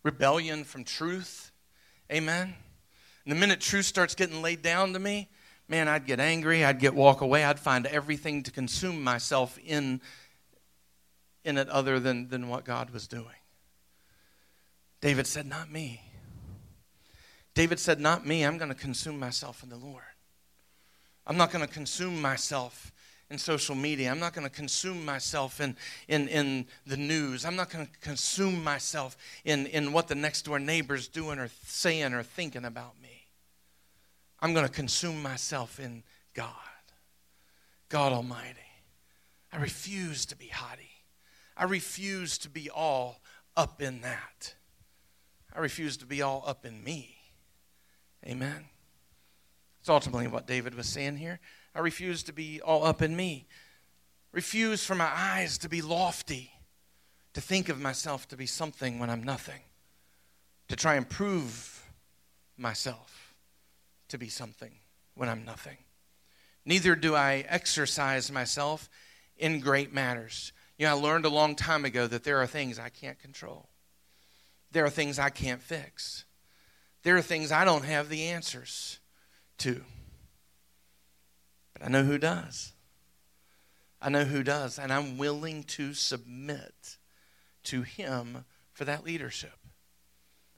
rebellion 0.05 0.63
from 0.63 0.83
truth. 0.83 1.51
Amen. 2.11 2.53
And 3.25 3.31
the 3.31 3.35
minute 3.35 3.59
truth 3.59 3.87
starts 3.87 4.13
getting 4.13 4.43
laid 4.43 4.61
down 4.61 4.93
to 4.93 4.99
me, 4.99 5.27
man, 5.67 5.87
I'd 5.87 6.05
get 6.05 6.19
angry. 6.19 6.63
I'd 6.63 6.79
get 6.79 6.93
walk 6.93 7.21
away. 7.21 7.43
I'd 7.43 7.59
find 7.59 7.87
everything 7.87 8.43
to 8.43 8.51
consume 8.51 9.03
myself 9.03 9.57
in, 9.65 9.99
in 11.43 11.57
it 11.57 11.67
other 11.69 11.99
than, 11.99 12.29
than 12.29 12.47
what 12.47 12.63
God 12.65 12.91
was 12.91 13.07
doing. 13.07 13.25
David 15.01 15.25
said, 15.25 15.47
Not 15.47 15.71
me. 15.71 16.01
David 17.55 17.79
said, 17.79 17.99
Not 17.99 18.27
me. 18.27 18.43
I'm 18.43 18.59
going 18.59 18.69
to 18.69 18.75
consume 18.75 19.19
myself 19.19 19.63
in 19.63 19.69
the 19.69 19.77
Lord. 19.77 20.03
I'm 21.25 21.37
not 21.37 21.51
going 21.51 21.65
to 21.65 21.73
consume 21.73 22.21
myself 22.21 22.93
in 23.29 23.37
social 23.37 23.75
media. 23.75 24.11
I'm 24.11 24.19
not 24.19 24.33
going 24.33 24.47
to 24.47 24.53
consume 24.53 25.03
myself 25.03 25.59
in, 25.59 25.75
in, 26.07 26.27
in 26.27 26.67
the 26.85 26.97
news. 26.97 27.45
I'm 27.45 27.55
not 27.55 27.69
going 27.69 27.87
to 27.87 27.99
consume 27.99 28.63
myself 28.63 29.17
in, 29.43 29.65
in 29.67 29.91
what 29.91 30.07
the 30.07 30.15
next 30.15 30.43
door 30.43 30.59
neighbor's 30.59 31.07
doing 31.07 31.39
or 31.39 31.49
saying 31.65 32.13
or 32.13 32.23
thinking 32.23 32.65
about 32.65 33.01
me. 33.01 33.27
I'm 34.39 34.53
going 34.53 34.65
to 34.65 34.71
consume 34.71 35.21
myself 35.23 35.79
in 35.79 36.03
God, 36.33 36.51
God 37.89 38.11
Almighty. 38.11 38.59
I 39.51 39.57
refuse 39.57 40.25
to 40.27 40.35
be 40.35 40.47
haughty. 40.47 40.91
I 41.57 41.63
refuse 41.63 42.37
to 42.39 42.49
be 42.49 42.69
all 42.69 43.21
up 43.55 43.81
in 43.81 44.01
that. 44.01 44.53
I 45.55 45.59
refuse 45.59 45.97
to 45.97 46.05
be 46.05 46.21
all 46.21 46.43
up 46.45 46.65
in 46.65 46.83
me. 46.83 47.15
Amen. 48.27 48.65
It's 49.79 49.89
ultimately 49.89 50.27
what 50.27 50.47
David 50.47 50.75
was 50.75 50.87
saying 50.87 51.17
here. 51.17 51.39
I 51.75 51.79
refuse 51.79 52.23
to 52.23 52.33
be 52.33 52.61
all 52.61 52.85
up 52.85 53.01
in 53.01 53.15
me. 53.15 53.47
Refuse 54.31 54.85
for 54.85 54.95
my 54.95 55.11
eyes 55.13 55.57
to 55.59 55.69
be 55.69 55.81
lofty, 55.81 56.51
to 57.33 57.41
think 57.41 57.67
of 57.67 57.81
myself 57.81 58.27
to 58.29 58.37
be 58.37 58.45
something 58.45 58.97
when 58.97 59.09
I'm 59.09 59.23
nothing, 59.23 59.61
to 60.69 60.75
try 60.75 60.95
and 60.95 61.07
prove 61.07 61.83
myself 62.57 63.35
to 64.07 64.17
be 64.17 64.29
something 64.29 64.71
when 65.15 65.27
I'm 65.27 65.43
nothing. 65.43 65.77
Neither 66.65 66.95
do 66.95 67.13
I 67.13 67.45
exercise 67.47 68.31
myself 68.31 68.89
in 69.37 69.59
great 69.59 69.93
matters. 69.93 70.53
You 70.77 70.85
know, 70.85 70.91
I 70.91 70.99
learned 70.99 71.25
a 71.25 71.29
long 71.29 71.55
time 71.55 71.85
ago 71.85 72.07
that 72.07 72.23
there 72.23 72.41
are 72.41 72.47
things 72.47 72.79
I 72.79 72.89
can't 72.89 73.19
control. 73.19 73.69
There 74.71 74.85
are 74.85 74.89
things 74.89 75.19
I 75.19 75.29
can't 75.29 75.61
fix. 75.61 76.25
There 77.03 77.15
are 77.17 77.21
things 77.21 77.51
I 77.51 77.65
don't 77.65 77.85
have 77.85 78.09
the 78.09 78.23
answers 78.23 78.99
to. 79.59 79.83
But 81.75 81.85
I 81.85 81.89
know 81.89 82.03
who 82.03 82.17
does. 82.17 82.71
I 84.01 84.09
know 84.09 84.23
who 84.23 84.41
does. 84.41 84.79
And 84.79 84.91
I'm 84.91 85.17
willing 85.17 85.63
to 85.63 85.93
submit 85.93 86.97
to 87.65 87.83
him 87.83 88.45
for 88.71 88.85
that 88.85 89.03
leadership. 89.03 89.57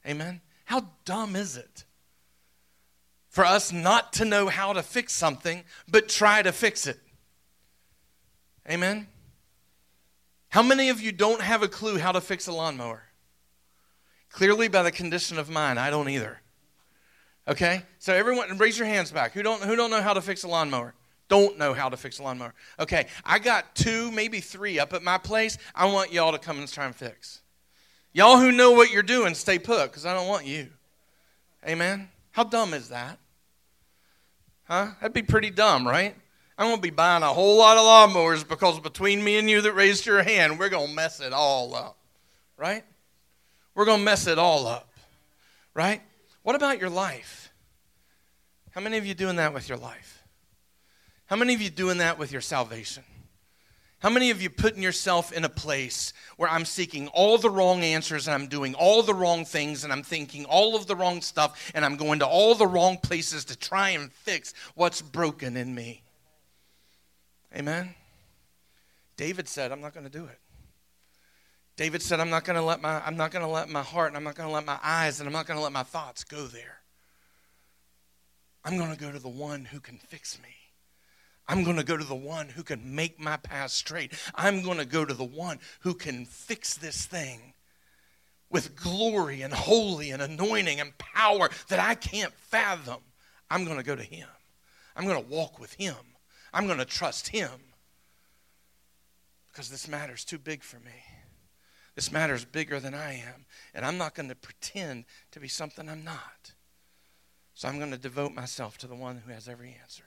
Amen? 0.05 0.41
How 0.65 0.89
dumb 1.03 1.35
is 1.35 1.57
it 1.57 1.83
for 3.29 3.43
us 3.43 3.71
not 3.71 4.13
to 4.13 4.25
know 4.25 4.47
how 4.47 4.73
to 4.73 4.83
fix 4.83 5.13
something, 5.13 5.63
but 5.87 6.07
try 6.07 6.41
to 6.41 6.51
fix 6.51 6.87
it? 6.87 6.99
Amen? 8.69 9.07
How 10.49 10.61
many 10.61 10.89
of 10.89 11.01
you 11.01 11.11
don't 11.11 11.41
have 11.41 11.63
a 11.63 11.67
clue 11.67 11.97
how 11.97 12.11
to 12.11 12.21
fix 12.21 12.47
a 12.47 12.53
lawnmower? 12.53 13.03
Clearly, 14.29 14.67
by 14.67 14.83
the 14.83 14.91
condition 14.91 15.39
of 15.39 15.49
mine, 15.49 15.77
I 15.77 15.89
don't 15.89 16.09
either. 16.09 16.41
Okay? 17.47 17.83
So 17.99 18.13
everyone 18.13 18.57
raise 18.57 18.77
your 18.77 18.87
hands 18.87 19.11
back. 19.11 19.31
Who 19.33 19.41
don't 19.41 19.63
who 19.63 19.75
don't 19.75 19.89
know 19.89 20.01
how 20.01 20.13
to 20.13 20.21
fix 20.21 20.43
a 20.43 20.47
lawnmower? 20.47 20.93
Don't 21.29 21.57
know 21.57 21.73
how 21.73 21.89
to 21.89 21.97
fix 21.97 22.19
a 22.19 22.23
lawnmower. 22.23 22.53
Okay, 22.79 23.07
I 23.25 23.39
got 23.39 23.75
two, 23.75 24.11
maybe 24.11 24.39
three 24.39 24.79
up 24.79 24.93
at 24.93 25.03
my 25.03 25.17
place. 25.17 25.57
I 25.75 25.85
want 25.85 26.13
y'all 26.13 26.31
to 26.31 26.39
come 26.39 26.59
and 26.59 26.71
try 26.71 26.85
and 26.85 26.95
fix. 26.95 27.41
Y'all 28.13 28.37
who 28.39 28.51
know 28.51 28.71
what 28.71 28.91
you're 28.91 29.03
doing, 29.03 29.35
stay 29.35 29.59
put, 29.59 29.91
because 29.91 30.05
I 30.05 30.13
don't 30.13 30.27
want 30.27 30.45
you. 30.45 30.69
Amen? 31.67 32.09
How 32.31 32.43
dumb 32.43 32.73
is 32.73 32.89
that? 32.89 33.19
Huh? 34.63 34.87
That'd 35.01 35.13
be 35.13 35.21
pretty 35.21 35.49
dumb, 35.49 35.87
right? 35.87 36.15
I'm 36.57 36.67
going 36.67 36.77
to 36.77 36.81
be 36.81 36.89
buying 36.89 37.23
a 37.23 37.27
whole 37.27 37.57
lot 37.57 37.77
of 37.77 37.83
lawnmowers 37.83 38.47
because 38.47 38.79
between 38.79 39.23
me 39.23 39.37
and 39.37 39.49
you 39.49 39.61
that 39.61 39.73
raised 39.73 40.05
your 40.05 40.23
hand, 40.23 40.57
we're 40.57 40.69
going 40.69 40.87
to 40.87 40.93
mess 40.93 41.19
it 41.19 41.31
all 41.31 41.75
up, 41.75 41.97
right? 42.57 42.83
We're 43.75 43.85
going 43.85 43.99
to 43.99 44.05
mess 44.05 44.25
it 44.25 44.39
all 44.39 44.65
up, 44.65 44.89
right? 45.75 46.01
What 46.41 46.55
about 46.55 46.79
your 46.79 46.89
life? 46.89 47.53
How 48.71 48.81
many 48.81 48.97
of 48.97 49.05
you 49.05 49.13
doing 49.13 49.35
that 49.35 49.53
with 49.53 49.69
your 49.69 49.77
life? 49.77 50.16
How 51.27 51.35
many 51.35 51.53
of 51.53 51.61
you 51.61 51.69
doing 51.69 51.99
that 51.99 52.17
with 52.17 52.31
your 52.31 52.41
salvation? 52.41 53.03
How 53.99 54.09
many 54.09 54.29
of 54.29 54.41
you 54.41 54.49
putting 54.49 54.83
yourself 54.83 55.31
in 55.31 55.43
a 55.43 55.49
place 55.49 56.13
where 56.37 56.49
I'm 56.49 56.65
seeking 56.65 57.07
all 57.09 57.37
the 57.39 57.49
wrong 57.49 57.81
answers 57.81 58.27
and 58.27 58.35
I'm 58.35 58.47
doing 58.47 58.75
all 58.75 59.01
the 59.01 59.13
wrong 59.13 59.43
things 59.43 59.83
and 59.83 59.91
I'm 59.91 60.03
thinking 60.03 60.45
all 60.45 60.75
of 60.75 60.85
the 60.85 60.95
wrong 60.95 61.21
stuff 61.21 61.71
and 61.73 61.83
I'm 61.83 61.97
going 61.97 62.19
to 62.19 62.27
all 62.27 62.53
the 62.53 62.67
wrong 62.67 62.97
places 62.97 63.43
to 63.45 63.57
try 63.57 63.89
and 63.89 64.11
fix 64.11 64.53
what's 64.75 65.01
broken 65.01 65.57
in 65.57 65.73
me? 65.73 66.03
Amen. 67.55 67.95
David 69.15 69.47
said, 69.47 69.71
I'm 69.71 69.81
not 69.81 69.95
going 69.95 70.05
to 70.05 70.11
do 70.11 70.25
it. 70.25 70.39
David 71.75 72.03
said, 72.03 72.19
I'm 72.19 72.29
not 72.29 72.45
going 72.45 72.55
to 72.55 72.61
let 72.61 72.81
my 72.81 73.01
I'm 73.03 73.17
not 73.17 73.31
going 73.31 73.43
to 73.43 73.51
let 73.51 73.67
my 73.67 73.83
heart 73.83 74.09
and 74.09 74.17
I'm 74.17 74.23
not 74.23 74.35
going 74.35 74.47
to 74.47 74.53
let 74.53 74.65
my 74.65 74.79
eyes 74.83 75.19
and 75.19 75.27
I'm 75.27 75.33
not 75.33 75.47
going 75.47 75.57
to 75.57 75.63
let 75.63 75.73
my 75.73 75.83
thoughts 75.83 76.23
go 76.23 76.45
there. 76.45 76.81
I'm 78.63 78.77
going 78.77 78.93
to 78.93 78.99
go 78.99 79.11
to 79.11 79.19
the 79.19 79.27
one 79.27 79.65
who 79.65 79.79
can 79.79 79.97
fix 79.97 80.37
me. 80.41 80.49
I'm 81.47 81.63
going 81.63 81.77
to 81.77 81.83
go 81.83 81.95
to 81.95 82.03
the 82.03 82.15
one 82.15 82.49
who 82.49 82.63
can 82.63 82.95
make 82.95 83.19
my 83.19 83.37
path 83.37 83.71
straight. 83.71 84.13
I'm 84.35 84.61
going 84.61 84.77
to 84.79 84.85
go 84.85 85.05
to 85.05 85.13
the 85.13 85.23
one 85.23 85.59
who 85.81 85.93
can 85.93 86.25
fix 86.25 86.75
this 86.75 87.05
thing 87.05 87.53
with 88.49 88.75
glory 88.75 89.41
and 89.41 89.53
holy 89.53 90.11
and 90.11 90.21
anointing 90.21 90.79
and 90.79 90.97
power 90.97 91.49
that 91.69 91.79
I 91.79 91.95
can't 91.95 92.33
fathom. 92.33 93.01
I'm 93.49 93.65
going 93.65 93.77
to 93.77 93.83
go 93.83 93.95
to 93.95 94.03
him. 94.03 94.27
I'm 94.95 95.05
going 95.05 95.21
to 95.21 95.29
walk 95.29 95.59
with 95.59 95.73
him. 95.73 95.95
I'm 96.53 96.65
going 96.65 96.79
to 96.79 96.85
trust 96.85 97.29
him 97.29 97.49
because 99.49 99.69
this 99.69 99.87
matter's 99.87 100.25
too 100.25 100.37
big 100.37 100.63
for 100.63 100.79
me. 100.79 101.03
This 101.95 102.11
matter's 102.11 102.45
bigger 102.45 102.79
than 102.79 102.93
I 102.93 103.13
am, 103.13 103.45
and 103.73 103.83
I'm 103.83 103.97
not 103.97 104.13
going 104.13 104.29
to 104.29 104.35
pretend 104.35 105.05
to 105.31 105.39
be 105.39 105.47
something 105.47 105.89
I'm 105.89 106.03
not. 106.03 106.53
So 107.55 107.67
I'm 107.67 107.79
going 107.79 107.89
to 107.89 107.97
devote 107.97 108.33
myself 108.33 108.77
to 108.79 108.87
the 108.87 108.95
one 108.95 109.17
who 109.25 109.31
has 109.31 109.47
every 109.47 109.75
answer. 109.81 110.03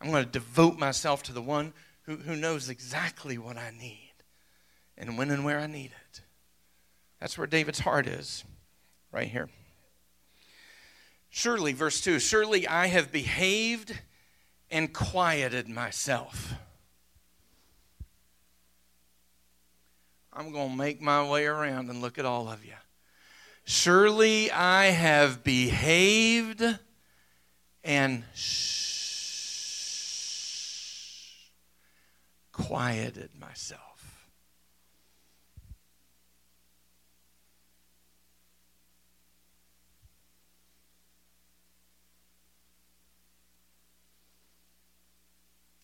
I'm 0.00 0.10
going 0.10 0.24
to 0.24 0.30
devote 0.30 0.78
myself 0.78 1.22
to 1.24 1.32
the 1.32 1.42
one 1.42 1.72
who, 2.02 2.16
who 2.16 2.36
knows 2.36 2.68
exactly 2.68 3.38
what 3.38 3.56
I 3.56 3.70
need 3.70 4.12
and 4.96 5.16
when 5.16 5.30
and 5.30 5.44
where 5.44 5.58
I 5.58 5.66
need 5.66 5.92
it. 6.10 6.20
That's 7.20 7.38
where 7.38 7.46
David's 7.46 7.80
heart 7.80 8.06
is, 8.06 8.44
right 9.10 9.28
here. 9.28 9.48
Surely, 11.30 11.72
verse 11.72 12.00
2 12.00 12.18
Surely 12.18 12.68
I 12.68 12.86
have 12.86 13.10
behaved 13.10 13.98
and 14.70 14.92
quieted 14.92 15.68
myself. 15.68 16.54
I'm 20.32 20.52
going 20.52 20.70
to 20.70 20.76
make 20.76 21.00
my 21.00 21.28
way 21.28 21.46
around 21.46 21.90
and 21.90 22.02
look 22.02 22.18
at 22.18 22.24
all 22.24 22.48
of 22.48 22.64
you. 22.64 22.74
Surely 23.64 24.50
I 24.50 24.86
have 24.86 25.42
behaved 25.44 26.62
and 27.82 28.24
shh, 28.34 28.93
quieted 32.54 33.30
myself. 33.38 34.30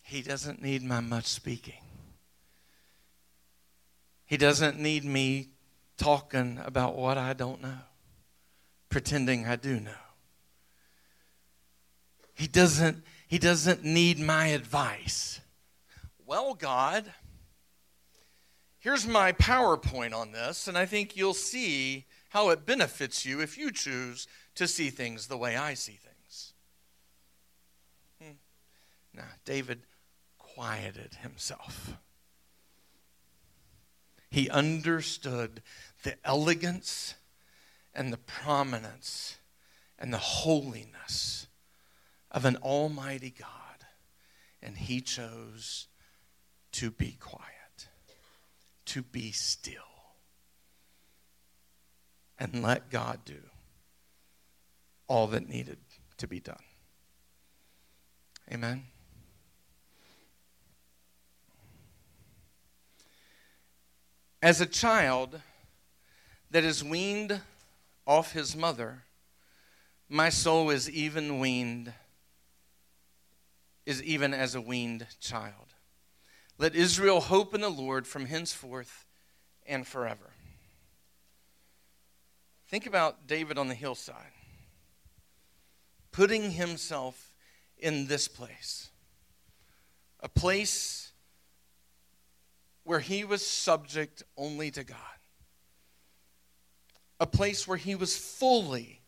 He 0.03 0.23
doesn't 0.23 0.63
need 0.63 0.83
my 0.83 1.01
much 1.01 1.27
speaking. 1.27 1.83
He 4.27 4.37
doesn't 4.37 4.79
need 4.79 5.05
me 5.05 5.51
talking 5.97 6.61
about 6.65 6.97
what 6.97 7.19
I 7.19 7.33
don't 7.33 7.61
know, 7.61 7.79
pretending 8.89 9.47
I 9.47 9.57
do 9.57 9.81
know. 9.81 9.91
He 12.35 12.47
doesn't, 12.47 13.03
he 13.27 13.39
doesn't 13.39 13.85
need 13.85 14.21
my 14.21 14.47
advice. 14.47 15.40
Well, 16.31 16.55
God, 16.55 17.13
here's 18.79 19.05
my 19.05 19.33
PowerPoint 19.33 20.15
on 20.15 20.31
this, 20.31 20.69
and 20.69 20.79
I 20.79 20.87
think 20.87 21.17
you'll 21.17 21.35
see 21.35 22.07
how 22.29 22.51
it 22.51 22.65
benefits 22.65 23.27
you 23.27 23.41
if 23.41 23.59
you 23.59 23.73
choose 23.73 24.29
to 24.55 24.69
see 24.69 24.91
things 24.91 25.27
the 25.27 25.37
way 25.37 25.57
I 25.57 25.75
see 25.75 25.99
things. 26.01 26.53
Hmm. 28.23 28.35
Now, 29.13 29.27
David 29.45 29.81
quieted 30.39 31.15
himself. 31.21 31.97
He 34.31 34.49
understood 34.49 35.63
the 36.05 36.15
elegance 36.25 37.17
and 37.93 38.13
the 38.13 38.19
prominence 38.19 39.39
and 39.99 40.15
the 40.15 40.19
holiness 40.19 41.49
of 42.31 42.45
an 42.45 42.55
almighty 42.59 43.35
God. 43.37 43.87
And 44.63 44.79
he 44.79 45.01
chose 45.01 45.89
to 46.73 46.91
be 46.91 47.17
quiet, 47.21 47.89
to 48.87 49.03
be 49.03 49.33
still, 49.33 49.75
and 52.39 52.63
let 52.63 52.91
God 52.91 53.21
do 53.25 53.41
all 55.09 55.27
that 55.29 55.49
needed 55.49 55.79
to 56.19 56.27
be 56.27 56.41
done. 56.41 56.63
Amen. 58.53 58.85
As 64.43 64.61
a 64.61 64.67
child 64.67 65.41
that 66.51 66.65
is 66.65 66.83
weaned 66.83 67.41
off 68.07 68.33
his 68.33 68.57
mother, 68.57 69.03
my 70.09 70.29
soul 70.29 70.71
is 70.71 70.89
even 70.91 71.39
weaned, 71.39 71.93
is 73.85 74.03
even 74.03 74.33
as 74.33 74.55
a 74.55 74.61
weaned 74.61 75.07
child. 75.21 75.70
Let 76.61 76.75
Israel 76.75 77.23
hope 77.23 77.55
in 77.55 77.63
the 77.63 77.71
Lord 77.71 78.07
from 78.07 78.27
henceforth 78.27 79.07
and 79.67 79.87
forever. 79.87 80.29
Think 82.69 82.85
about 82.87 83.27
David 83.27 83.57
on 83.57 83.69
the 83.69 83.75
hillside, 83.75 84.35
putting 86.13 86.51
himself 86.51 87.33
in 87.79 88.09
this 88.09 88.29
place, 88.29 88.91
a 90.21 90.29
place 90.29 91.13
where 92.85 93.01
he 93.01 93.25
was 93.25 93.45
subject 93.45 94.23
only 94.37 94.71
to 94.71 94.85
God, 94.85 94.99
a 97.19 97.27
place 97.27 97.67
where 97.67 97.79
he 97.79 97.95
was 97.95 98.19
fully 98.19 99.01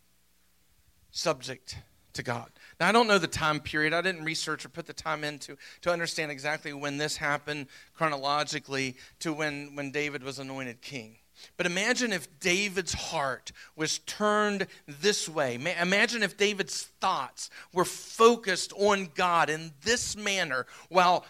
subject 1.10 1.76
to 2.14 2.22
God. 2.22 2.50
Now, 2.78 2.88
I 2.88 2.92
don't 2.92 3.06
know 3.06 3.18
the 3.18 3.26
time 3.26 3.60
period. 3.60 3.92
I 3.92 4.02
didn't 4.02 4.24
research 4.24 4.64
or 4.64 4.68
put 4.68 4.86
the 4.86 4.92
time 4.92 5.24
into 5.24 5.56
to 5.82 5.90
understand 5.90 6.30
exactly 6.30 6.72
when 6.72 6.98
this 6.98 7.16
happened 7.16 7.66
chronologically 7.94 8.96
to 9.20 9.32
when, 9.32 9.74
when 9.74 9.90
David 9.90 10.22
was 10.22 10.38
anointed 10.38 10.82
king. 10.82 11.16
But 11.56 11.66
imagine 11.66 12.12
if 12.12 12.28
David's 12.40 12.92
heart 12.92 13.52
was 13.74 13.98
turned 14.00 14.66
this 14.86 15.28
way. 15.28 15.54
Imagine 15.54 16.22
if 16.22 16.36
David's 16.36 16.84
thoughts 17.00 17.50
were 17.72 17.84
focused 17.84 18.72
on 18.74 19.10
God 19.14 19.50
in 19.50 19.72
this 19.82 20.16
manner 20.16 20.66
while 20.88 21.24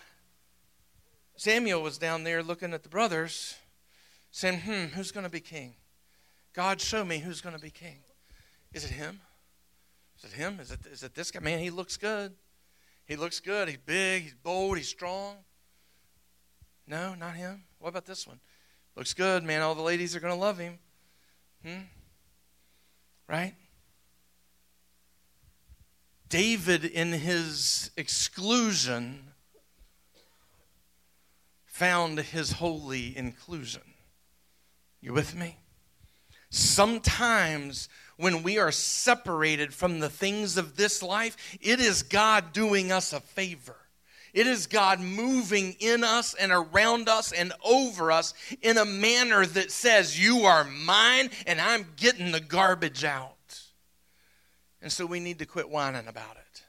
Samuel 1.36 1.82
was 1.82 1.98
down 1.98 2.24
there 2.24 2.42
looking 2.42 2.72
at 2.72 2.82
the 2.82 2.88
brothers, 2.88 3.56
saying, 4.30 4.60
Hmm, 4.60 4.94
who's 4.94 5.12
going 5.12 5.24
to 5.24 5.30
be 5.30 5.40
king? 5.40 5.74
God, 6.52 6.80
show 6.80 7.04
me 7.04 7.18
who's 7.18 7.40
going 7.40 7.56
to 7.56 7.62
be 7.62 7.70
king. 7.70 7.98
Is 8.72 8.84
it 8.84 8.90
him? 8.90 9.20
Is 10.22 10.32
it 10.32 10.36
him? 10.36 10.60
Is 10.60 10.70
it, 10.70 10.80
is 10.86 11.02
it 11.02 11.14
this 11.14 11.30
guy? 11.30 11.40
Man, 11.40 11.58
he 11.58 11.70
looks 11.70 11.96
good. 11.96 12.32
He 13.06 13.16
looks 13.16 13.40
good. 13.40 13.68
He's 13.68 13.78
big. 13.78 14.22
He's 14.22 14.34
bold. 14.34 14.76
He's 14.76 14.88
strong. 14.88 15.36
No, 16.86 17.14
not 17.14 17.34
him. 17.34 17.64
What 17.78 17.90
about 17.90 18.06
this 18.06 18.26
one? 18.26 18.40
Looks 18.96 19.14
good, 19.14 19.42
man. 19.42 19.62
All 19.62 19.74
the 19.74 19.82
ladies 19.82 20.14
are 20.14 20.20
going 20.20 20.34
to 20.34 20.38
love 20.38 20.58
him. 20.58 20.78
Hmm? 21.64 21.82
Right? 23.28 23.54
David, 26.28 26.84
in 26.84 27.12
his 27.12 27.90
exclusion, 27.96 29.32
found 31.66 32.18
his 32.18 32.52
holy 32.52 33.16
inclusion. 33.16 33.82
You 35.00 35.12
with 35.12 35.34
me? 35.34 35.58
Sometimes 36.48 37.88
when 38.22 38.42
we 38.42 38.58
are 38.58 38.72
separated 38.72 39.74
from 39.74 39.98
the 39.98 40.08
things 40.08 40.56
of 40.56 40.76
this 40.76 41.02
life, 41.02 41.36
it 41.60 41.80
is 41.80 42.02
God 42.02 42.52
doing 42.52 42.92
us 42.92 43.12
a 43.12 43.20
favor. 43.20 43.76
It 44.32 44.46
is 44.46 44.66
God 44.66 45.00
moving 45.00 45.76
in 45.78 46.04
us 46.04 46.32
and 46.32 46.52
around 46.52 47.08
us 47.08 47.32
and 47.32 47.52
over 47.64 48.10
us 48.10 48.32
in 48.62 48.78
a 48.78 48.84
manner 48.84 49.44
that 49.44 49.70
says, 49.70 50.18
You 50.18 50.44
are 50.44 50.64
mine 50.64 51.30
and 51.46 51.60
I'm 51.60 51.86
getting 51.96 52.32
the 52.32 52.40
garbage 52.40 53.04
out. 53.04 53.36
And 54.80 54.90
so 54.90 55.04
we 55.04 55.20
need 55.20 55.38
to 55.40 55.46
quit 55.46 55.68
whining 55.68 56.08
about 56.08 56.36
it. 56.36 56.62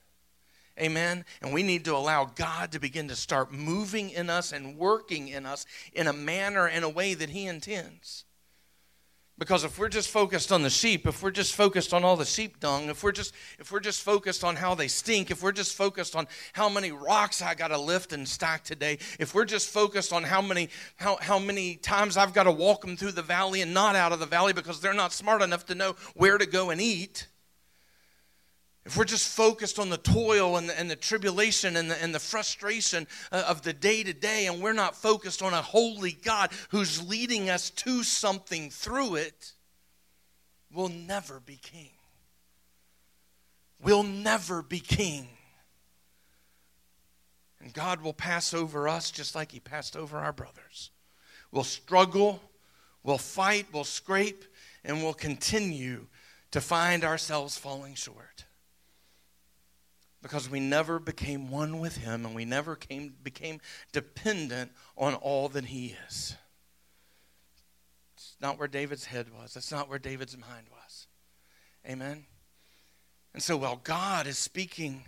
Amen. 0.82 1.24
And 1.42 1.54
we 1.54 1.64
need 1.64 1.86
to 1.86 1.96
allow 1.96 2.26
God 2.26 2.72
to 2.72 2.80
begin 2.80 3.08
to 3.10 3.16
start 3.16 3.52
moving 3.52 4.10
in 4.10 4.30
us 4.30 4.52
and 4.52 4.78
working 4.78 5.28
in 5.28 5.46
us 5.46 5.66
in 5.94 6.08
a 6.08 6.14
manner, 6.14 6.68
and 6.68 6.84
a 6.84 6.90
way 6.90 7.14
that 7.14 7.30
He 7.30 7.46
intends. 7.46 8.26
Because 9.44 9.66
if 9.66 9.78
we're 9.78 9.90
just 9.90 10.08
focused 10.08 10.54
on 10.54 10.62
the 10.62 10.70
sheep, 10.70 11.06
if 11.06 11.22
we're 11.22 11.30
just 11.30 11.54
focused 11.54 11.94
on 11.94 12.06
all 12.06 12.16
the 12.16 12.24
sheep 12.24 12.62
dung, 12.62 12.88
if 12.88 13.04
we're 13.04 13.12
just 13.12 13.34
if 13.60 13.74
we're 13.74 13.82
just 13.82 14.02
focused 14.02 14.42
on 14.42 14.56
how 14.56 14.74
they 14.74 14.88
stink, 14.88 15.32
if 15.32 15.44
we're 15.44 15.52
just 15.52 15.76
focused 15.76 16.16
on 16.16 16.28
how 16.54 16.70
many 16.70 16.94
rocks 16.94 17.42
I 17.42 17.54
got 17.54 17.68
to 17.68 17.78
lift 17.78 18.14
and 18.14 18.26
stack 18.26 18.64
today, 18.64 19.00
if 19.20 19.36
we're 19.36 19.44
just 19.44 19.68
focused 19.68 20.14
on 20.14 20.24
how 20.24 20.42
many 20.42 20.70
how, 20.96 21.18
how 21.18 21.40
many 21.40 21.76
times 21.76 22.16
I've 22.16 22.34
got 22.34 22.44
to 22.44 22.54
walk 22.54 22.80
them 22.80 22.96
through 22.96 23.12
the 23.12 23.22
valley 23.22 23.60
and 23.60 23.74
not 23.74 23.98
out 23.98 24.14
of 24.14 24.22
the 24.22 24.26
valley 24.26 24.54
because 24.54 24.80
they're 24.80 24.94
not 24.94 25.12
smart 25.12 25.42
enough 25.42 25.66
to 25.66 25.76
know 25.76 25.98
where 26.14 26.38
to 26.38 26.46
go 26.46 26.70
and 26.70 26.80
eat, 26.80 27.28
if 28.86 28.98
we're 28.98 29.06
just 29.06 29.34
focused 29.34 29.80
on 29.80 29.90
the 29.90 29.98
toil 29.98 30.58
and 30.58 30.68
the, 30.68 30.78
and 30.78 30.92
the 30.92 30.98
tribulation 30.98 31.78
and 31.78 31.90
the, 31.90 32.02
and 32.04 32.14
the 32.14 32.20
frustration 32.20 33.08
uh, 33.32 33.46
of 33.48 33.62
the 33.62 33.72
day 33.72 34.04
to 34.04 34.14
day, 34.14 34.48
and 34.48 34.62
we're 34.62 34.74
not 34.74 34.96
focused 34.96 35.42
on 35.42 35.54
a 35.54 35.62
holy 35.62 36.12
God 36.12 36.52
who's 36.70 37.08
leading 37.08 37.50
us 37.50 37.70
to 37.70 38.04
something 38.04 38.70
through 38.70 39.16
it, 39.16 39.54
we'll 40.72 40.90
never 40.90 41.40
be 41.40 41.56
king. 41.56 41.92
We'll 43.82 44.04
never 44.04 44.62
be 44.62 44.82
king. 44.82 45.30
And 47.62 47.74
God 47.74 48.02
will 48.02 48.14
pass 48.14 48.54
over 48.54 48.90
us 48.90 49.12
just 49.12 49.34
like 49.34 49.54
He 49.54 49.62
passed 49.62 49.96
over 49.96 50.18
our 50.18 50.34
brothers. 50.34 50.92
We'll 51.54 51.64
struggle, 51.64 52.42
we'll 53.02 53.18
fight, 53.18 53.68
we'll 53.72 53.86
scrape, 53.86 54.44
and 54.84 55.02
we'll 55.02 55.14
continue 55.14 56.08
to 56.52 56.60
find 56.60 57.06
ourselves 57.06 57.58
falling 57.58 57.96
short 57.96 58.43
because 60.24 60.50
we 60.50 60.62
never 60.62 61.00
became 61.00 61.52
one 61.52 61.80
with 61.80 61.98
him 61.98 62.26
and 62.26 62.34
we 62.34 62.46
never 62.46 62.78
came, 62.78 63.14
became 63.22 63.60
dependent 63.92 64.72
on 64.98 65.14
all 65.16 65.50
that 65.50 65.66
he 65.66 65.96
is. 66.08 66.36
It's 68.16 68.36
not 68.42 68.58
where 68.58 68.70
David's 68.70 69.06
head 69.06 69.28
was, 69.38 69.54
that's 69.54 69.72
not 69.72 69.90
where 69.90 70.00
David's 70.00 70.38
mind 70.38 70.68
was. 70.72 71.08
Amen. 71.86 72.26
And 73.34 73.44
so 73.44 73.58
while 73.58 73.82
God 73.84 74.26
is 74.26 74.38
speaking 74.38 75.04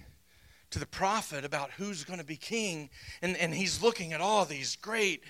to 0.72 0.80
the 0.80 0.86
prophet 0.86 1.46
about 1.46 1.72
who's 1.72 2.04
going 2.04 2.20
to 2.20 2.26
be 2.26 2.36
king, 2.36 2.90
and, 3.22 3.38
and 3.38 3.54
he's 3.54 3.82
looking 3.82 4.12
at 4.12 4.20
all 4.20 4.44
these 4.44 4.76
great 4.76 5.24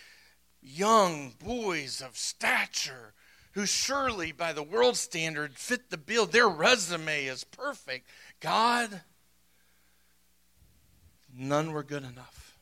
young 0.63 1.33
boys 1.37 2.01
of 2.01 2.17
stature 2.17 3.13
who 3.51 3.67
surely 3.67 4.31
by 4.31 4.51
the 4.51 4.63
world 4.63 4.97
standard 4.97 5.55
fit 5.55 5.91
the 5.91 5.97
bill, 5.97 6.25
their 6.25 6.49
resume 6.49 7.25
is 7.25 7.43
perfect. 7.43 8.07
God 8.39 9.01
None 11.37 11.73
were 11.73 11.83
good 11.83 12.03
enough. 12.03 12.57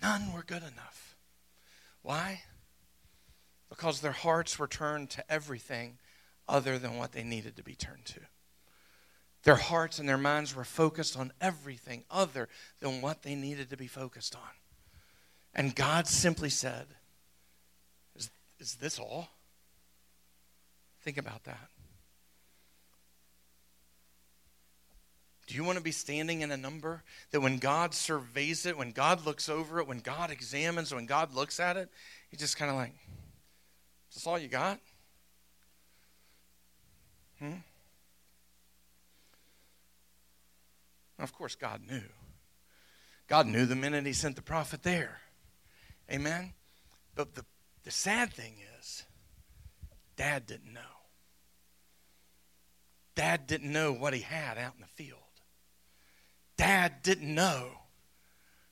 None 0.00 0.32
were 0.32 0.42
good 0.42 0.62
enough. 0.62 1.16
Why? 2.02 2.42
Because 3.68 4.00
their 4.00 4.12
hearts 4.12 4.58
were 4.58 4.68
turned 4.68 5.10
to 5.10 5.30
everything 5.30 5.98
other 6.48 6.78
than 6.78 6.96
what 6.96 7.12
they 7.12 7.24
needed 7.24 7.56
to 7.56 7.62
be 7.62 7.74
turned 7.74 8.04
to. 8.06 8.20
Their 9.42 9.56
hearts 9.56 9.98
and 9.98 10.08
their 10.08 10.18
minds 10.18 10.54
were 10.54 10.64
focused 10.64 11.16
on 11.16 11.32
everything 11.40 12.04
other 12.10 12.48
than 12.80 13.00
what 13.00 13.22
they 13.22 13.34
needed 13.34 13.70
to 13.70 13.76
be 13.76 13.86
focused 13.86 14.34
on. 14.34 14.50
And 15.54 15.74
God 15.74 16.06
simply 16.06 16.50
said, 16.50 16.86
Is, 18.16 18.30
is 18.58 18.76
this 18.76 18.98
all? 18.98 19.28
Think 21.02 21.18
about 21.18 21.44
that. 21.44 21.68
Do 25.46 25.54
you 25.54 25.62
want 25.62 25.78
to 25.78 25.84
be 25.84 25.92
standing 25.92 26.40
in 26.40 26.50
a 26.50 26.56
number 26.56 27.04
that 27.30 27.40
when 27.40 27.58
God 27.58 27.94
surveys 27.94 28.66
it, 28.66 28.76
when 28.76 28.90
God 28.90 29.24
looks 29.24 29.48
over 29.48 29.78
it, 29.78 29.86
when 29.86 30.00
God 30.00 30.30
examines, 30.30 30.92
when 30.92 31.06
God 31.06 31.34
looks 31.34 31.60
at 31.60 31.76
it, 31.76 31.88
he's 32.30 32.40
just 32.40 32.56
kind 32.56 32.70
of 32.70 32.76
like, 32.76 32.92
is 34.10 34.16
this 34.16 34.26
all 34.26 34.38
you 34.38 34.48
got? 34.48 34.80
Hmm? 37.38 37.52
Of 41.18 41.32
course, 41.32 41.54
God 41.54 41.80
knew. 41.88 42.02
God 43.28 43.46
knew 43.46 43.66
the 43.66 43.76
minute 43.76 44.04
he 44.06 44.12
sent 44.12 44.36
the 44.36 44.42
prophet 44.42 44.82
there. 44.82 45.20
Amen? 46.10 46.52
But 47.14 47.34
the, 47.34 47.44
the 47.84 47.90
sad 47.90 48.32
thing 48.32 48.54
is, 48.80 49.04
Dad 50.16 50.46
didn't 50.46 50.72
know. 50.72 50.80
Dad 53.14 53.46
didn't 53.46 53.72
know 53.72 53.92
what 53.92 54.12
he 54.12 54.20
had 54.20 54.58
out 54.58 54.74
in 54.74 54.80
the 54.80 55.04
field. 55.04 55.20
Dad 56.56 57.02
didn't 57.02 57.34
know 57.34 57.68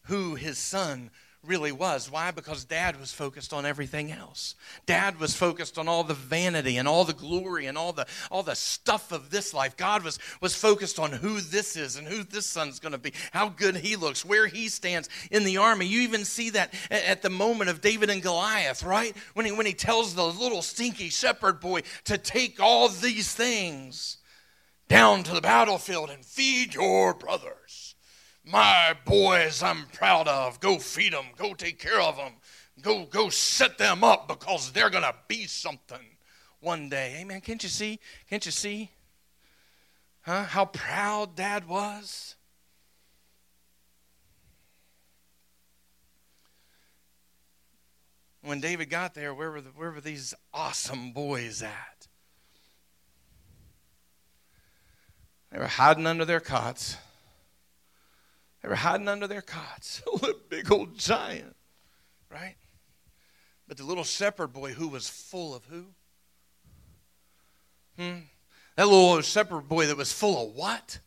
who 0.04 0.34
his 0.34 0.58
son 0.58 1.10
really 1.46 1.72
was. 1.72 2.10
Why? 2.10 2.30
Because 2.30 2.64
dad 2.64 2.98
was 2.98 3.12
focused 3.12 3.52
on 3.52 3.66
everything 3.66 4.10
else. 4.10 4.54
Dad 4.86 5.18
was 5.20 5.34
focused 5.34 5.78
on 5.78 5.88
all 5.88 6.04
the 6.04 6.14
vanity 6.14 6.76
and 6.76 6.88
all 6.88 7.04
the 7.04 7.12
glory 7.12 7.66
and 7.66 7.76
all 7.76 7.92
the 7.92 8.06
all 8.30 8.42
the 8.42 8.54
stuff 8.54 9.12
of 9.12 9.30
this 9.30 9.52
life. 9.54 9.76
God 9.76 10.02
was 10.02 10.18
was 10.40 10.54
focused 10.54 10.98
on 10.98 11.12
who 11.12 11.40
this 11.40 11.76
is 11.76 11.96
and 11.96 12.06
who 12.06 12.22
this 12.22 12.46
son's 12.46 12.80
going 12.80 12.92
to 12.92 12.98
be, 12.98 13.12
how 13.32 13.48
good 13.48 13.76
he 13.76 13.96
looks, 13.96 14.24
where 14.24 14.46
he 14.46 14.68
stands 14.68 15.08
in 15.30 15.44
the 15.44 15.58
army. 15.58 15.86
You 15.86 16.00
even 16.00 16.24
see 16.24 16.50
that 16.50 16.72
at 16.90 17.22
the 17.22 17.30
moment 17.30 17.70
of 17.70 17.80
David 17.80 18.10
and 18.10 18.22
Goliath, 18.22 18.82
right? 18.82 19.16
When 19.34 19.46
he 19.46 19.52
when 19.52 19.66
he 19.66 19.74
tells 19.74 20.14
the 20.14 20.26
little 20.26 20.62
stinky 20.62 21.08
shepherd 21.08 21.60
boy 21.60 21.82
to 22.04 22.18
take 22.18 22.60
all 22.60 22.88
these 22.88 23.32
things 23.32 24.18
down 24.88 25.22
to 25.24 25.34
the 25.34 25.40
battlefield 25.40 26.10
and 26.10 26.24
feed 26.24 26.74
your 26.74 27.14
brothers. 27.14 27.94
My 28.44 28.94
boys 29.04 29.62
I'm 29.62 29.86
proud 29.92 30.28
of. 30.28 30.60
Go 30.60 30.78
feed 30.78 31.12
them. 31.12 31.26
Go 31.36 31.54
take 31.54 31.78
care 31.78 32.00
of 32.00 32.16
them. 32.16 32.32
Go, 32.80 33.06
go 33.06 33.28
set 33.30 33.78
them 33.78 34.04
up 34.04 34.28
because 34.28 34.72
they're 34.72 34.90
going 34.90 35.04
to 35.04 35.14
be 35.28 35.46
something 35.46 36.16
one 36.60 36.88
day. 36.88 37.18
Amen. 37.20 37.40
Can't 37.40 37.62
you 37.62 37.68
see? 37.68 37.98
Can't 38.28 38.44
you 38.44 38.52
see? 38.52 38.90
Huh? 40.22 40.44
How 40.44 40.64
proud 40.64 41.36
dad 41.36 41.68
was? 41.68 42.36
When 48.42 48.60
David 48.60 48.90
got 48.90 49.14
there, 49.14 49.32
where 49.32 49.50
were, 49.50 49.62
the, 49.62 49.70
where 49.70 49.90
were 49.90 50.02
these 50.02 50.34
awesome 50.52 51.12
boys 51.12 51.62
at? 51.62 51.93
They 55.54 55.60
were 55.60 55.66
hiding 55.66 56.08
under 56.08 56.24
their 56.24 56.40
cots. 56.40 56.96
They 58.60 58.68
were 58.68 58.74
hiding 58.74 59.06
under 59.06 59.28
their 59.28 59.40
cots. 59.40 60.02
Oh, 60.08 60.18
a 60.28 60.34
big 60.48 60.70
old 60.70 60.98
giant, 60.98 61.54
right? 62.28 62.56
But 63.68 63.76
the 63.76 63.84
little 63.84 64.02
shepherd 64.02 64.52
boy 64.52 64.72
who 64.72 64.88
was 64.88 65.08
full 65.08 65.54
of 65.54 65.64
who? 65.66 65.84
Hmm? 67.96 68.22
That 68.76 68.86
little 68.86 68.98
old 68.98 69.24
shepherd 69.24 69.68
boy 69.68 69.86
that 69.86 69.96
was 69.96 70.12
full 70.12 70.48
of 70.48 70.56
what? 70.56 70.98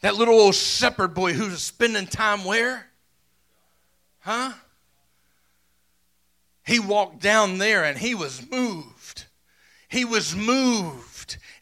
That 0.00 0.14
little 0.14 0.40
old 0.40 0.54
shepherd 0.54 1.12
boy 1.12 1.34
who 1.34 1.50
was 1.50 1.62
spending 1.62 2.06
time 2.06 2.46
where? 2.46 2.86
Huh? 4.20 4.52
He 6.64 6.80
walked 6.80 7.20
down 7.20 7.58
there 7.58 7.84
and 7.84 7.98
he 7.98 8.14
was 8.14 8.50
moved. 8.50 9.26
He 9.88 10.06
was 10.06 10.34
moved 10.34 11.09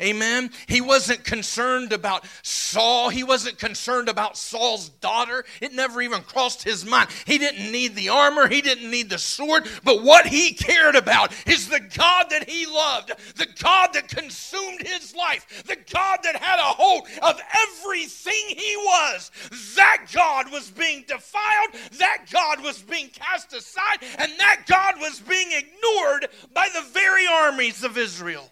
Amen. 0.01 0.51
He 0.69 0.81
wasn't 0.81 1.25
concerned 1.25 1.93
about 1.93 2.25
Saul. 2.43 3.09
He 3.09 3.25
wasn't 3.25 3.59
concerned 3.59 4.09
about 4.09 4.37
Saul's 4.37 4.91
daughter. 4.91 5.45
It 5.61 5.73
never 5.73 6.01
even 6.01 6.23
crossed 6.23 6.63
his 6.63 6.87
mind. 6.87 7.09
He 7.27 7.37
didn't 7.37 7.73
need 7.73 7.97
the 7.97 8.11
armor. 8.11 8.47
He 8.47 8.63
didn't 8.63 8.93
need 8.93 9.11
the 9.11 9.19
sword. 9.19 9.69
But 9.83 10.05
what 10.05 10.25
he 10.25 10.53
cared 10.55 10.95
about 10.95 11.33
is 11.49 11.69
the 11.69 11.81
God 11.81 12.31
that 12.31 12.49
he 12.49 12.65
loved, 12.67 13.11
the 13.35 13.49
God 13.61 13.93
that 13.95 14.07
consumed 14.07 14.87
his 14.87 15.17
life, 15.17 15.65
the 15.67 15.79
God 15.93 16.21
that 16.23 16.37
had 16.37 16.61
a 16.61 16.63
hold 16.63 17.09
of 17.21 17.41
everything 17.53 18.57
he 18.57 18.77
was. 18.77 19.33
That 19.75 20.07
God 20.13 20.53
was 20.53 20.71
being 20.71 21.05
defiled. 21.09 21.75
That 21.99 22.27
God 22.31 22.63
was 22.63 22.81
being 22.83 23.09
cast 23.09 23.53
aside. 23.53 23.99
And 24.19 24.31
that 24.39 24.63
God 24.69 25.01
was 25.01 25.19
being 25.19 25.49
ignored 25.51 26.29
by 26.55 26.69
the 26.73 26.83
very 26.93 27.27
armies 27.27 27.83
of 27.83 27.99
Israel. 27.99 28.49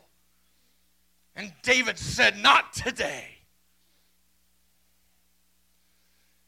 And 1.36 1.52
David 1.62 1.98
said, 1.98 2.38
Not 2.38 2.72
today. 2.72 3.36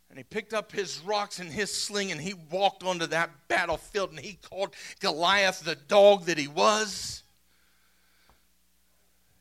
And 0.08 0.18
he 0.18 0.24
picked 0.24 0.54
up 0.54 0.72
his 0.72 1.00
rocks 1.00 1.38
and 1.38 1.52
his 1.52 1.72
sling 1.72 2.10
and 2.10 2.20
he 2.20 2.34
walked 2.50 2.82
onto 2.82 3.06
that 3.06 3.30
battlefield 3.46 4.10
and 4.10 4.18
he 4.18 4.38
called 4.50 4.74
Goliath 5.00 5.60
the 5.60 5.76
dog 5.76 6.24
that 6.24 6.38
he 6.38 6.48
was. 6.48 7.22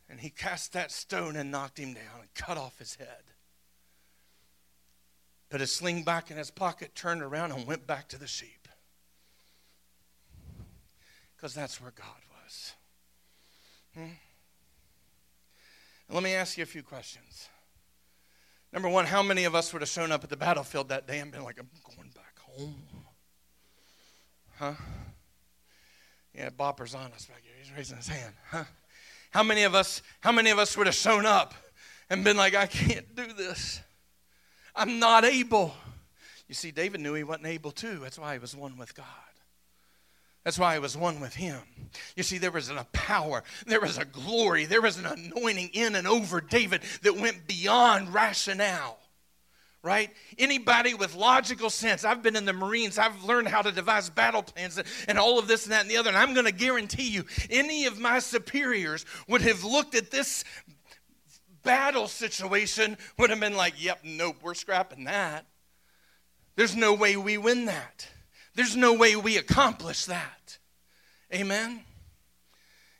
And 0.09 0.19
he 0.19 0.29
cast 0.29 0.73
that 0.73 0.91
stone 0.91 1.35
and 1.37 1.49
knocked 1.49 1.79
him 1.79 1.93
down 1.93 2.19
and 2.19 2.33
cut 2.35 2.57
off 2.57 2.77
his 2.77 2.95
head. 2.95 3.07
Put 5.49 5.61
his 5.61 5.71
sling 5.71 6.03
back 6.03 6.29
in 6.29 6.37
his 6.37 6.51
pocket, 6.51 6.93
turned 6.93 7.21
around, 7.21 7.53
and 7.53 7.65
went 7.65 7.87
back 7.87 8.09
to 8.09 8.19
the 8.19 8.27
sheep. 8.27 8.67
Because 11.35 11.53
that's 11.53 11.79
where 11.81 11.91
God 11.91 12.21
was. 12.43 12.73
Hmm? 13.93 14.26
Let 16.09 16.23
me 16.23 16.33
ask 16.33 16.57
you 16.57 16.63
a 16.63 16.67
few 16.67 16.83
questions. 16.83 17.49
Number 18.71 18.89
one, 18.89 19.05
how 19.05 19.23
many 19.23 19.45
of 19.45 19.55
us 19.55 19.73
would 19.73 19.81
have 19.81 19.89
shown 19.89 20.11
up 20.11 20.23
at 20.23 20.29
the 20.29 20.37
battlefield 20.37 20.89
that 20.89 21.07
day 21.07 21.19
and 21.19 21.31
been 21.31 21.43
like, 21.43 21.59
I'm 21.59 21.69
going 21.95 22.09
back 22.09 22.39
home? 22.39 22.75
Huh? 24.57 24.73
Yeah, 26.33 26.49
Bopper's 26.49 26.93
on 26.93 27.11
us 27.13 27.25
back 27.25 27.41
here. 27.43 27.53
He's 27.61 27.71
raising 27.75 27.97
his 27.97 28.07
hand. 28.07 28.33
Huh? 28.49 28.65
How 29.31 29.43
many 29.43 29.63
of 29.63 29.75
us, 29.75 30.01
how 30.21 30.31
many 30.31 30.49
of 30.49 30.59
us 30.59 30.77
would 30.77 30.87
have 30.87 30.95
shown 30.95 31.25
up 31.25 31.53
and 32.09 32.23
been 32.23 32.37
like, 32.37 32.55
I 32.55 32.67
can't 32.67 33.15
do 33.15 33.33
this? 33.33 33.81
I'm 34.75 34.99
not 34.99 35.25
able. 35.25 35.73
You 36.47 36.55
see, 36.55 36.71
David 36.71 37.01
knew 37.01 37.13
he 37.13 37.23
wasn't 37.23 37.47
able 37.47 37.71
to. 37.71 37.95
That's 37.99 38.19
why 38.19 38.33
he 38.33 38.39
was 38.39 38.55
one 38.55 38.77
with 38.77 38.95
God. 38.95 39.05
That's 40.47 40.57
why 40.57 40.75
he 40.75 40.79
was 40.79 40.95
one 40.95 41.19
with 41.19 41.35
him. 41.35 41.59
You 42.15 42.23
see, 42.23 42.37
there 42.37 42.51
was 42.51 42.69
a 42.69 42.87
power, 42.93 43.43
there 43.65 43.81
was 43.81 43.97
a 43.97 44.05
glory, 44.05 44.63
there 44.63 44.81
was 44.81 44.97
an 44.97 45.05
anointing 45.05 45.71
in 45.73 45.93
and 45.93 46.07
over 46.07 46.39
David 46.39 46.83
that 47.01 47.17
went 47.17 47.47
beyond 47.47 48.13
rationale. 48.13 48.97
Right? 49.83 50.09
Anybody 50.39 50.93
with 50.93 51.15
logical 51.15 51.69
sense. 51.69 52.05
I've 52.05 52.23
been 52.23 52.37
in 52.37 52.45
the 52.45 52.53
Marines. 52.53 52.97
I've 52.97 53.25
learned 53.25 53.49
how 53.49 53.61
to 53.61 53.73
devise 53.73 54.09
battle 54.09 54.41
plans 54.41 54.81
and 55.09 55.19
all 55.19 55.37
of 55.37 55.49
this 55.49 55.65
and 55.65 55.73
that 55.73 55.81
and 55.81 55.91
the 55.91 55.97
other. 55.97 56.11
And 56.11 56.17
I'm 56.17 56.33
going 56.33 56.45
to 56.45 56.53
guarantee 56.53 57.09
you, 57.09 57.25
any 57.49 57.83
of 57.83 57.99
my 57.99 58.19
superiors 58.19 59.05
would 59.27 59.41
have 59.41 59.65
looked 59.65 59.95
at 59.95 60.11
this 60.11 60.45
battle 61.61 62.07
situation, 62.07 62.97
would 63.19 63.31
have 63.31 63.41
been 63.41 63.57
like, 63.57 63.83
yep, 63.83 63.99
nope, 64.05 64.37
we're 64.41 64.53
scrapping 64.53 65.03
that. 65.03 65.45
There's 66.55 66.73
no 66.73 66.93
way 66.93 67.17
we 67.17 67.37
win 67.37 67.65
that. 67.65 68.07
There's 68.55 68.77
no 68.77 68.93
way 68.93 69.17
we 69.17 69.35
accomplish 69.35 70.05
that. 70.05 70.36
Amen. 71.33 71.81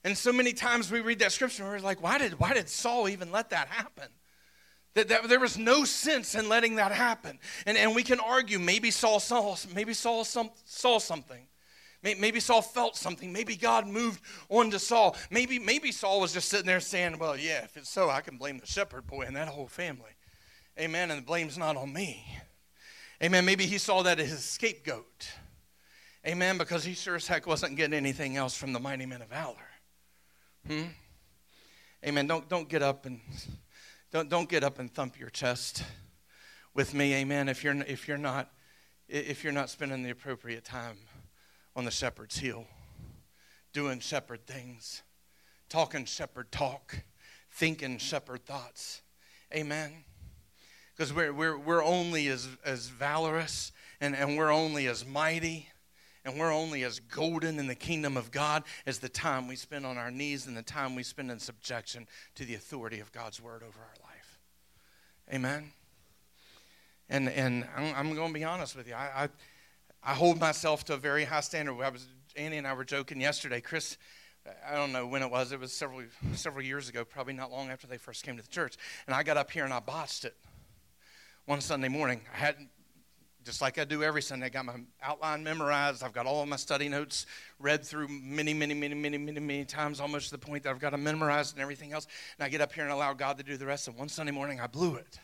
And 0.04 0.18
so 0.18 0.32
many 0.32 0.54
times 0.54 0.92
we 0.92 1.02
read 1.02 1.20
that 1.20 1.32
scripture 1.32 1.64
and 1.64 1.72
we're 1.72 1.80
like, 1.80 2.02
why 2.02 2.18
did, 2.18 2.40
why 2.40 2.54
did 2.54 2.70
Saul 2.70 3.10
even 3.10 3.32
let 3.32 3.50
that 3.50 3.68
happen? 3.68 4.08
That, 4.94 5.10
that 5.10 5.28
there 5.30 5.40
was 5.40 5.58
no 5.58 5.84
sense 5.84 6.34
in 6.34 6.50
letting 6.50 6.76
that 6.76 6.92
happen. 6.92 7.40
And, 7.66 7.78
and 7.78 7.94
we 7.96 8.04
can 8.04 8.20
argue 8.20 8.58
maybe 8.58 8.90
Saul 8.90 9.20
saw, 9.20 9.56
maybe 9.74 9.94
Saul 9.94 10.24
some, 10.24 10.50
saw 10.66 11.00
something. 11.00 11.48
Maybe 12.04 12.40
Saul 12.40 12.62
felt 12.62 12.96
something. 12.96 13.34
Maybe 13.34 13.56
God 13.56 13.88
moved 13.88 14.22
on 14.50 14.70
to 14.72 14.80
Saul. 14.80 15.16
Maybe, 15.30 15.60
maybe 15.60 15.92
Saul 15.92 16.22
was 16.22 16.32
just 16.32 16.48
sitting 16.48 16.68
there 16.68 16.80
saying, 16.80 17.18
Well, 17.18 17.36
yeah, 17.36 17.64
if 17.64 17.76
it's 17.76 17.90
so, 17.90 18.10
I 18.10 18.22
can 18.22 18.38
blame 18.38 18.60
the 18.60 18.68
shepherd 18.68 19.08
boy 19.08 19.24
and 19.24 19.36
that 19.36 19.48
whole 19.48 19.68
family. 19.68 20.12
Amen. 20.80 21.12
And 21.12 21.20
the 21.20 21.26
blame's 21.26 21.58
not 21.58 21.76
on 21.76 21.92
me. 21.92 22.24
Amen. 23.22 23.46
Maybe 23.46 23.66
he 23.66 23.80
saw 23.80 24.04
that 24.04 24.20
as 24.20 24.30
his 24.30 24.46
scapegoat. 24.46 25.28
Amen. 26.28 26.58
Because 26.58 26.84
he 26.84 26.94
sure 26.94 27.16
as 27.16 27.28
heck 27.28 27.48
wasn't 27.48 27.78
getting 27.78 27.94
anything 27.94 28.36
else 28.36 28.56
from 28.56 28.74
the 28.74 28.80
mighty 28.80 29.06
men 29.06 29.22
of 29.22 29.30
valor. 29.30 29.56
Hmm? 30.68 30.84
Amen. 32.06 32.28
Don't, 32.28 32.50
don't 32.50 32.68
get 32.68 32.84
up 32.84 33.06
and 33.06 33.22
don't, 34.12 34.30
don't 34.30 34.50
get 34.50 34.64
up 34.64 34.80
and 34.80 34.94
thump 34.94 35.20
your 35.20 35.30
chest 35.30 35.84
with 36.74 36.94
me. 36.94 37.14
Amen. 37.16 37.48
If 37.48 37.64
you're, 37.64 37.76
if 37.76 38.08
you're 38.08 38.18
not 38.18 38.52
if 39.10 39.44
you're 39.44 39.54
not 39.54 39.70
spending 39.70 40.04
the 40.04 40.10
appropriate 40.10 40.66
time 40.66 40.98
on 41.76 41.86
the 41.86 41.92
shepherd's 41.92 42.38
hill, 42.38 42.66
doing 43.72 44.00
shepherd 44.00 44.46
things, 44.46 45.04
talking 45.70 46.06
shepherd 46.06 46.52
talk, 46.52 47.04
thinking 47.52 47.98
shepherd 47.98 48.46
thoughts. 48.46 49.02
Amen. 49.54 50.04
Because 50.96 51.14
we're, 51.14 51.32
we're, 51.32 51.58
we're 51.58 51.84
only 51.84 52.28
as, 52.28 52.50
as 52.66 52.90
valorous 52.90 53.72
and, 54.02 54.16
and 54.16 54.38
we're 54.38 54.52
only 54.52 54.88
as 54.88 55.06
mighty 55.06 55.70
and 56.28 56.38
we're 56.38 56.54
only 56.54 56.84
as 56.84 57.00
golden 57.00 57.58
in 57.58 57.68
the 57.68 57.76
kingdom 57.76 58.18
of 58.18 58.32
God 58.32 58.64
as 58.86 59.00
the 59.00 59.08
time 59.08 59.48
we 59.48 59.56
spend 59.56 59.86
on 59.86 59.98
our 59.98 60.12
knees 60.12 60.46
and 60.46 60.58
the 60.58 60.62
time 60.62 60.94
we 60.94 61.02
spend 61.02 61.32
in 61.32 61.40
subjection 61.40 62.06
to 62.36 62.44
the 62.44 62.54
authority 62.54 63.00
of 63.00 63.14
God's 63.14 63.42
word 63.42 63.64
over 63.64 63.80
our 63.80 63.96
life. 64.04 64.40
Amen. 65.34 65.72
And 67.10 67.30
and 67.30 67.66
I'm, 67.78 67.96
I'm 67.96 68.16
going 68.16 68.28
to 68.28 68.34
be 68.34 68.44
honest 68.44 68.76
with 68.76 68.90
you. 68.90 68.94
I, 68.94 69.24
I, 69.24 69.30
I 70.04 70.14
hold 70.14 70.38
myself 70.38 70.84
to 70.86 70.96
a 70.96 70.98
very 70.98 71.24
high 71.24 71.40
standard. 71.40 71.82
I 71.82 71.90
was 71.90 72.06
Annie 72.36 72.58
and 72.58 72.68
I 72.68 72.74
were 72.74 72.84
joking 72.84 73.22
yesterday. 73.22 73.62
Chris, 73.62 73.98
I 74.70 74.76
don't 74.76 74.92
know 74.92 75.08
when 75.08 75.22
it 75.22 75.32
was. 75.32 75.54
It 75.54 75.62
was 75.62 75.72
several 75.72 76.02
several 76.34 76.66
years 76.66 76.90
ago, 76.90 77.06
probably 77.06 77.34
not 77.34 77.52
long 77.52 77.70
after 77.70 77.88
they 77.88 77.98
first 77.98 78.24
came 78.24 78.36
to 78.36 78.44
the 78.44 78.50
church. 78.50 78.76
And 79.06 79.16
I 79.16 79.24
got 79.24 79.38
up 79.38 79.50
here 79.50 79.64
and 79.64 79.74
I 79.74 79.80
botched 79.80 80.26
it 80.26 80.36
one 81.46 81.62
Sunday 81.62 81.88
morning. 81.88 82.20
I 82.34 82.38
hadn't 82.38 82.68
just 83.48 83.62
like 83.62 83.80
I 83.80 83.86
do 83.86 84.04
every 84.04 84.22
Sunday. 84.22 84.48
I 84.48 84.50
got 84.50 84.66
my 84.66 84.76
outline 85.02 85.42
memorized. 85.42 86.04
I've 86.04 86.12
got 86.12 86.26
all 86.26 86.44
of 86.44 86.50
my 86.50 86.58
study 86.58 86.90
notes 86.90 87.26
read 87.60 87.82
through 87.82 88.10
many, 88.10 88.54
many, 88.54 88.74
many, 88.74 88.94
many, 88.94 89.18
many, 89.18 89.40
many 89.40 89.64
times, 89.64 90.02
almost 90.02 90.26
to 90.26 90.32
the 90.32 90.46
point 90.46 90.64
that 90.64 90.70
I've 90.70 90.82
got 90.82 90.92
them 90.92 91.02
memorized 91.02 91.56
and 91.56 91.62
everything 91.62 91.94
else. 91.94 92.08
And 92.38 92.46
I 92.46 92.50
get 92.50 92.60
up 92.60 92.74
here 92.74 92.84
and 92.84 92.92
allow 92.92 93.14
God 93.14 93.38
to 93.38 93.44
do 93.44 93.56
the 93.56 93.66
rest. 93.66 93.88
And 93.88 93.98
one 93.98 94.10
Sunday 94.10 94.34
morning, 94.34 94.60
I 94.60 94.68
blew 94.68 94.96
it. 94.96 95.18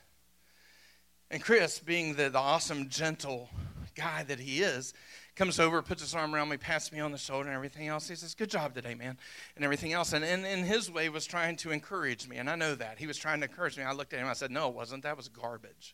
And 1.31 1.43
Chris, 1.43 1.79
being 1.79 2.15
the, 2.15 2.29
the 2.29 2.39
awesome, 2.39 2.87
gentle 2.87 3.49
guy 3.93 4.23
that 4.23 4.39
he 4.39 4.61
is, 4.61 4.93
comes 5.35 5.59
over, 5.59 5.81
puts 5.81 6.01
his 6.01 6.15
arm 6.15 6.33
around 6.33 6.47
me, 6.47 6.55
pats 6.55 6.93
me 6.93 7.01
on 7.01 7.11
the 7.11 7.17
shoulder 7.17 7.49
and 7.49 7.55
everything 7.55 7.89
else. 7.89 8.07
He 8.07 8.15
says, 8.15 8.35
Good 8.35 8.51
job 8.51 8.73
today, 8.73 8.95
man, 8.95 9.17
and 9.57 9.65
everything 9.65 9.91
else. 9.91 10.13
And 10.13 10.23
in 10.23 10.63
his 10.63 10.89
way 10.89 11.09
was 11.09 11.25
trying 11.25 11.57
to 11.57 11.71
encourage 11.71 12.29
me. 12.29 12.37
And 12.37 12.49
I 12.49 12.55
know 12.55 12.73
that. 12.75 12.99
He 12.99 13.05
was 13.05 13.17
trying 13.17 13.41
to 13.41 13.47
encourage 13.47 13.77
me. 13.77 13.83
I 13.83 13.91
looked 13.91 14.13
at 14.13 14.19
him, 14.19 14.27
I 14.27 14.33
said, 14.33 14.49
No, 14.49 14.69
it 14.69 14.75
wasn't. 14.75 15.03
That 15.03 15.17
was 15.17 15.27
garbage. 15.27 15.93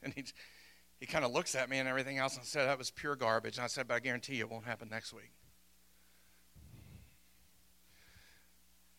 And 0.02 0.14
he, 0.14 0.24
he 0.98 1.06
kind 1.06 1.26
of 1.26 1.32
looks 1.32 1.54
at 1.54 1.68
me 1.68 1.78
and 1.78 1.86
everything 1.86 2.16
else 2.16 2.36
and 2.36 2.44
said, 2.44 2.66
That 2.66 2.78
was 2.78 2.90
pure 2.90 3.16
garbage. 3.16 3.58
And 3.58 3.64
I 3.64 3.66
said, 3.66 3.86
But 3.86 3.94
I 3.94 4.00
guarantee 4.00 4.36
you 4.36 4.44
it 4.44 4.50
won't 4.50 4.64
happen 4.64 4.88
next 4.90 5.12
week. 5.12 5.30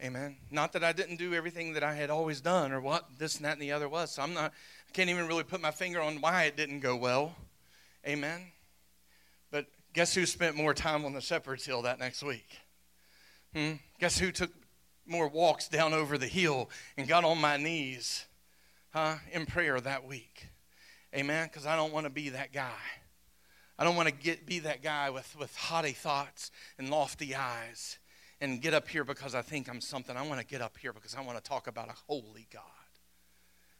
Amen. 0.04 0.38
Not 0.50 0.74
that 0.74 0.84
I 0.84 0.94
didn't 0.94 1.18
do 1.18 1.36
everything 1.36 1.74
that 1.74 1.84
I 1.84 1.94
had 1.94 2.10
always 2.10 2.42
done 2.42 2.72
or 2.72 2.82
what 2.82 3.06
this 3.20 3.36
and 3.36 3.46
that 3.46 3.54
and 3.54 3.62
the 3.62 3.72
other 3.72 3.88
was. 3.88 4.12
So 4.12 4.24
I'm 4.24 4.34
not, 4.34 4.52
I 4.52 4.92
can't 4.94 5.12
even 5.12 5.28
really 5.28 5.44
put 5.44 5.62
my 5.62 5.70
finger 5.70 6.02
on 6.02 6.22
why 6.22 6.46
it 6.46 6.58
didn't 6.58 6.80
go 6.80 6.96
well. 6.96 7.36
Amen. 8.08 8.42
But 9.52 9.68
guess 9.94 10.16
who 10.16 10.26
spent 10.26 10.56
more 10.56 10.74
time 10.74 11.06
on 11.06 11.14
the 11.14 11.22
shepherd's 11.22 11.66
hill 11.66 11.84
that 11.84 12.00
next 12.00 12.24
week? 12.24 12.58
Hmm? 13.56 13.74
Guess 14.00 14.18
who 14.18 14.32
took 14.32 14.52
more 15.06 15.28
walks 15.28 15.68
down 15.68 15.94
over 15.94 16.18
the 16.18 16.28
hill 16.28 16.72
and 16.98 17.08
got 17.08 17.24
on 17.24 17.40
my 17.40 17.58
knees 17.58 18.26
huh, 18.94 19.16
in 19.32 19.46
prayer 19.46 19.80
that 19.80 20.04
week? 20.04 20.48
Amen. 21.16 21.48
Because 21.48 21.66
I 21.66 21.76
don't 21.76 21.94
want 21.94 22.06
to 22.06 22.12
be 22.12 22.30
that 22.30 22.54
guy. 22.54 22.80
I 23.78 23.84
don't 23.84 23.96
want 23.96 24.08
to 24.08 24.14
get 24.14 24.46
be 24.46 24.60
that 24.60 24.84
guy 24.84 25.10
with, 25.10 25.36
with 25.40 25.56
haughty 25.56 25.94
thoughts 25.94 26.52
and 26.78 26.90
lofty 26.90 27.34
eyes 27.36 27.98
and 28.40 28.62
get 28.62 28.74
up 28.74 28.88
here 28.88 29.04
because 29.04 29.34
I 29.34 29.42
think 29.42 29.70
I'm 29.70 29.82
something. 29.82 30.16
I 30.16 30.26
want 30.28 30.40
to 30.40 30.46
get 30.46 30.62
up 30.62 30.78
here 30.78 30.94
because 30.94 31.16
I 31.16 31.22
want 31.22 31.38
to 31.38 31.44
talk 31.44 31.68
about 31.68 31.90
a 31.90 31.96
holy 32.08 32.48
God 32.52 32.62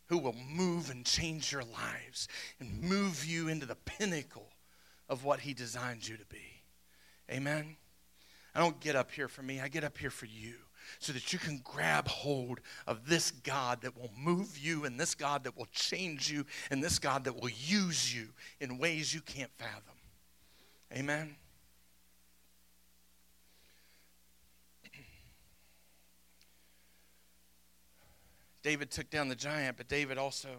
who 0.08 0.18
will 0.18 0.36
move 0.50 0.90
and 0.90 1.06
change 1.06 1.52
your 1.52 1.64
lives 1.64 2.28
and 2.60 2.82
move 2.82 3.26
you 3.26 3.48
into 3.48 3.66
the 3.66 3.76
pinnacle 3.76 4.50
of 5.08 5.24
what 5.24 5.42
he 5.42 5.54
designed 5.54 6.08
you 6.08 6.18
to 6.18 6.26
be. 6.26 6.64
Amen. 7.30 7.78
I 8.54 8.60
don't 8.60 8.80
get 8.80 8.96
up 8.96 9.12
here 9.12 9.28
for 9.28 9.42
me, 9.42 9.62
I 9.62 9.68
get 9.68 9.84
up 9.84 9.98
here 9.98 10.10
for 10.10 10.26
you 10.26 10.56
so 11.00 11.14
that 11.14 11.34
you 11.34 11.40
can 11.40 11.62
grab 11.64 12.08
hold 12.08 12.60
of 12.88 13.08
this 13.08 13.32
God 13.32 13.82
that 13.82 13.98
will 13.98 14.12
move 14.18 14.58
you 14.58 14.86
and 14.86 15.00
this 15.00 15.16
God 15.16 15.44
that 15.46 15.58
will 15.58 15.68
change 15.72 16.32
you 16.32 16.46
and 16.70 16.84
this 16.84 17.00
God 17.00 17.24
that 17.24 17.42
will 17.42 17.50
use 17.50 18.14
you 18.14 18.28
in 18.60 18.78
ways 18.78 19.14
you 19.14 19.22
can't 19.22 19.52
fathom. 19.58 19.96
Amen. 20.94 21.36
David 28.64 28.92
took 28.92 29.10
down 29.10 29.30
the 29.30 29.36
giant, 29.36 29.78
but 29.78 29.88
David 29.88 30.18
also 30.18 30.50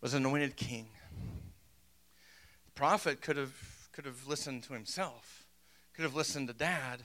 was 0.00 0.14
anointed 0.14 0.56
king. 0.56 0.88
The 2.64 2.72
prophet 2.72 3.20
could 3.20 3.36
have, 3.36 3.54
could 3.92 4.06
have 4.06 4.26
listened 4.26 4.62
to 4.64 4.72
himself, 4.72 5.46
could 5.94 6.02
have 6.02 6.14
listened 6.14 6.48
to 6.48 6.54
dad 6.54 7.02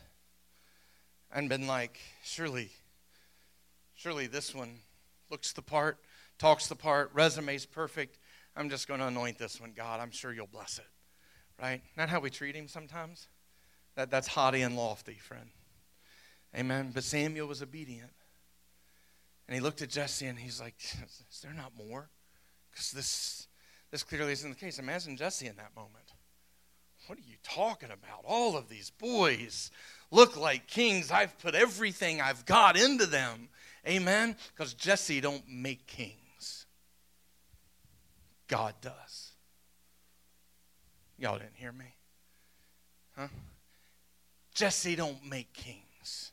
and 1.34 1.50
been 1.50 1.68
like, 1.68 2.00
surely, 2.24 2.72
surely 3.96 4.28
this 4.28 4.54
one 4.54 4.80
looks 5.30 5.54
the 5.54 5.62
part, 5.62 5.98
talks 6.38 6.68
the 6.68 6.76
part, 6.76 7.12
resume's 7.14 7.66
perfect. 7.66 8.20
I'm 8.56 8.70
just 8.70 8.88
going 8.88 9.00
to 9.00 9.08
anoint 9.08 9.38
this 9.38 9.62
one, 9.62 9.74
God. 9.76 10.00
I'm 10.00 10.12
sure 10.12 10.34
you'll 10.34 10.48
bless 10.48 10.78
it. 10.78 10.88
Right? 11.62 11.82
Not 11.96 12.10
how 12.10 12.20
we 12.20 12.30
treat 12.30 12.56
him 12.56 12.68
sometimes. 12.68 13.28
That, 13.96 14.10
that's 14.10 14.28
haughty 14.28 14.62
and 14.62 14.76
lofty, 14.76 15.14
friend. 15.14 15.50
Amen. 16.56 16.92
But 16.94 17.04
Samuel 17.04 17.48
was 17.48 17.62
obedient. 17.62 18.12
And 19.48 19.56
he 19.56 19.62
looked 19.62 19.82
at 19.82 19.90
Jesse 19.90 20.28
and 20.28 20.38
he's 20.38 20.60
like, 20.60 20.76
Is 21.04 21.42
there 21.42 21.54
not 21.54 21.74
more 21.78 22.10
Because 22.72 22.92
this, 22.92 23.48
this 23.92 24.04
clearly 24.04 24.34
isn't 24.34 24.50
the 24.50 24.56
case. 24.56 24.80
Imagine 24.80 25.18
Jesse 25.18 25.48
in 25.48 25.56
that 25.58 25.76
moment. 25.76 26.06
What 27.08 27.18
are 27.18 27.28
you 27.28 27.36
talking 27.44 27.90
about? 27.90 28.24
All 28.24 28.56
of 28.56 28.70
these 28.70 28.92
boys 28.92 29.72
look 30.12 30.38
like 30.38 30.68
kings. 30.68 31.10
I've 31.10 31.38
put 31.40 31.56
everything 31.56 32.22
I've 32.22 32.46
got 32.46 32.78
into 32.78 33.06
them. 33.06 33.50
Amen? 33.88 34.36
Because 34.54 34.74
Jesse 34.74 35.22
don't 35.22 35.44
make 35.50 35.88
kings. 35.88 36.66
God 38.48 38.76
does. 38.82 39.32
Y'all 41.18 41.38
didn't 41.38 41.56
hear 41.56 41.72
me? 41.72 41.86
Huh? 43.16 43.28
Jesse 44.54 44.96
don't 44.96 45.26
make 45.26 45.54
kings. 45.54 46.32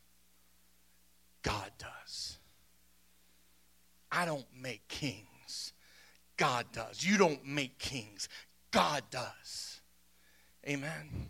God 1.43 1.70
does. 1.79 2.39
I 4.11 4.24
don't 4.24 4.47
make 4.61 4.87
kings. 4.89 5.72
God 6.37 6.66
does. 6.72 7.05
You 7.05 7.18
don't 7.18 7.45
make 7.47 7.79
kings. 7.79 8.29
God 8.70 9.03
does. 9.11 9.81
Amen. 10.66 11.29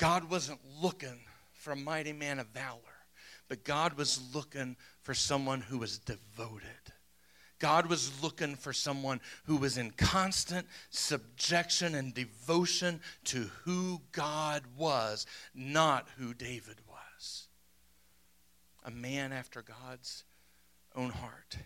God 0.00 0.30
wasn't 0.30 0.60
looking 0.80 1.20
for 1.52 1.72
a 1.72 1.76
mighty 1.76 2.14
man 2.14 2.38
of 2.38 2.46
valor, 2.46 2.78
but 3.48 3.64
God 3.64 3.98
was 3.98 4.18
looking 4.34 4.76
for 5.02 5.12
someone 5.12 5.60
who 5.60 5.76
was 5.76 5.98
devoted. 5.98 6.64
God 7.58 7.84
was 7.84 8.22
looking 8.22 8.56
for 8.56 8.72
someone 8.72 9.20
who 9.44 9.58
was 9.58 9.76
in 9.76 9.90
constant 9.90 10.66
subjection 10.88 11.94
and 11.94 12.14
devotion 12.14 13.02
to 13.24 13.50
who 13.64 14.00
God 14.12 14.62
was, 14.74 15.26
not 15.54 16.08
who 16.16 16.32
David 16.32 16.78
was. 16.88 17.48
A 18.82 18.90
man 18.90 19.34
after 19.34 19.60
God's 19.60 20.24
own 20.96 21.10
heart. 21.10 21.58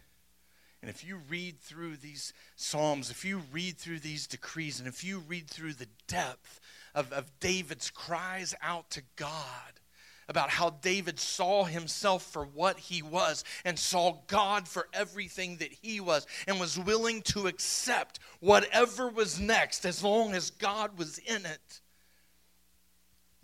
And 0.82 0.90
if 0.90 1.04
you 1.04 1.20
read 1.30 1.60
through 1.60 1.98
these 1.98 2.32
Psalms, 2.56 3.10
if 3.10 3.24
you 3.24 3.42
read 3.52 3.78
through 3.78 4.00
these 4.00 4.26
decrees, 4.26 4.80
and 4.80 4.88
if 4.88 5.04
you 5.04 5.20
read 5.20 5.48
through 5.48 5.74
the 5.74 5.88
depth 6.08 6.58
of, 6.94 7.12
of 7.12 7.30
David's 7.40 7.90
cries 7.90 8.54
out 8.62 8.90
to 8.90 9.02
God, 9.16 9.80
about 10.28 10.50
how 10.50 10.70
David 10.70 11.18
saw 11.18 11.64
himself 11.64 12.22
for 12.22 12.44
what 12.44 12.78
he 12.78 13.02
was 13.02 13.44
and 13.64 13.78
saw 13.78 14.20
God 14.26 14.66
for 14.66 14.88
everything 14.94 15.58
that 15.58 15.72
he 15.82 16.00
was 16.00 16.26
and 16.46 16.58
was 16.58 16.78
willing 16.78 17.20
to 17.22 17.46
accept 17.46 18.18
whatever 18.40 19.08
was 19.08 19.38
next 19.38 19.84
as 19.84 20.02
long 20.02 20.32
as 20.32 20.50
God 20.50 20.98
was 20.98 21.18
in 21.18 21.44
it. 21.44 21.80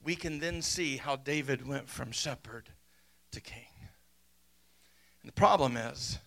We 0.03 0.17
can 0.17 0.39
then 0.39 0.63
see 0.63 0.97
how 0.97 1.17
David 1.17 1.69
went 1.69 1.89
from 1.89 2.13
shepherd 2.13 2.71
to 3.33 3.41
king. 3.41 3.67
And 5.23 5.29
the 5.29 5.35
problem 5.35 5.77
is, 5.77 6.19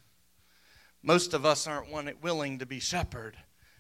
most 1.02 1.34
of 1.34 1.46
us 1.46 1.66
aren't 1.68 2.22
willing 2.22 2.60
to 2.60 2.66
be 2.68 2.80
shepherd, 2.80 3.38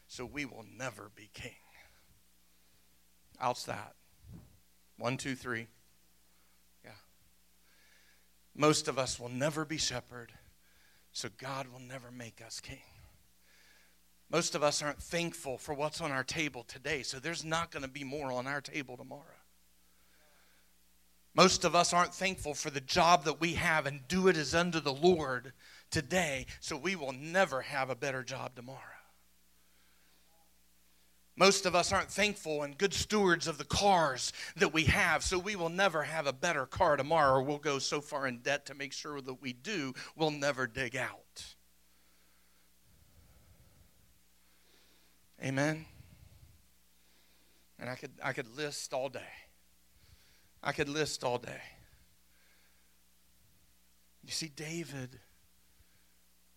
so 0.07 0.25
we 0.25 0.45
will 0.45 0.65
never 0.75 1.11
be 1.15 1.29
king. 1.33 1.53
How's 3.43 3.65
that? 3.65 3.95
One, 4.97 5.17
two, 5.17 5.35
three. 5.35 5.67
Yeah. 6.85 6.91
Most 8.55 8.87
of 8.87 8.97
us 8.97 9.19
will 9.19 9.27
never 9.27 9.65
be 9.65 9.75
shepherd, 9.75 10.31
so 11.11 11.27
God 11.37 11.67
will 11.67 11.81
never 11.81 12.09
make 12.09 12.41
us 12.41 12.61
king. 12.61 12.79
Most 14.31 14.55
of 14.55 14.63
us 14.63 14.81
aren't 14.81 15.03
thankful 15.03 15.57
for 15.57 15.73
what's 15.73 15.99
on 15.99 16.09
our 16.09 16.23
table 16.23 16.63
today, 16.63 17.03
so 17.03 17.19
there's 17.19 17.43
not 17.43 17.69
going 17.69 17.83
to 17.83 17.89
be 17.89 18.05
more 18.05 18.31
on 18.31 18.47
our 18.47 18.61
table 18.61 18.95
tomorrow. 18.95 19.41
Most 21.35 21.65
of 21.65 21.75
us 21.75 21.91
aren't 21.91 22.13
thankful 22.13 22.53
for 22.53 22.69
the 22.69 22.79
job 22.79 23.25
that 23.25 23.41
we 23.41 23.55
have 23.55 23.85
and 23.85 24.07
do 24.07 24.29
it 24.29 24.37
as 24.37 24.55
unto 24.55 24.79
the 24.79 24.93
Lord 24.93 25.51
today, 25.91 26.45
so 26.61 26.77
we 26.77 26.95
will 26.95 27.11
never 27.11 27.59
have 27.59 27.89
a 27.89 27.95
better 27.95 28.23
job 28.23 28.55
tomorrow. 28.55 28.92
Most 31.35 31.65
of 31.65 31.73
us 31.73 31.91
aren't 31.91 32.11
thankful 32.11 32.61
and 32.61 32.77
good 32.77 32.93
stewards 32.93 33.47
of 33.47 33.57
the 33.57 33.63
cars 33.63 34.31
that 34.55 34.71
we 34.71 34.83
have, 34.83 35.23
so 35.23 35.39
we 35.39 35.55
will 35.55 35.69
never 35.69 36.03
have 36.03 36.27
a 36.27 36.33
better 36.33 36.67
car 36.67 36.95
tomorrow, 36.95 37.39
or 37.39 37.41
we'll 37.41 37.57
go 37.57 37.79
so 37.79 38.01
far 38.01 38.27
in 38.27 38.39
debt 38.39 38.67
to 38.67 38.75
make 38.75 38.93
sure 38.93 39.19
that 39.19 39.41
we 39.41 39.51
do, 39.51 39.93
we'll 40.15 40.29
never 40.31 40.67
dig 40.67 40.95
out. 40.95 41.55
Amen. 45.43 45.85
And 47.79 47.89
I 47.89 47.95
could 47.95 48.11
I 48.23 48.31
could 48.31 48.55
list 48.55 48.93
all 48.93 49.09
day. 49.09 49.21
I 50.61 50.71
could 50.71 50.87
list 50.87 51.23
all 51.23 51.39
day. 51.39 51.61
You 54.23 54.31
see, 54.31 54.47
David 54.47 55.19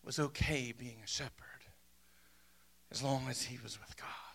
was 0.05 0.21
okay 0.21 0.73
being 0.79 0.99
a 1.03 1.07
shepherd 1.07 1.33
as 2.93 3.03
long 3.03 3.25
as 3.29 3.43
he 3.43 3.59
was 3.61 3.81
with 3.81 3.97
God 3.97 4.26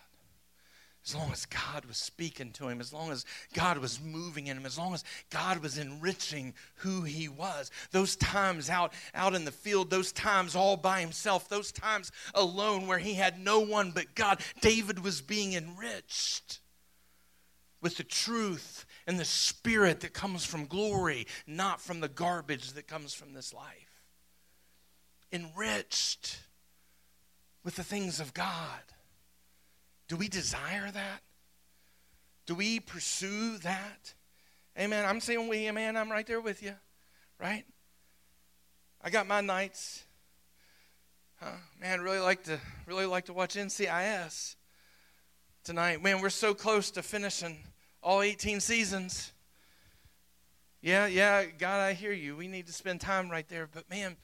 as 1.04 1.16
long 1.16 1.32
as 1.32 1.46
God 1.46 1.84
was 1.86 1.96
speaking 1.96 2.52
to 2.52 2.68
him, 2.68 2.80
as 2.80 2.92
long 2.92 3.10
as 3.10 3.24
God 3.54 3.78
was 3.78 4.00
moving 4.00 4.46
in 4.46 4.56
him, 4.56 4.66
as 4.66 4.78
long 4.78 4.94
as 4.94 5.02
God 5.30 5.58
was 5.58 5.76
enriching 5.76 6.54
who 6.76 7.02
he 7.02 7.28
was. 7.28 7.72
Those 7.90 8.14
times 8.14 8.70
out, 8.70 8.92
out 9.12 9.34
in 9.34 9.44
the 9.44 9.50
field, 9.50 9.90
those 9.90 10.12
times 10.12 10.54
all 10.54 10.76
by 10.76 11.00
himself, 11.00 11.48
those 11.48 11.72
times 11.72 12.12
alone 12.34 12.86
where 12.86 12.98
he 12.98 13.14
had 13.14 13.40
no 13.40 13.58
one 13.60 13.90
but 13.90 14.14
God, 14.14 14.40
David 14.60 15.02
was 15.02 15.20
being 15.20 15.54
enriched 15.54 16.60
with 17.80 17.96
the 17.96 18.04
truth 18.04 18.86
and 19.08 19.18
the 19.18 19.24
spirit 19.24 20.00
that 20.00 20.12
comes 20.12 20.44
from 20.44 20.66
glory, 20.66 21.26
not 21.48 21.80
from 21.80 21.98
the 21.98 22.08
garbage 22.08 22.72
that 22.74 22.86
comes 22.86 23.12
from 23.12 23.34
this 23.34 23.52
life. 23.52 24.04
Enriched 25.32 26.38
with 27.64 27.74
the 27.74 27.82
things 27.82 28.20
of 28.20 28.32
God. 28.32 28.82
Do 30.12 30.18
we 30.18 30.28
desire 30.28 30.90
that? 30.90 31.22
Do 32.44 32.54
we 32.54 32.80
pursue 32.80 33.56
that? 33.60 34.12
Amen. 34.78 35.06
I'm 35.06 35.20
saying 35.20 35.48
we, 35.48 35.66
amen. 35.70 35.96
I'm 35.96 36.10
right 36.10 36.26
there 36.26 36.38
with 36.38 36.62
you, 36.62 36.74
right? 37.40 37.64
I 39.00 39.08
got 39.08 39.26
my 39.26 39.40
nights. 39.40 40.04
Huh? 41.40 41.52
Man, 41.80 42.02
really 42.02 42.18
like 42.18 42.44
to 42.44 42.60
really 42.84 43.06
like 43.06 43.24
to 43.24 43.32
watch 43.32 43.54
NCIS 43.54 44.56
tonight. 45.64 46.02
Man, 46.02 46.20
we're 46.20 46.28
so 46.28 46.52
close 46.52 46.90
to 46.90 47.02
finishing 47.02 47.56
all 48.02 48.20
18 48.20 48.60
seasons. 48.60 49.32
Yeah, 50.82 51.06
yeah, 51.06 51.46
God, 51.58 51.80
I 51.80 51.94
hear 51.94 52.12
you. 52.12 52.36
We 52.36 52.48
need 52.48 52.66
to 52.66 52.74
spend 52.74 53.00
time 53.00 53.30
right 53.30 53.48
there. 53.48 53.66
But 53.66 53.88
man, 53.88 54.16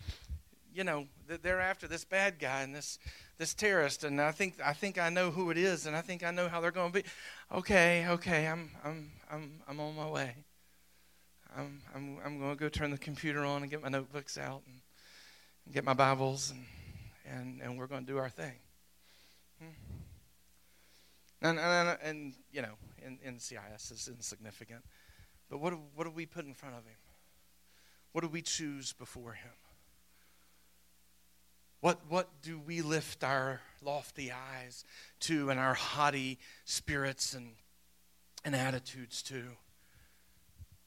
you 0.74 0.84
know, 0.84 1.06
they're 1.42 1.60
after 1.60 1.86
this 1.88 2.04
bad 2.04 2.38
guy 2.38 2.62
and 2.62 2.74
this 2.74 2.98
this 3.38 3.54
terrorist, 3.54 4.04
and 4.04 4.20
I 4.20 4.32
think 4.32 4.54
I 4.64 4.72
think 4.72 4.98
I 4.98 5.10
know 5.10 5.30
who 5.30 5.50
it 5.50 5.58
is, 5.58 5.86
and 5.86 5.94
I 5.94 6.00
think 6.00 6.24
I 6.24 6.30
know 6.30 6.48
how 6.48 6.60
they're 6.60 6.70
going 6.70 6.92
to 6.92 7.02
be. 7.02 7.08
Okay, 7.52 8.06
okay, 8.08 8.46
I'm 8.46 8.70
I'm 8.84 9.10
I'm 9.30 9.60
I'm 9.68 9.80
on 9.80 9.96
my 9.96 10.08
way. 10.08 10.34
I'm 11.56 11.80
I'm 11.94 12.18
I'm 12.24 12.38
going 12.38 12.50
to 12.50 12.58
go 12.58 12.68
turn 12.68 12.90
the 12.90 12.98
computer 12.98 13.44
on 13.44 13.62
and 13.62 13.70
get 13.70 13.82
my 13.82 13.88
notebooks 13.88 14.36
out 14.36 14.62
and, 14.66 14.80
and 15.64 15.74
get 15.74 15.84
my 15.84 15.94
Bibles 15.94 16.50
and 16.50 16.64
and 17.36 17.60
and 17.62 17.78
we're 17.78 17.86
going 17.86 18.04
to 18.04 18.12
do 18.12 18.18
our 18.18 18.28
thing. 18.28 18.54
Hmm. 19.60 19.98
And, 21.40 21.58
and, 21.60 21.98
and 22.02 22.32
you 22.52 22.62
know, 22.62 22.74
in, 23.06 23.18
in 23.22 23.38
CIS 23.38 23.92
is 23.92 24.08
insignificant, 24.12 24.84
but 25.48 25.58
what 25.58 25.74
what 25.94 26.04
do 26.04 26.10
we 26.10 26.26
put 26.26 26.44
in 26.44 26.54
front 26.54 26.74
of 26.74 26.84
him? 26.84 26.98
What 28.12 28.22
do 28.22 28.28
we 28.28 28.42
choose 28.42 28.92
before 28.92 29.32
him? 29.34 29.52
What, 31.80 32.00
what 32.08 32.28
do 32.42 32.58
we 32.58 32.82
lift 32.82 33.22
our 33.22 33.60
lofty 33.82 34.32
eyes 34.32 34.84
to 35.20 35.50
and 35.50 35.60
our 35.60 35.74
haughty 35.74 36.38
spirits 36.64 37.34
and, 37.34 37.52
and 38.44 38.56
attitudes 38.56 39.22
to 39.24 39.42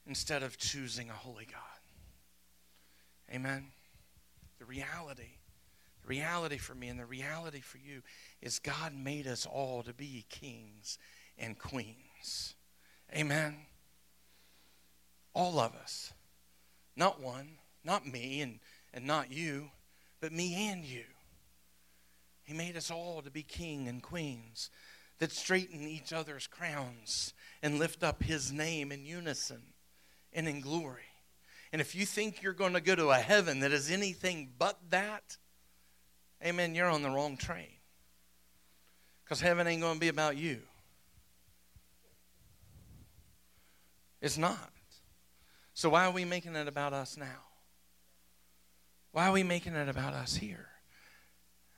instead 0.06 0.42
of 0.42 0.58
choosing 0.58 1.08
a 1.08 1.14
holy 1.14 1.46
God? 1.46 3.34
Amen. 3.34 3.68
The 4.58 4.66
reality, 4.66 5.38
the 6.02 6.08
reality 6.08 6.58
for 6.58 6.74
me 6.74 6.88
and 6.88 7.00
the 7.00 7.06
reality 7.06 7.60
for 7.60 7.78
you 7.78 8.02
is 8.42 8.58
God 8.58 8.94
made 8.94 9.26
us 9.26 9.46
all 9.46 9.82
to 9.84 9.94
be 9.94 10.26
kings 10.28 10.98
and 11.38 11.58
queens. 11.58 12.54
Amen. 13.16 13.56
All 15.34 15.58
of 15.58 15.74
us. 15.74 16.12
Not 16.94 17.22
one, 17.22 17.52
not 17.82 18.06
me 18.06 18.42
and, 18.42 18.58
and 18.92 19.06
not 19.06 19.32
you 19.32 19.70
but 20.22 20.32
me 20.32 20.68
and 20.70 20.84
you. 20.84 21.02
He 22.44 22.54
made 22.54 22.76
us 22.76 22.90
all 22.90 23.20
to 23.22 23.30
be 23.30 23.42
king 23.42 23.88
and 23.88 24.00
queens 24.00 24.70
that 25.18 25.32
straighten 25.32 25.82
each 25.82 26.12
other's 26.12 26.46
crowns 26.46 27.34
and 27.60 27.78
lift 27.78 28.04
up 28.04 28.22
his 28.22 28.52
name 28.52 28.92
in 28.92 29.04
unison 29.04 29.62
and 30.32 30.48
in 30.48 30.60
glory. 30.60 31.02
And 31.72 31.80
if 31.80 31.94
you 31.94 32.06
think 32.06 32.40
you're 32.40 32.52
going 32.52 32.74
to 32.74 32.80
go 32.80 32.94
to 32.94 33.10
a 33.10 33.16
heaven 33.16 33.60
that 33.60 33.72
is 33.72 33.90
anything 33.90 34.50
but 34.58 34.78
that, 34.90 35.36
amen, 36.44 36.74
you're 36.76 36.88
on 36.88 37.02
the 37.02 37.10
wrong 37.10 37.36
train. 37.36 37.78
Because 39.24 39.40
heaven 39.40 39.66
ain't 39.66 39.82
going 39.82 39.94
to 39.94 40.00
be 40.00 40.08
about 40.08 40.36
you. 40.36 40.60
It's 44.20 44.38
not. 44.38 44.70
So 45.74 45.88
why 45.88 46.04
are 46.04 46.12
we 46.12 46.24
making 46.24 46.54
it 46.54 46.68
about 46.68 46.92
us 46.92 47.16
now? 47.16 47.51
Why 49.12 49.28
are 49.28 49.32
we 49.32 49.42
making 49.42 49.74
it 49.74 49.88
about 49.88 50.14
us 50.14 50.36
here? 50.36 50.68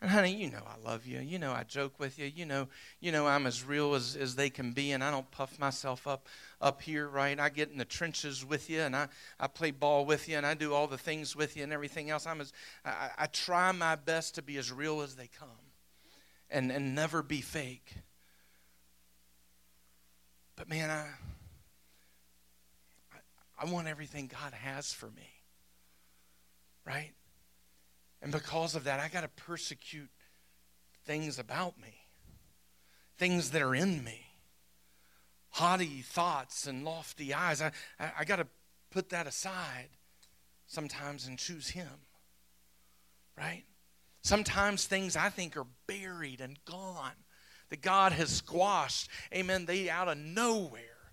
And 0.05 0.11
honey, 0.11 0.35
you 0.35 0.51
know 0.51 0.62
I 0.66 0.76
love 0.87 1.07
you. 1.07 1.18
You 1.20 1.39
know 1.39 1.53
I 1.53 1.64
joke 1.64 1.99
with 1.99 2.18
you. 2.18 2.26
You 2.26 2.45
know, 2.45 2.68
you 3.01 3.11
know 3.11 3.26
I'm 3.26 3.47
as 3.47 3.64
real 3.64 3.95
as, 3.95 4.16
as 4.16 4.35
they 4.37 4.51
can 4.51 4.72
be, 4.72 4.93
and 4.93 5.03
I 5.03 5.11
don't 5.11 5.30
puff 5.30 5.59
myself 5.59 6.07
up 6.07 6.28
up 6.61 6.82
here, 6.82 7.09
right? 7.09 7.41
I 7.41 7.49
get 7.49 7.70
in 7.70 7.78
the 7.78 7.87
trenches 7.87 8.45
with 8.45 8.68
you, 8.68 8.80
and 8.80 8.95
I, 8.95 9.09
I 9.41 9.47
play 9.47 9.70
ball 9.70 10.05
with 10.05 10.28
you, 10.28 10.37
and 10.37 10.45
I 10.45 10.53
do 10.53 10.74
all 10.74 10.87
the 10.87 10.99
things 10.99 11.35
with 11.35 11.57
you 11.57 11.62
and 11.62 11.72
everything 11.72 12.11
else. 12.11 12.26
I'm 12.26 12.43
as 12.43 12.53
I, 12.85 13.11
I 13.16 13.26
try 13.28 13.72
my 13.72 13.97
best 13.97 14.35
to 14.35 14.43
be 14.43 14.59
as 14.59 14.70
real 14.70 15.01
as 15.01 15.16
they 15.16 15.26
come, 15.26 15.49
and 16.51 16.70
and 16.70 16.95
never 16.95 17.22
be 17.22 17.41
fake. 17.41 17.95
But 20.55 20.68
man, 20.68 20.91
I 20.91 21.09
I, 23.11 23.66
I 23.66 23.72
want 23.72 23.89
everything 23.89 24.30
God 24.30 24.53
has 24.53 24.93
for 24.93 25.07
me, 25.07 25.30
right? 26.85 27.12
And 28.25 28.33
because 28.33 28.75
of 28.75 28.85
that, 28.85 29.01
I 29.01 29.09
got 29.09 29.20
to 29.20 29.29
persecute 29.29 30.09
things 31.05 31.39
about 31.39 31.79
me, 31.79 31.95
things 33.18 33.51
that 33.51 33.61
are 33.61 33.75
in 33.75 34.03
me, 34.03 34.25
haughty 35.51 36.01
thoughts 36.01 36.66
and 36.66 36.87
lofty 36.87 37.35
eyes. 37.35 37.61
I, 37.61 37.70
I, 38.01 38.12
I 38.20 38.25
got 38.25 38.37
to 38.37 38.47
put 38.91 39.11
that 39.11 39.27
aside 39.27 39.89
sometimes 40.66 41.27
and 41.27 41.39
choose 41.39 41.68
Him, 41.68 41.87
right? 43.37 43.64
Sometimes 44.22 44.87
things 44.87 45.16
I 45.16 45.29
think 45.29 45.55
are 45.59 45.66
buried 45.87 46.41
and 46.41 46.59
gone 46.64 47.12
that 47.68 47.83
God 47.83 48.12
has 48.12 48.31
squashed, 48.31 49.11
amen, 49.35 49.66
they 49.66 49.91
out 49.91 50.09
of 50.09 50.16
nowhere, 50.16 51.12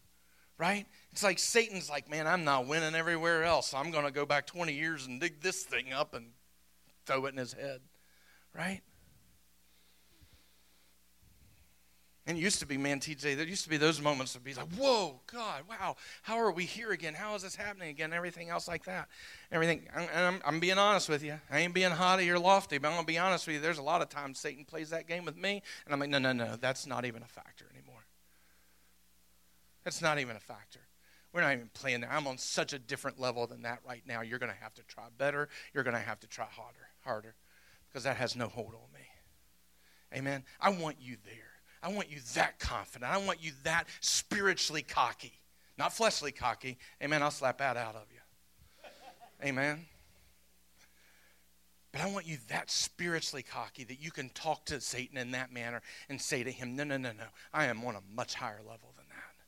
right? 0.57 0.85
It's 1.11 1.23
like 1.23 1.39
Satan's 1.39 1.89
like, 1.89 2.09
man, 2.09 2.25
I'm 2.25 2.45
not 2.45 2.67
winning 2.67 2.95
everywhere 2.95 3.43
else. 3.43 3.71
So 3.71 3.77
I'm 3.77 3.91
going 3.91 4.05
to 4.05 4.11
go 4.11 4.25
back 4.25 4.47
20 4.47 4.71
years 4.71 5.07
and 5.07 5.19
dig 5.19 5.41
this 5.41 5.63
thing 5.63 5.91
up 5.91 6.13
and 6.13 6.27
throw 7.05 7.25
it 7.25 7.29
in 7.29 7.37
his 7.37 7.53
head, 7.53 7.81
right? 8.55 8.81
And 12.27 12.37
it 12.37 12.41
used 12.41 12.59
to 12.59 12.67
be, 12.67 12.77
man, 12.77 12.99
TJ, 12.99 13.35
there 13.35 13.47
used 13.47 13.63
to 13.63 13.69
be 13.69 13.77
those 13.77 13.99
moments 13.99 14.35
of 14.35 14.43
be 14.43 14.53
like, 14.53 14.71
whoa, 14.77 15.19
God, 15.25 15.63
wow, 15.67 15.95
how 16.21 16.37
are 16.37 16.51
we 16.51 16.65
here 16.65 16.91
again? 16.91 17.15
How 17.15 17.33
is 17.33 17.41
this 17.41 17.55
happening 17.55 17.89
again? 17.89 18.13
Everything 18.13 18.49
else 18.49 18.67
like 18.67 18.85
that. 18.85 19.09
Everything. 19.51 19.87
And 19.93 20.07
I'm, 20.13 20.41
I'm 20.45 20.59
being 20.59 20.77
honest 20.77 21.09
with 21.09 21.23
you. 21.23 21.39
I 21.49 21.59
ain't 21.59 21.73
being 21.73 21.89
haughty 21.89 22.29
or 22.29 22.37
lofty, 22.37 22.77
but 22.77 22.89
I'm 22.89 22.93
going 22.93 23.05
to 23.05 23.11
be 23.11 23.17
honest 23.17 23.47
with 23.47 23.55
you. 23.55 23.61
There's 23.61 23.79
a 23.79 23.83
lot 23.83 24.03
of 24.03 24.09
times 24.09 24.37
Satan 24.39 24.65
plays 24.65 24.91
that 24.91 25.07
game 25.07 25.25
with 25.25 25.35
me, 25.35 25.63
and 25.85 25.93
I'm 25.93 25.99
like, 25.99 26.09
no, 26.09 26.19
no, 26.19 26.31
no, 26.31 26.55
that's 26.57 26.85
not 26.85 27.05
even 27.05 27.23
a 27.23 27.27
factor 27.27 27.65
anymore. 27.73 28.05
That's 29.83 30.01
not 30.01 30.19
even 30.19 30.35
a 30.35 30.39
factor. 30.39 30.81
We're 31.33 31.41
not 31.41 31.53
even 31.53 31.71
playing 31.73 32.01
there. 32.01 32.11
I'm 32.11 32.27
on 32.27 32.37
such 32.37 32.71
a 32.73 32.79
different 32.79 33.19
level 33.19 33.47
than 33.47 33.63
that 33.63 33.79
right 33.87 34.03
now. 34.05 34.21
You're 34.21 34.37
going 34.37 34.51
to 34.51 34.63
have 34.63 34.75
to 34.75 34.83
try 34.83 35.05
better. 35.17 35.49
You're 35.73 35.83
going 35.83 35.95
to 35.95 36.01
have 36.01 36.19
to 36.19 36.27
try 36.27 36.45
harder 36.45 36.90
harder 37.03 37.35
because 37.87 38.03
that 38.03 38.17
has 38.17 38.35
no 38.35 38.47
hold 38.47 38.73
on 38.73 38.93
me. 38.93 39.05
Amen. 40.13 40.43
I 40.59 40.69
want 40.69 40.97
you 40.99 41.17
there. 41.25 41.33
I 41.83 41.91
want 41.91 42.11
you 42.11 42.19
that 42.35 42.59
confident. 42.59 43.11
I 43.11 43.17
want 43.17 43.43
you 43.43 43.51
that 43.63 43.85
spiritually 44.01 44.83
cocky, 44.83 45.33
not 45.77 45.93
fleshly 45.93 46.31
cocky. 46.31 46.77
Amen. 47.01 47.23
I'll 47.23 47.31
slap 47.31 47.57
that 47.57 47.77
out 47.77 47.95
of 47.95 48.05
you. 48.11 48.19
Amen. 49.47 49.85
But 51.91 52.01
I 52.01 52.11
want 52.11 52.25
you 52.25 52.37
that 52.47 52.71
spiritually 52.71 53.43
cocky 53.43 53.83
that 53.85 53.99
you 54.01 54.11
can 54.11 54.29
talk 54.29 54.65
to 54.65 54.79
Satan 54.79 55.17
in 55.17 55.31
that 55.31 55.51
manner 55.51 55.81
and 56.07 56.21
say 56.21 56.43
to 56.43 56.51
him, 56.51 56.75
No, 56.75 56.83
no, 56.83 56.97
no, 56.97 57.11
no. 57.11 57.25
I 57.53 57.65
am 57.65 57.83
on 57.83 57.95
a 57.95 58.01
much 58.13 58.35
higher 58.35 58.59
level 58.59 58.93
than 58.95 59.05
that 59.09 59.45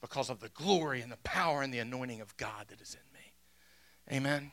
because 0.00 0.28
of 0.28 0.40
the 0.40 0.50
glory 0.50 1.00
and 1.00 1.10
the 1.10 1.16
power 1.18 1.62
and 1.62 1.72
the 1.72 1.78
anointing 1.78 2.20
of 2.20 2.36
God 2.36 2.66
that 2.68 2.80
is 2.80 2.94
in 2.94 3.18
me. 3.18 4.18
Amen. 4.18 4.50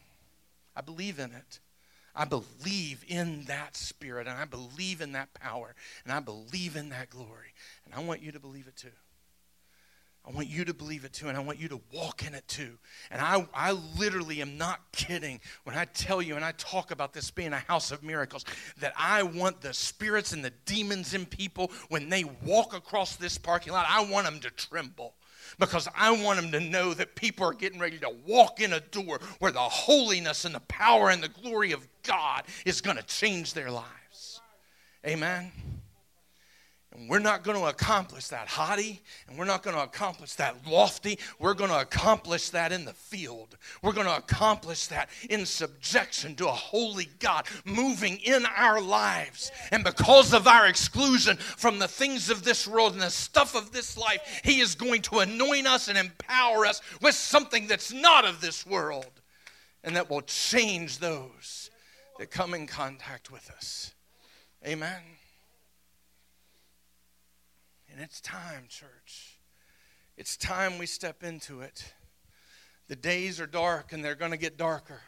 I 0.76 0.82
believe 0.82 1.20
in 1.20 1.32
it. 1.32 1.60
I 2.16 2.26
believe 2.26 3.03
in 3.07 3.43
that 3.45 3.76
spirit 3.76 4.28
and 4.28 4.38
I 4.38 4.45
believe 4.45 5.01
in 5.01 5.14
that 5.14 5.34
power 5.34 5.76
and 6.03 6.14
I 6.14 6.20
believe 6.20 6.76
in 6.76 6.89
that 6.89 7.09
glory. 7.09 7.53
And 7.86 7.93
I 7.93 8.03
want 8.03 8.22
you 8.22 8.32
to 8.32 8.39
believe 8.39 8.68
it 8.68 8.76
too. 8.76 8.89
I 10.26 10.32
want 10.32 10.47
you 10.47 10.64
to 10.64 10.74
believe 10.74 11.03
it 11.03 11.11
too, 11.11 11.28
and 11.28 11.38
I 11.38 11.41
want 11.41 11.59
you 11.59 11.68
to 11.68 11.82
walk 11.93 12.26
in 12.26 12.34
it 12.34 12.47
too. 12.47 12.78
And 13.11 13.20
I, 13.20 13.45
I 13.53 13.74
literally 13.74 14.41
am 14.41 14.57
not 14.57 14.80
kidding 14.93 15.41
when 15.66 15.76
I 15.76 15.84
tell 15.84 16.22
you 16.22 16.38
and 16.38 16.45
I 16.45 16.53
talk 16.53 16.91
about 16.91 17.11
this 17.11 17.30
being 17.30 17.51
a 17.51 17.59
house 17.59 17.91
of 17.91 18.03
miracles, 18.03 18.45
that 18.80 18.93
I 18.97 19.24
want 19.24 19.59
the 19.59 19.74
spirits 19.74 20.32
and 20.32 20.43
the 20.43 20.53
demons 20.66 21.14
in 21.14 21.26
people, 21.26 21.72
when 21.89 22.07
they 22.07 22.24
walk 22.24 22.74
across 22.74 23.18
this 23.18 23.38
parking 23.38 23.74
lot, 23.74 23.86
I 23.89 24.05
want 24.05 24.26
them 24.26 24.39
to 24.39 24.49
tremble 24.51 25.14
because 25.60 25.88
I 25.95 26.12
want 26.12 26.41
them 26.41 26.51
to 26.51 26.60
know 26.60 26.93
that 26.93 27.16
people 27.16 27.45
are 27.45 27.54
getting 27.54 27.80
ready 27.80 27.97
to 27.99 28.12
walk 28.26 28.60
in 28.60 28.74
a 28.74 28.80
door 28.80 29.20
where 29.39 29.51
the 29.51 29.60
holiness 29.60 30.45
and 30.45 30.56
the 30.56 30.62
power 30.62 31.10
and 31.10 31.22
the 31.22 31.30
glory 31.30 31.72
of 31.72 31.88
God 32.04 32.43
is 32.66 32.82
going 32.82 32.97
to 32.97 33.04
change 33.04 33.54
their 33.54 33.72
lives. 33.72 34.41
Amen. 35.06 35.51
And 36.94 37.10
we're 37.10 37.20
not 37.20 37.44
going 37.44 37.58
to 37.58 37.66
accomplish 37.66 38.28
that 38.28 38.48
haughty, 38.48 39.02
and 39.28 39.36
we're 39.36 39.46
not 39.46 39.64
going 39.64 39.76
to 39.76 39.82
accomplish 39.82 40.34
that 40.34 40.56
lofty. 40.68 41.18
We're 41.39 41.56
going 41.56 41.72
to 41.72 41.80
accomplish 41.80 42.52
that 42.52 42.72
in 42.72 42.86
the 42.86 42.94
field. 42.94 43.58
We're 43.82 43.94
going 43.94 44.06
to 44.06 44.16
accomplish 44.16 44.88
that 44.88 45.10
in 45.28 45.48
subjection 45.48 46.36
to 46.36 46.48
a 46.48 46.52
holy 46.52 47.10
God 47.18 47.48
moving 47.66 48.18
in 48.18 48.46
our 48.46 48.80
lives. 48.80 49.52
And 49.72 49.84
because 49.84 50.34
of 50.34 50.46
our 50.46 50.68
exclusion 50.68 51.38
from 51.38 51.80
the 51.80 51.88
things 51.88 52.30
of 52.30 52.44
this 52.44 52.68
world 52.68 52.94
and 52.94 53.02
the 53.02 53.10
stuff 53.10 53.56
of 53.56 53.72
this 53.72 53.98
life, 53.98 54.41
He 54.44 54.60
is 54.60 54.76
going 54.76 55.02
to 55.04 55.20
anoint 55.20 55.66
us 55.66 55.88
and 55.88 55.98
empower 55.98 56.66
us 56.66 56.82
with 57.02 57.16
something 57.16 57.66
that's 57.66 57.91
not 57.91 58.24
of 58.24 58.39
this 58.39 58.68
world 58.68 59.10
and 59.84 59.96
that 59.96 60.12
will 60.12 60.22
change 60.22 61.00
those 61.00 61.72
that 62.20 62.30
come 62.30 62.54
in 62.54 62.68
contact 62.68 63.32
with 63.32 63.50
us. 63.50 63.94
Amen. 64.66 65.02
And 67.94 68.02
it's 68.02 68.20
time, 68.20 68.66
church. 68.70 69.38
It's 70.18 70.36
time 70.36 70.80
we 70.80 70.88
step 70.88 71.24
into 71.24 71.62
it. 71.62 71.94
The 72.88 72.96
days 72.96 73.39
are 73.39 73.46
dark 73.46 73.94
and 73.94 74.04
they're 74.04 74.16
going 74.16 74.32
to 74.32 74.38
get 74.38 74.58
darker. 74.58 75.00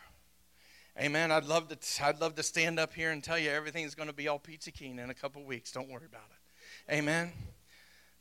Amen. 1.01 1.31
I'd 1.31 1.45
love 1.45 1.67
to 1.69 2.05
I'd 2.05 2.21
love 2.21 2.35
to 2.35 2.43
stand 2.43 2.79
up 2.79 2.93
here 2.93 3.09
and 3.09 3.23
tell 3.23 3.39
you 3.39 3.49
everything's 3.49 3.95
going 3.95 4.07
to 4.07 4.13
be 4.13 4.27
all 4.27 4.37
peachy 4.37 4.69
keen 4.69 4.99
in 4.99 5.09
a 5.09 5.15
couple 5.15 5.43
weeks. 5.43 5.71
Don't 5.71 5.89
worry 5.89 6.05
about 6.05 6.29
it. 6.29 6.93
Amen. 6.93 7.31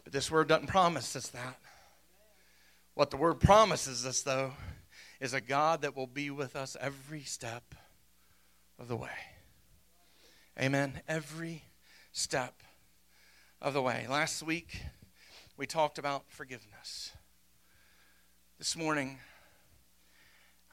But 0.03 0.15
this 0.15 0.31
word 0.31 0.49
doesn't 0.49 0.69
promise 0.69 1.15
us 1.15 1.29
that. 1.29 1.59
What 2.95 3.11
the 3.11 3.19
word 3.19 3.41
promises 3.41 4.07
us 4.07 4.23
though 4.23 4.55
is 5.21 5.35
a 5.35 5.43
God 5.43 5.83
that 5.83 5.95
will 5.95 6.07
be 6.07 6.31
with 6.31 6.57
us 6.57 6.75
every 6.81 7.23
step 7.23 7.75
of 8.79 8.89
the 8.89 8.97
way. 8.97 9.11
Amen. 10.59 11.03
Every 11.07 11.65
step 12.12 12.64
of 13.65 13.73
the 13.73 13.81
way. 13.81 14.07
Last 14.11 14.43
week, 14.43 14.83
we 15.57 15.67
talked 15.67 15.97
about 15.97 16.25
forgiveness. 16.29 17.12
This 18.59 18.77
morning, 18.77 19.19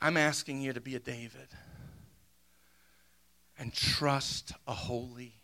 I'm 0.01 0.17
asking 0.17 0.59
you 0.59 0.73
to 0.73 0.81
be 0.81 0.95
a 0.95 0.99
David 0.99 1.47
and 3.57 3.73
trust 3.73 4.51
a 4.67 4.73
holy 4.73 5.35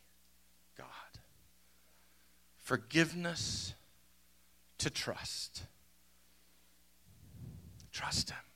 God. 0.77 0.87
Forgiveness 2.57 3.75
to 4.79 4.89
trust. 4.89 5.63
Trust 7.93 8.31
Him. 8.31 8.46